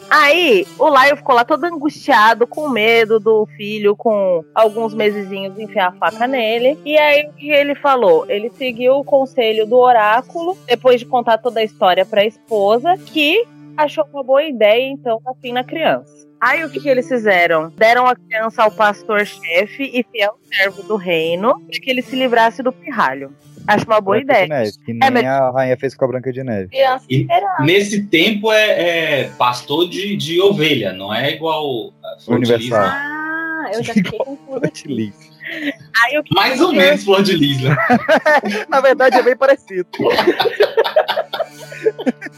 [0.09, 5.89] Aí o Laio ficou lá todo angustiado, com medo do filho, com alguns mesezinhos enfiar
[5.89, 6.77] a faca nele.
[6.85, 8.25] E aí o que ele falou?
[8.29, 13.45] Ele seguiu o conselho do oráculo, depois de contar toda a história pra esposa, que
[13.75, 16.25] achou uma boa ideia, então, tá fim na criança.
[16.45, 17.73] Aí o que, que eles fizeram?
[17.75, 22.61] Deram a criança ao pastor-chefe e fiel servo do reino, para que ele se livrasse
[22.61, 23.33] do pirralho.
[23.67, 24.45] Acho uma boa de ideia.
[24.45, 26.69] Neve, que nem É, mas- a rainha fez com a Branca de Neve.
[27.09, 27.25] E
[27.61, 32.65] nesse tempo é, é pastor de, de ovelha, não é igual a Flor de Lis,
[32.65, 32.85] Universal.
[32.85, 34.71] Ah, eu já fiquei confusa.
[34.85, 35.15] Liz.
[36.03, 37.75] Aí o que Mais ou menos Flor de Lis, né?
[38.69, 39.87] Na verdade é bem parecido.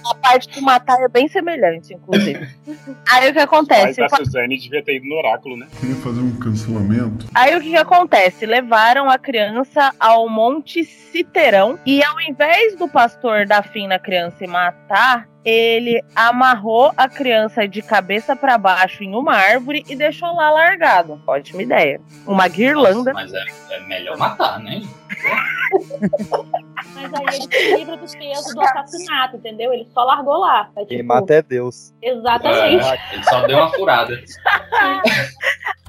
[0.06, 2.48] a parte de matar é bem semelhante, inclusive.
[3.12, 4.02] Aí o que Mas acontece?
[4.02, 5.68] a Suzane devia ter ido no oráculo, né?
[5.80, 7.26] Queria fazer um cancelamento.
[7.34, 8.46] Aí o que, que acontece?
[8.46, 14.44] Levaram a criança ao Monte Citerão e ao invés do pastor dar fim na criança
[14.44, 20.36] e matar, ele amarrou a criança de cabeça para baixo em uma árvore e deixou
[20.36, 21.22] lá largado.
[21.26, 22.02] Ótima ideia.
[22.26, 23.14] Uma guirlanda.
[23.14, 24.82] Mas é, é melhor matar, né?
[26.94, 29.74] Mas aí ele se livra dos pesos do assassinato, entendeu?
[29.74, 30.70] Ele só largou lá.
[30.76, 31.94] É, Quem tipo, mata é Deus.
[32.02, 32.86] Exatamente.
[32.86, 34.18] É, ele só deu uma furada.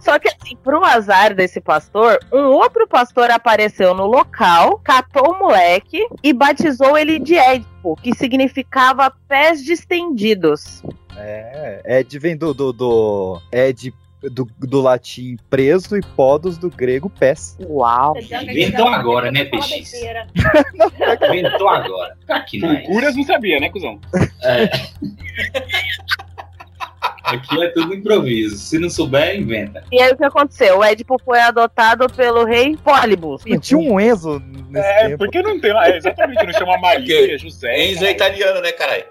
[0.01, 5.39] Só que assim, pro azar desse pastor, um outro pastor apareceu no local, catou o
[5.39, 10.83] moleque e batizou ele de Édipo, que significava pés distendidos.
[11.15, 13.93] É, Ed vem do, do, do Ed
[14.23, 17.57] do, do latim preso e podos do grego pés.
[17.61, 18.15] Uau.
[18.19, 19.93] Inventou agora, né, PX?
[21.29, 22.17] Inventou agora.
[22.27, 22.83] Tá aqui, né?
[22.87, 24.01] Curas não sabia, né, cuzão?
[24.43, 24.71] É.
[27.25, 28.57] Aqui é tudo improviso.
[28.57, 29.85] Se não souber, inventa.
[29.93, 30.79] E aí o que aconteceu?
[30.79, 33.43] O Édipo foi adotado pelo rei Pólibus.
[33.47, 34.41] E tinha um Enzo
[34.71, 35.19] nesse É, tempo.
[35.19, 35.89] porque não tem lá.
[35.89, 37.91] É, exatamente, não chama Maria, José.
[37.91, 39.05] Enzo é italiano, né, caralho?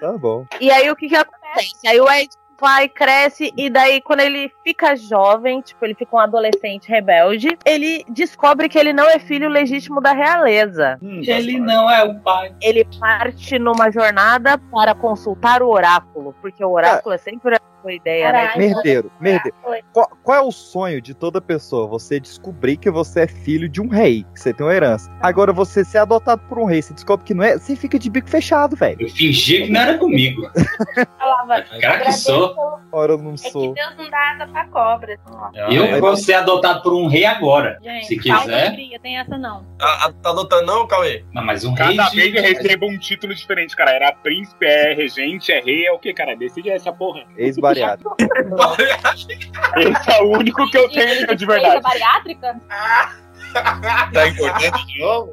[0.00, 0.44] Tá bom.
[0.60, 1.86] E aí o que que acontece?
[1.86, 6.20] Aí o Édipo vai, cresce, e daí quando ele fica jovem, tipo, ele fica um
[6.20, 10.96] adolescente rebelde, ele descobre que ele não é filho legítimo da realeza.
[11.02, 12.54] Ele não é o pai.
[12.62, 17.92] Ele parte numa jornada para consultar o oráculo, porque o oráculo é sempre a boa
[17.92, 18.46] ideia, né?
[18.46, 18.58] Caralho.
[18.58, 19.56] Merdeiro, merdeiro.
[19.92, 21.88] Qual, qual é o sonho de toda pessoa?
[21.88, 25.10] Você descobrir que você é filho de um rei, que você tem uma herança.
[25.20, 28.08] Agora, você ser adotado por um rei, você descobre que não é, você fica de
[28.08, 28.98] bico fechado, velho.
[29.00, 30.48] Eu fingi que não era comigo.
[31.18, 32.51] Falava, Cara que sou.
[32.92, 33.74] Ora, eu não É que sou.
[33.74, 35.18] Deus não dá asa pra cobra.
[35.30, 35.50] Ó.
[35.70, 37.78] Eu vou ser adotado por um rei agora.
[37.82, 38.72] Gente, Se quiser.
[38.74, 39.64] fria, tem essa não.
[39.78, 41.24] Tá, tá adotando não, Cauê?
[41.32, 41.96] Não, mas um rei.
[41.96, 43.92] Cada vez eu recebo um título diferente, cara.
[43.92, 46.36] Era príncipe, é regente, é rei, é o que, cara?
[46.36, 47.22] Decide essa porra.
[47.36, 48.16] Ex-bariátrico.
[49.76, 51.80] Esse é o único que eu tenho de verdade.
[51.82, 52.60] bariátrica?
[54.12, 55.32] Tá importante de novo?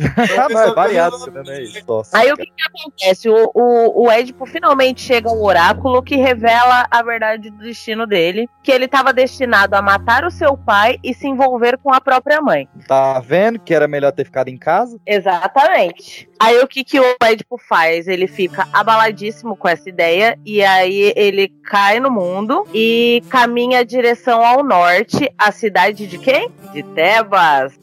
[0.38, 1.84] ah, não, é é isso.
[1.86, 3.28] Nossa, Aí o que, que acontece?
[3.28, 8.48] O, o, o Édipo finalmente chega ao oráculo que revela a verdade do destino dele,
[8.62, 12.40] que ele estava destinado a matar o seu pai e se envolver com a própria
[12.40, 12.68] mãe.
[12.86, 14.98] Tá vendo que era melhor ter ficado em casa?
[15.06, 16.28] Exatamente.
[16.38, 18.08] Aí o que, que o Édipo faz?
[18.08, 23.86] Ele fica abaladíssimo com essa ideia e aí ele cai no mundo e caminha em
[23.86, 26.50] direção ao norte, a cidade de quem?
[26.72, 27.78] De Tebas.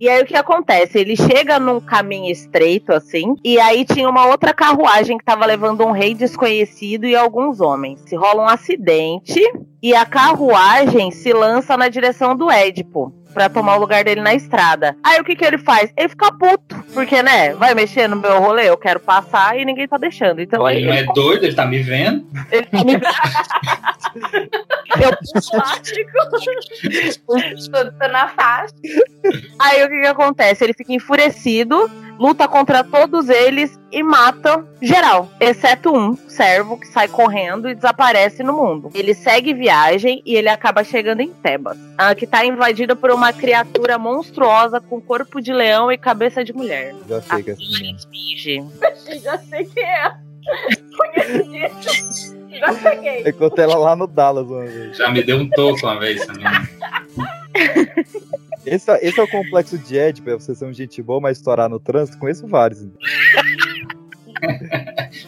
[0.00, 0.98] E aí o que acontece?
[0.98, 5.84] Ele chega num caminho estreito assim, e aí tinha uma outra carruagem que tava levando
[5.84, 8.00] um rei desconhecido e alguns homens.
[8.06, 9.40] Se rola um acidente
[9.82, 13.12] e a carruagem se lança na direção do Édipo.
[13.36, 14.96] Pra tomar o lugar dele na estrada.
[15.04, 15.92] Aí o que que ele faz?
[15.94, 16.82] Ele fica puto.
[16.94, 17.52] Porque, né?
[17.52, 20.40] Vai mexer no meu rolê, eu quero passar e ninguém tá deixando.
[20.40, 22.26] Então Ele não é doido, ele tá me vendo.
[22.50, 22.96] ele tá me
[24.98, 25.10] Eu
[25.52, 26.10] plástico.
[27.70, 28.72] Tô, tô na faixa.
[29.58, 30.64] Aí o que, que acontece?
[30.64, 37.08] Ele fica enfurecido, luta contra todos eles e mata geral, exceto um servo que sai
[37.08, 38.90] correndo e desaparece no mundo.
[38.94, 41.78] Ele segue viagem e ele acaba chegando em Tebas,
[42.16, 46.94] que tá invadida por uma criatura monstruosa com corpo de leão e cabeça de mulher.
[47.08, 47.62] Já sei que é essa.
[47.62, 48.64] Esfinge.
[49.22, 50.12] Já sei quem é.
[50.96, 52.36] Conheci.
[52.58, 53.22] Já peguei.
[53.24, 54.96] Eu encontrei ela lá no Dallas uma vez.
[54.96, 56.46] Já me deu um toco uma vez também.
[58.66, 61.38] Esse, é- esse é o complexo de Édipo, é você ser um gente boa, mas
[61.38, 62.18] estourar no trânsito.
[62.18, 62.84] Conheço vários.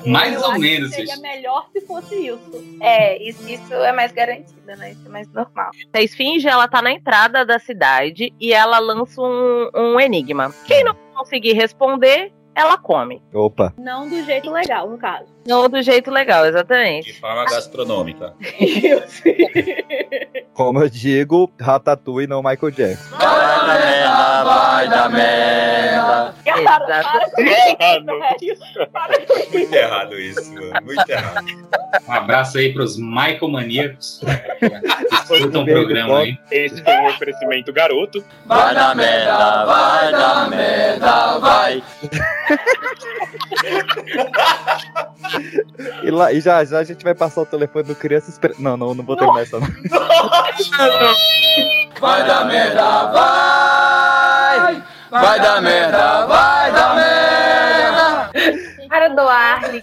[0.07, 1.23] Mais Eu ou menos, Seria isso.
[1.23, 2.79] melhor se fosse isso.
[2.81, 4.93] É, isso, isso é mais garantido, né?
[4.93, 5.71] Isso é mais normal.
[5.93, 10.55] A esfinge, ela tá na entrada da cidade e ela lança um, um enigma.
[10.67, 13.23] Quem não conseguir responder, ela come.
[13.33, 13.73] Opa.
[13.79, 15.27] Não do jeito legal, no caso.
[15.47, 17.13] Não do jeito legal, exatamente.
[17.13, 18.35] De forma gastronômica.
[20.53, 23.17] Como eu digo, Ratatouille não Michael Jackson.
[24.45, 26.35] Vai dar merda.
[26.45, 28.07] Cara, para com isso, velho.
[28.91, 29.51] Para com isso.
[29.53, 30.73] Muito errado isso, mano.
[30.85, 31.47] Muito errado.
[32.07, 34.21] Um abraço aí pros Michael Maníacos.
[35.13, 36.39] Escutam o programa aí.
[36.51, 38.25] Esse foi um oferecimento garoto.
[38.47, 41.83] Vai dar merda, vai dar merda, vai.
[46.03, 48.55] E, lá, e já, já a gente vai passar o telefone do criança espera...
[48.59, 49.69] Não, não, não vou terminar essa não.
[52.01, 54.83] Vai dar merda, vai.
[55.11, 58.31] Vai dar merda, vai dar merda.
[58.89, 59.81] Para doar, se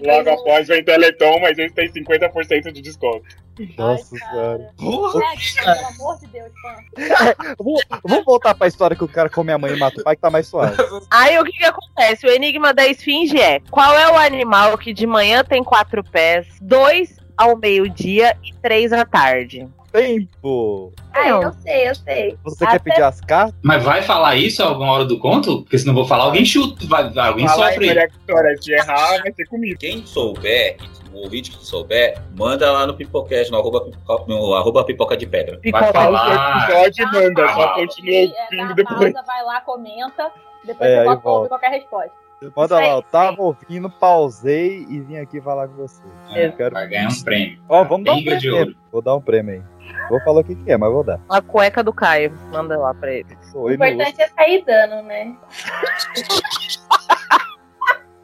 [0.00, 3.42] Logo após o Teleton, mas esse tem 50% de desconto.
[3.76, 4.72] Nossa senhora.
[4.78, 6.50] Pelo amor de Deus.
[7.58, 10.16] Vamos, vamos voltar pra história que o cara come a mãe e mata o pai,
[10.16, 10.76] que tá mais suave.
[11.10, 12.26] Aí o que, que acontece?
[12.26, 16.46] O enigma da esfinge é: qual é o animal que de manhã tem quatro pés,
[16.60, 19.68] dois ao meio-dia e três à tarde?
[19.92, 20.92] Tempo!
[21.12, 22.38] Ah, eu sei, eu sei.
[22.44, 23.54] Você quer pedir as cartas?
[23.62, 25.62] Mas vai falar isso alguma hora do conto?
[25.62, 27.86] Porque se não vou falar, alguém chuta, vai, vai- alguém Fala aí, sofre.
[27.88, 29.78] Maria Vitória, se errar, vai ser comigo.
[29.78, 30.76] Quem souber,
[31.12, 35.26] o ouvinte que souber, manda lá no Pipocast, no arroba, pipoca- no arroba pipoca de
[35.26, 35.60] pedra.
[35.70, 36.68] Vai falar.
[36.70, 39.12] Episódio manda, só continua é, ouvindo dá depois.
[39.12, 40.30] pausa, vai lá, comenta.
[40.64, 42.22] Depois É, você bota qualquer resposta.
[42.56, 46.02] Manda lá, eu tava ouvindo, pausei e vim aqui falar com você.
[46.30, 46.74] É, Eu quero...
[46.74, 47.60] Vai ganhar um prêmio.
[47.68, 48.58] Ó, vamos dar um Pinga de prêmio.
[48.58, 48.76] ouro.
[48.90, 49.62] Vou dar um prêmio aí.
[50.08, 51.20] Vou falar o que, que é, mas vou dar.
[51.28, 52.32] A cueca do Caio.
[52.50, 53.36] Manda lá pra ele.
[53.54, 55.34] O importante é sair dando, né?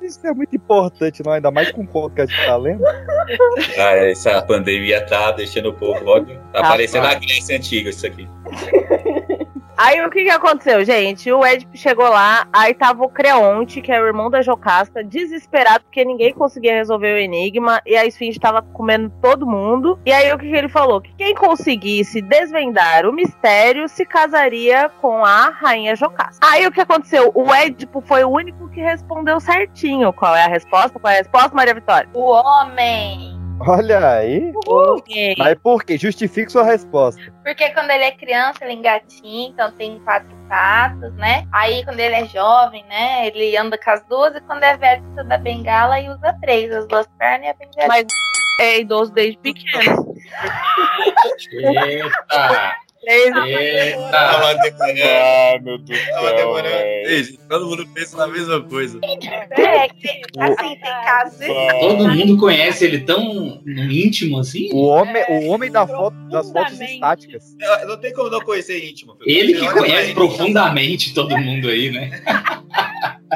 [0.09, 1.32] isso é muito importante, não?
[1.32, 2.85] Ainda mais com o conto que a gente tá lendo.
[2.86, 8.07] Ah, essa pandemia tá deixando o povo, ó, tá Tá, parecendo a Grécia antiga isso
[8.07, 8.28] aqui.
[9.79, 11.31] Aí o que que aconteceu, gente?
[11.31, 15.85] O Ed chegou lá, aí tava o Creonte, que é o irmão da Jocasta, desesperado
[15.85, 19.97] porque ninguém conseguia resolver o enigma e a Esfinge tava comendo todo mundo.
[20.05, 21.01] E aí o que que ele falou?
[21.01, 26.45] Que quem conseguisse desvendar o mistério se casaria com a rainha Jocasta.
[26.45, 27.31] Aí o que aconteceu?
[27.33, 30.13] O Édipo foi o único que respondeu certinho.
[30.13, 30.99] Qual é a resposta?
[30.99, 32.09] Qual é a resposta, Maria Vitória?
[32.15, 33.38] O homem.
[33.61, 34.53] Olha aí.
[35.39, 35.99] Mas por quê?
[35.99, 37.21] Justifique sua resposta.
[37.45, 41.47] Porque quando ele é criança, ele engatinha, então tem quatro patas, né?
[41.53, 43.27] Aí quando ele é jovem, né?
[43.27, 46.73] Ele anda com as duas, e quando é velho, precisa da bengala e usa três,
[46.73, 47.89] as duas pernas e a bengala.
[47.89, 48.07] Mas
[48.61, 50.15] é idoso desde pequeno.
[51.53, 52.88] Eita!
[53.09, 54.11] Eita!
[54.11, 55.01] Tava demorando.
[55.03, 56.69] Ah, meu Deus Tava demorando.
[56.69, 57.09] velho.
[57.09, 59.01] Ei, gente, Todo mundo pensa na mesma coisa.
[59.03, 61.47] É, que, assim, tem casos.
[61.81, 64.69] Todo mundo conhece ele tão íntimo assim?
[64.73, 67.57] O homem, o homem da foto, das fotos estáticas.
[67.59, 69.17] Eu- Não tem como não conhecer íntimo.
[69.25, 72.11] Ele que conhece profundamente todo mundo aí, né?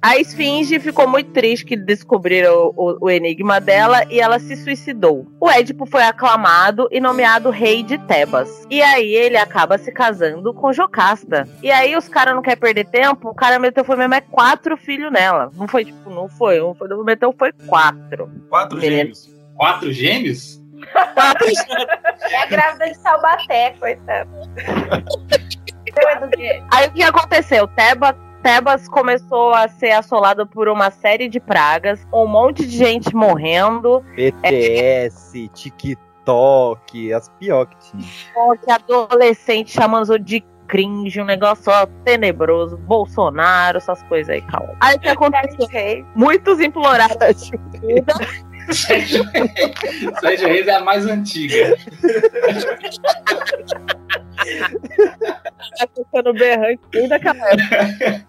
[0.00, 5.26] A Esfinge ficou muito triste que descobriram o, o enigma dela e ela se suicidou.
[5.40, 8.66] O Édipo foi aclamado e nomeado rei de Tebas.
[8.70, 11.48] E aí ele acaba se casando com Jocasta.
[11.62, 14.76] E aí os caras não querem perder tempo, o cara meteu foi mesmo é quatro
[14.76, 15.50] filhos nela.
[15.54, 18.30] Não foi tipo, não foi um, foi, meteu foi quatro.
[18.48, 18.96] Quatro Menino.
[18.96, 19.30] gêmeos.
[19.56, 20.62] Quatro gêmeos?
[22.30, 24.28] É a grávida de Taubaté, coitada.
[26.72, 27.66] Aí o que aconteceu?
[27.68, 33.12] Teba, Tebas começou a ser assolada por uma série de pragas, um monte de gente
[33.12, 34.04] morrendo.
[34.14, 38.04] BTS, TikTok, as pior que tinha.
[38.64, 44.76] que adolescente chamando de cringe, um negócio ó, tenebroso, Bolsonaro, essas coisas aí, calma.
[44.80, 46.06] Aí o que aconteceu?
[46.14, 48.14] Muitos imploraram ajuda.
[48.70, 49.24] Sérgio
[50.20, 51.76] Sérgio Reis é a mais antiga.
[55.78, 58.24] Tá tocando berrante desde aquela época.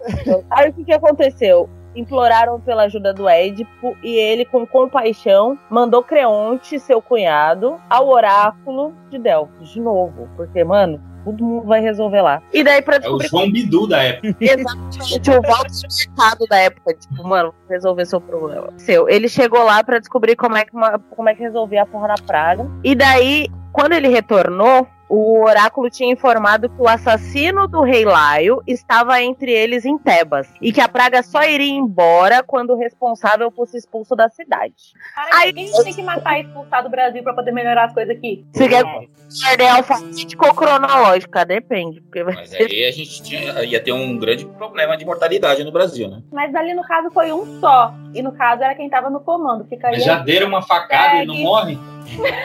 [0.52, 1.70] Aí o que, que aconteceu?
[1.96, 8.94] Imploraram pela ajuda do Édipo e ele, com compaixão, mandou Creonte, seu cunhado, ao oráculo
[9.10, 10.30] de Delfos, de novo.
[10.36, 12.40] Porque, mano, todo mundo vai resolver lá.
[12.54, 14.36] E daí, pra É o descobrir João Bidu da época.
[14.40, 18.68] Exatamente, o Walter mercado da época, tipo, mano, resolver seu problema.
[18.78, 21.86] Seu, ele chegou lá pra descobrir como é que uma- como é que resolvia a
[21.88, 22.70] porra da praga.
[22.84, 28.62] E daí, quando ele retornou, o oráculo tinha informado que o assassino do rei Laio
[28.68, 33.50] estava entre eles em Tebas e que a praga só iria embora quando o responsável
[33.52, 34.74] fosse expulso da cidade.
[35.16, 37.86] Cara, por que a gente tem que matar e expulsar do Brasil pra poder melhorar
[37.86, 38.46] as coisas aqui?
[38.54, 43.82] Se quer ordem alfabética ou cronológica, depende, porque Mas ser aí a gente tinha- ia
[43.82, 46.22] ter um grande problema de mortalidade no Brasil, né?
[46.32, 47.94] Mas ali no caso foi um só.
[48.14, 49.66] E no caso era quem tava no comando.
[49.66, 49.96] Fica aí.
[49.96, 51.78] Mas já deram uma facada e não morre?
[52.08, 52.42] É,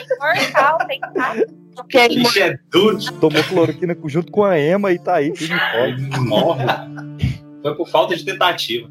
[0.00, 1.00] tem mortal, tem
[1.82, 2.98] porque O bicho é duro.
[3.20, 5.32] Tomou cloroquina junto com a Ema e tá aí.
[6.20, 6.64] Morre.
[7.62, 8.88] Foi por falta de tentativa.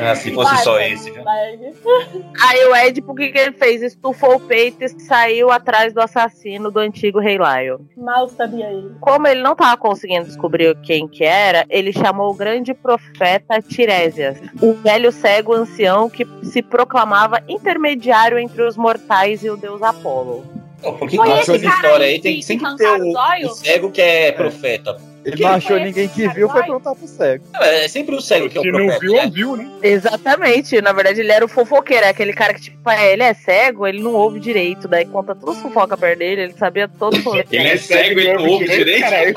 [0.00, 1.24] Ah, se fosse só esse, viu?
[1.28, 3.82] Aí o Édipo, o que, que ele fez?
[3.82, 7.86] Estufou o peito e saiu atrás do assassino do antigo rei Laio.
[7.96, 8.94] Mal sabia ele.
[9.00, 14.38] Como ele não tava conseguindo descobrir quem que era, ele chamou o grande profeta Tiresias,
[14.62, 20.65] o velho cego ancião que se proclamava intermediário entre os mortais e o deus Apolo.
[20.82, 23.12] Pô, Por que Foi essa história aí tem que sempre ter o,
[23.46, 25.00] o cego que é profeta?
[25.24, 27.44] Ele não achou ninguém que viu, foi perguntar pro cego.
[27.60, 29.00] É sempre o cego que é o Se não profeta.
[29.00, 29.24] viu, né?
[29.24, 29.70] ouviu, né?
[29.82, 33.34] Exatamente, na verdade ele era o fofoqueiro, é aquele cara que, tipo, é, ele é
[33.34, 37.16] cego, ele não ouve direito, daí conta toda a fofoca perto dele, ele sabia todo
[37.16, 39.36] o Ele é cego, ele não ouve direito?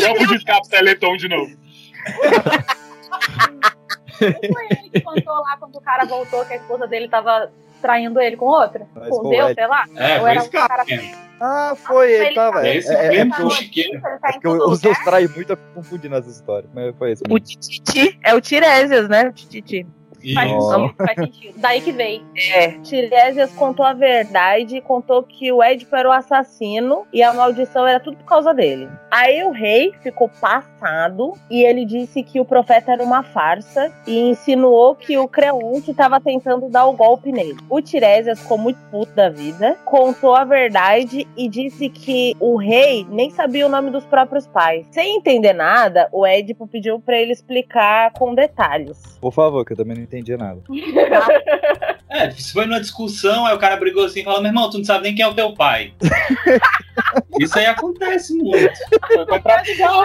[0.00, 1.52] Vamos de escape Teleton de novo.
[4.18, 7.48] Foi ele que contou lá quando o cara voltou que a esposa dele tava
[7.82, 8.86] traindo ele com outra?
[8.94, 9.84] Mas Com Deus, o sei lá?
[9.96, 10.84] É, Ou foi era esse um cara.
[11.44, 14.00] Ah, foi, ele tá- É, Esse é, é, mesmo porque- chiqueiro.
[14.06, 16.70] é porque os seus traem muito, confundindo as histórias.
[16.72, 17.38] Mas foi esse O.
[17.40, 19.28] Tititi é o Tiresias, né?
[19.28, 19.84] O Tititi.
[20.34, 20.52] Faz
[20.96, 21.54] faz sentido.
[21.56, 22.24] Daí que veio.
[22.36, 27.86] É, Tiresias contou a verdade, contou que o Édipo era o assassino e a maldição
[27.86, 28.88] era tudo por causa dele.
[29.10, 34.18] Aí o rei ficou passado e ele disse que o profeta era uma farsa e
[34.18, 37.56] insinuou que o Creonte estava tentando dar o golpe nele.
[37.68, 43.06] O Tiresias ficou muito puto da vida, contou a verdade e disse que o rei
[43.10, 44.86] nem sabia o nome dos próprios pais.
[44.90, 49.18] Sem entender nada, o Édipo pediu para ele explicar com detalhes.
[49.20, 50.62] Por favor, que eu também não entendi nada.
[52.12, 54.76] É, se foi numa discussão, aí o cara brigou assim e falou: meu irmão, tu
[54.76, 55.94] não sabe nem quem é o teu pai.
[57.40, 58.70] Isso aí acontece muito.
[59.06, 60.04] Foi comprar cigarro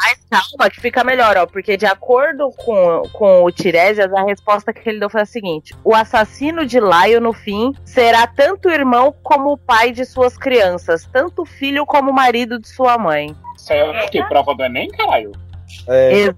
[0.00, 1.44] Mas calma, que fica melhor, ó.
[1.44, 5.74] Porque de acordo com, com o Tiresias, a resposta que ele deu foi a seguinte:
[5.84, 10.38] o assassino de Laio, no fim, será tanto o irmão como o pai de suas
[10.38, 13.36] crianças, tanto filho como o marido de sua mãe.
[13.54, 14.24] Isso aí é o que?
[14.24, 15.32] Prova do Enem, caralho?
[15.86, 16.34] É,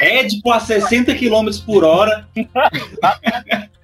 [0.00, 2.26] É tipo a 60 km por hora.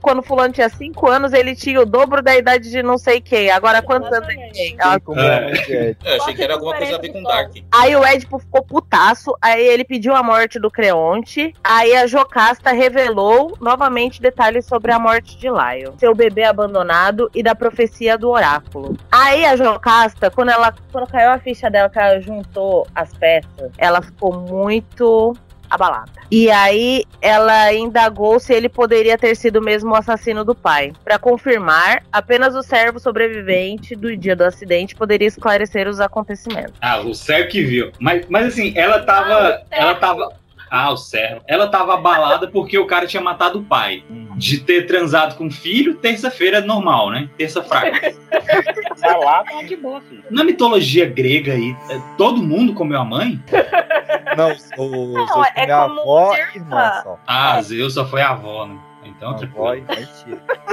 [0.00, 3.20] Quando o fulano tinha 5 anos, ele tinha o dobro da idade de não sei
[3.20, 3.50] quem.
[3.50, 4.76] Agora, quantos anos ele tem?
[4.78, 5.96] Ela- como é, é.
[6.04, 7.52] Eu achei que era alguma coisa a ver com Dark.
[7.72, 12.72] Aí o Edipo ficou putaço, aí ele pediu a morte do Creonte, aí a Jocasta
[12.72, 18.30] revelou novamente detalhes sobre a morte de Laio, seu bebê abandonado e da profecia do
[18.30, 18.96] oráculo.
[19.10, 23.70] Aí a Jocasta, quando ela quando caiu a ficha dela, que ela juntou as peças,
[23.78, 25.34] ela ficou muito
[25.74, 26.12] abalada.
[26.30, 30.92] E aí ela indagou se ele poderia ter sido mesmo o assassino do pai.
[31.04, 36.74] Pra confirmar, apenas o servo sobrevivente do dia do acidente poderia esclarecer os acontecimentos.
[36.80, 37.92] Ah, o Servo que viu.
[37.98, 39.62] Mas, mas assim, ela tava.
[39.70, 40.43] ela tava.
[40.70, 41.42] Ah, o Servo.
[41.46, 44.04] Ela tava abalada porque o cara tinha matado o pai.
[44.36, 47.28] De ter transado com o filho, terça-feira é normal, né?
[47.38, 48.14] Terça fraca.
[49.00, 50.24] Tá lá, tá de boa, filho.
[50.30, 53.38] Na mitologia grega aí, é, todo mundo comeu a mãe?
[54.34, 57.20] Não, o, Não, Zeus é comeu a avó e irmã só.
[57.26, 58.78] Ah, Zeus só foi a avó, né?
[59.04, 59.84] Então, A avó e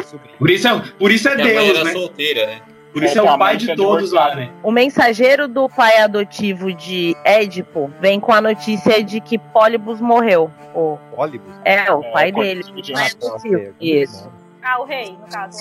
[0.04, 0.38] sobrinho.
[0.38, 1.92] Por isso é, por isso é Deus, né?
[1.92, 2.62] solteira, né?
[2.94, 4.52] Por isso é o pai de todos lá, né?
[4.62, 10.52] O mensageiro do pai adotivo de Édipo vem com a notícia de que Pólibus morreu.
[10.76, 11.54] O, Pólibus?
[11.64, 12.82] é, o É, pai conhecido dele.
[12.82, 13.56] de Pai Natal, adotivo.
[13.56, 14.32] Ok, Isso.
[14.64, 15.58] Ah, o rei, no caso.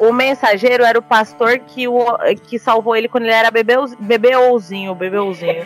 [0.00, 2.04] o mensageiro era o pastor que, o,
[2.48, 5.62] que salvou ele quando ele era bebeus, bebeouzinho, bebeouzinho.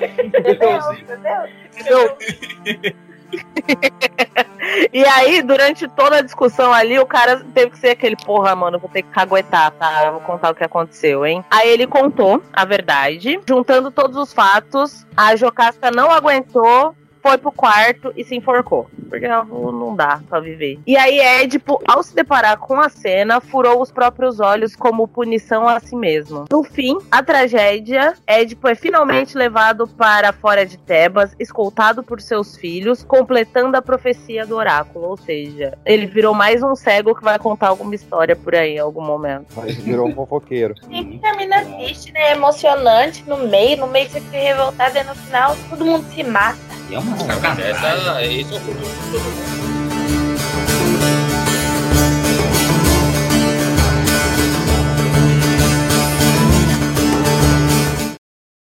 [4.93, 8.79] E aí, durante toda a discussão ali, o cara teve que ser aquele, porra, mano,
[8.79, 10.05] vou ter que caguetar, tá?
[10.05, 11.45] Eu vou contar o que aconteceu, hein?
[11.51, 17.53] Aí ele contou a verdade, juntando todos os fatos, a Jocasta não aguentou, foi pro
[17.53, 18.89] quarto e se enforcou.
[19.09, 20.79] Porque não dá pra viver.
[20.87, 25.69] E aí, Édipo, ao se deparar com a cena, furou os próprios olhos como punição
[25.69, 26.45] a si mesmo.
[26.51, 32.57] No fim, a tragédia, Édipo é finalmente levado para fora de Tebas, escoltado por seus
[32.57, 35.07] filhos, completando a profecia do oráculo.
[35.07, 38.79] Ou seja, ele virou mais um cego que vai contar alguma história por aí em
[38.79, 39.47] algum momento.
[39.57, 40.75] Mas virou um fofoqueiro.
[40.85, 42.33] Sempre termina triste, né?
[42.33, 46.59] Emocionante no meio, no meio você fica revoltado e no final todo mundo se mata.
[46.91, 48.41] É uma sacanagem.
[48.41, 50.89] Esse é o futuro de todo mundo.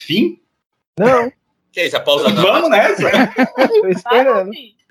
[0.01, 0.41] Fim?
[0.99, 1.31] Não,
[1.73, 1.97] Que é isso?
[1.97, 3.11] A pausa Vamos dramática?
[3.11, 3.45] nessa?
[3.81, 4.51] tô esperando.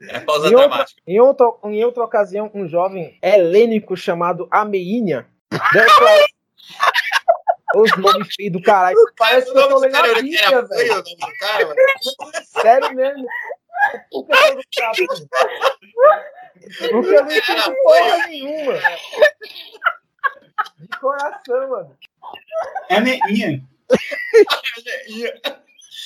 [0.09, 1.01] É a pausa Em outra, dramática.
[1.07, 5.25] em, outra, em outra ocasião, um jovem helênico chamado Ameinha
[5.71, 6.25] declarou
[7.77, 8.97] os nomes feios do caralho.
[9.17, 11.03] Parece que eu tô lendo a Bíblia, velho.
[12.61, 13.25] Sério mesmo.
[14.11, 15.07] Por que eu não sabe?
[16.81, 18.73] Eu não entendi porra nenhuma.
[20.79, 21.97] De coração, mano.
[22.89, 23.61] É meinha.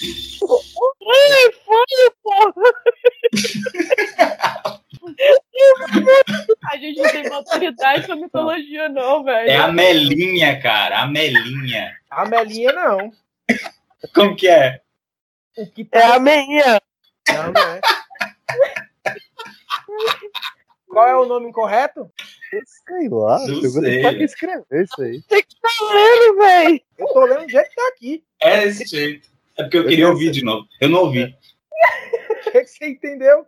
[0.01, 2.71] Ai, foi, porra!
[6.71, 9.49] A gente não tem maturidade pra mitologia, não, velho.
[9.49, 11.01] É a Melinha, cara.
[11.01, 11.97] A Melinha.
[12.09, 13.11] A Melinha não.
[14.13, 14.81] Como que é?
[15.57, 16.81] O que É a meinha.
[17.33, 17.81] Não, não é.
[20.87, 22.11] Qual é o nome incorreto?
[22.87, 24.01] Sei lá, Não eu sei.
[24.01, 25.21] pra que escrever isso aí.
[25.21, 26.83] Você que tá lendo, véi?
[26.97, 28.23] Eu tô lendo do jeito que tá aqui.
[28.41, 29.29] É desse jeito.
[29.57, 30.67] É porque eu queria ouvir de novo.
[30.81, 31.23] Eu não ouvi.
[31.25, 31.29] O
[32.51, 33.45] que, que você entendeu?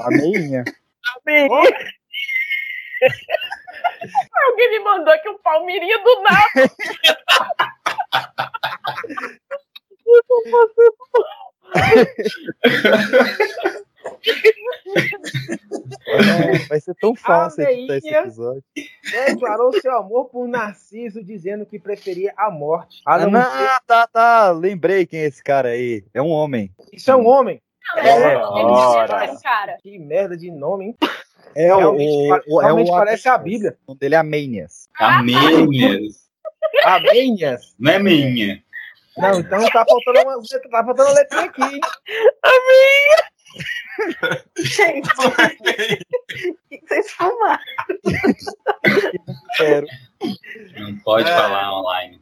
[0.00, 0.64] A meinha.
[0.66, 1.48] A meinha.
[4.46, 6.50] Alguém me mandou aqui um palmeirinha do nada.
[10.06, 10.94] Eu tô passando
[16.08, 18.62] Ah, Vai ser tão fácil editar esse episódio.
[19.26, 23.00] Declarou seu amor por Narciso, dizendo que preferia a morte.
[23.06, 24.50] A Ah, não não, ser- tá, tá.
[24.52, 26.04] Lembrei quem é esse cara aí.
[26.14, 26.70] É um homem.
[26.92, 27.60] Isso é um homem.
[27.96, 29.36] Ora.
[29.42, 29.76] cara.
[29.82, 30.96] Que merda de nome, hein?
[31.54, 31.78] É o.
[31.78, 33.76] Realmente, o- é realmente o parece a Bíblia.
[33.86, 34.88] O nome dele é Amênias.
[34.98, 36.26] Amênias.
[36.84, 37.74] Amênias.
[37.78, 38.62] Não é meinha.
[39.18, 41.80] Não, então tá faltando uma, letra- tá faltando uma letrinha aqui, hein?
[44.58, 45.30] Gente, o
[46.68, 47.62] que vocês fumaram?
[49.56, 49.86] Quero.
[50.78, 52.20] Não pode falar online.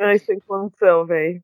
[0.00, 1.42] Ai, sem condição, velho.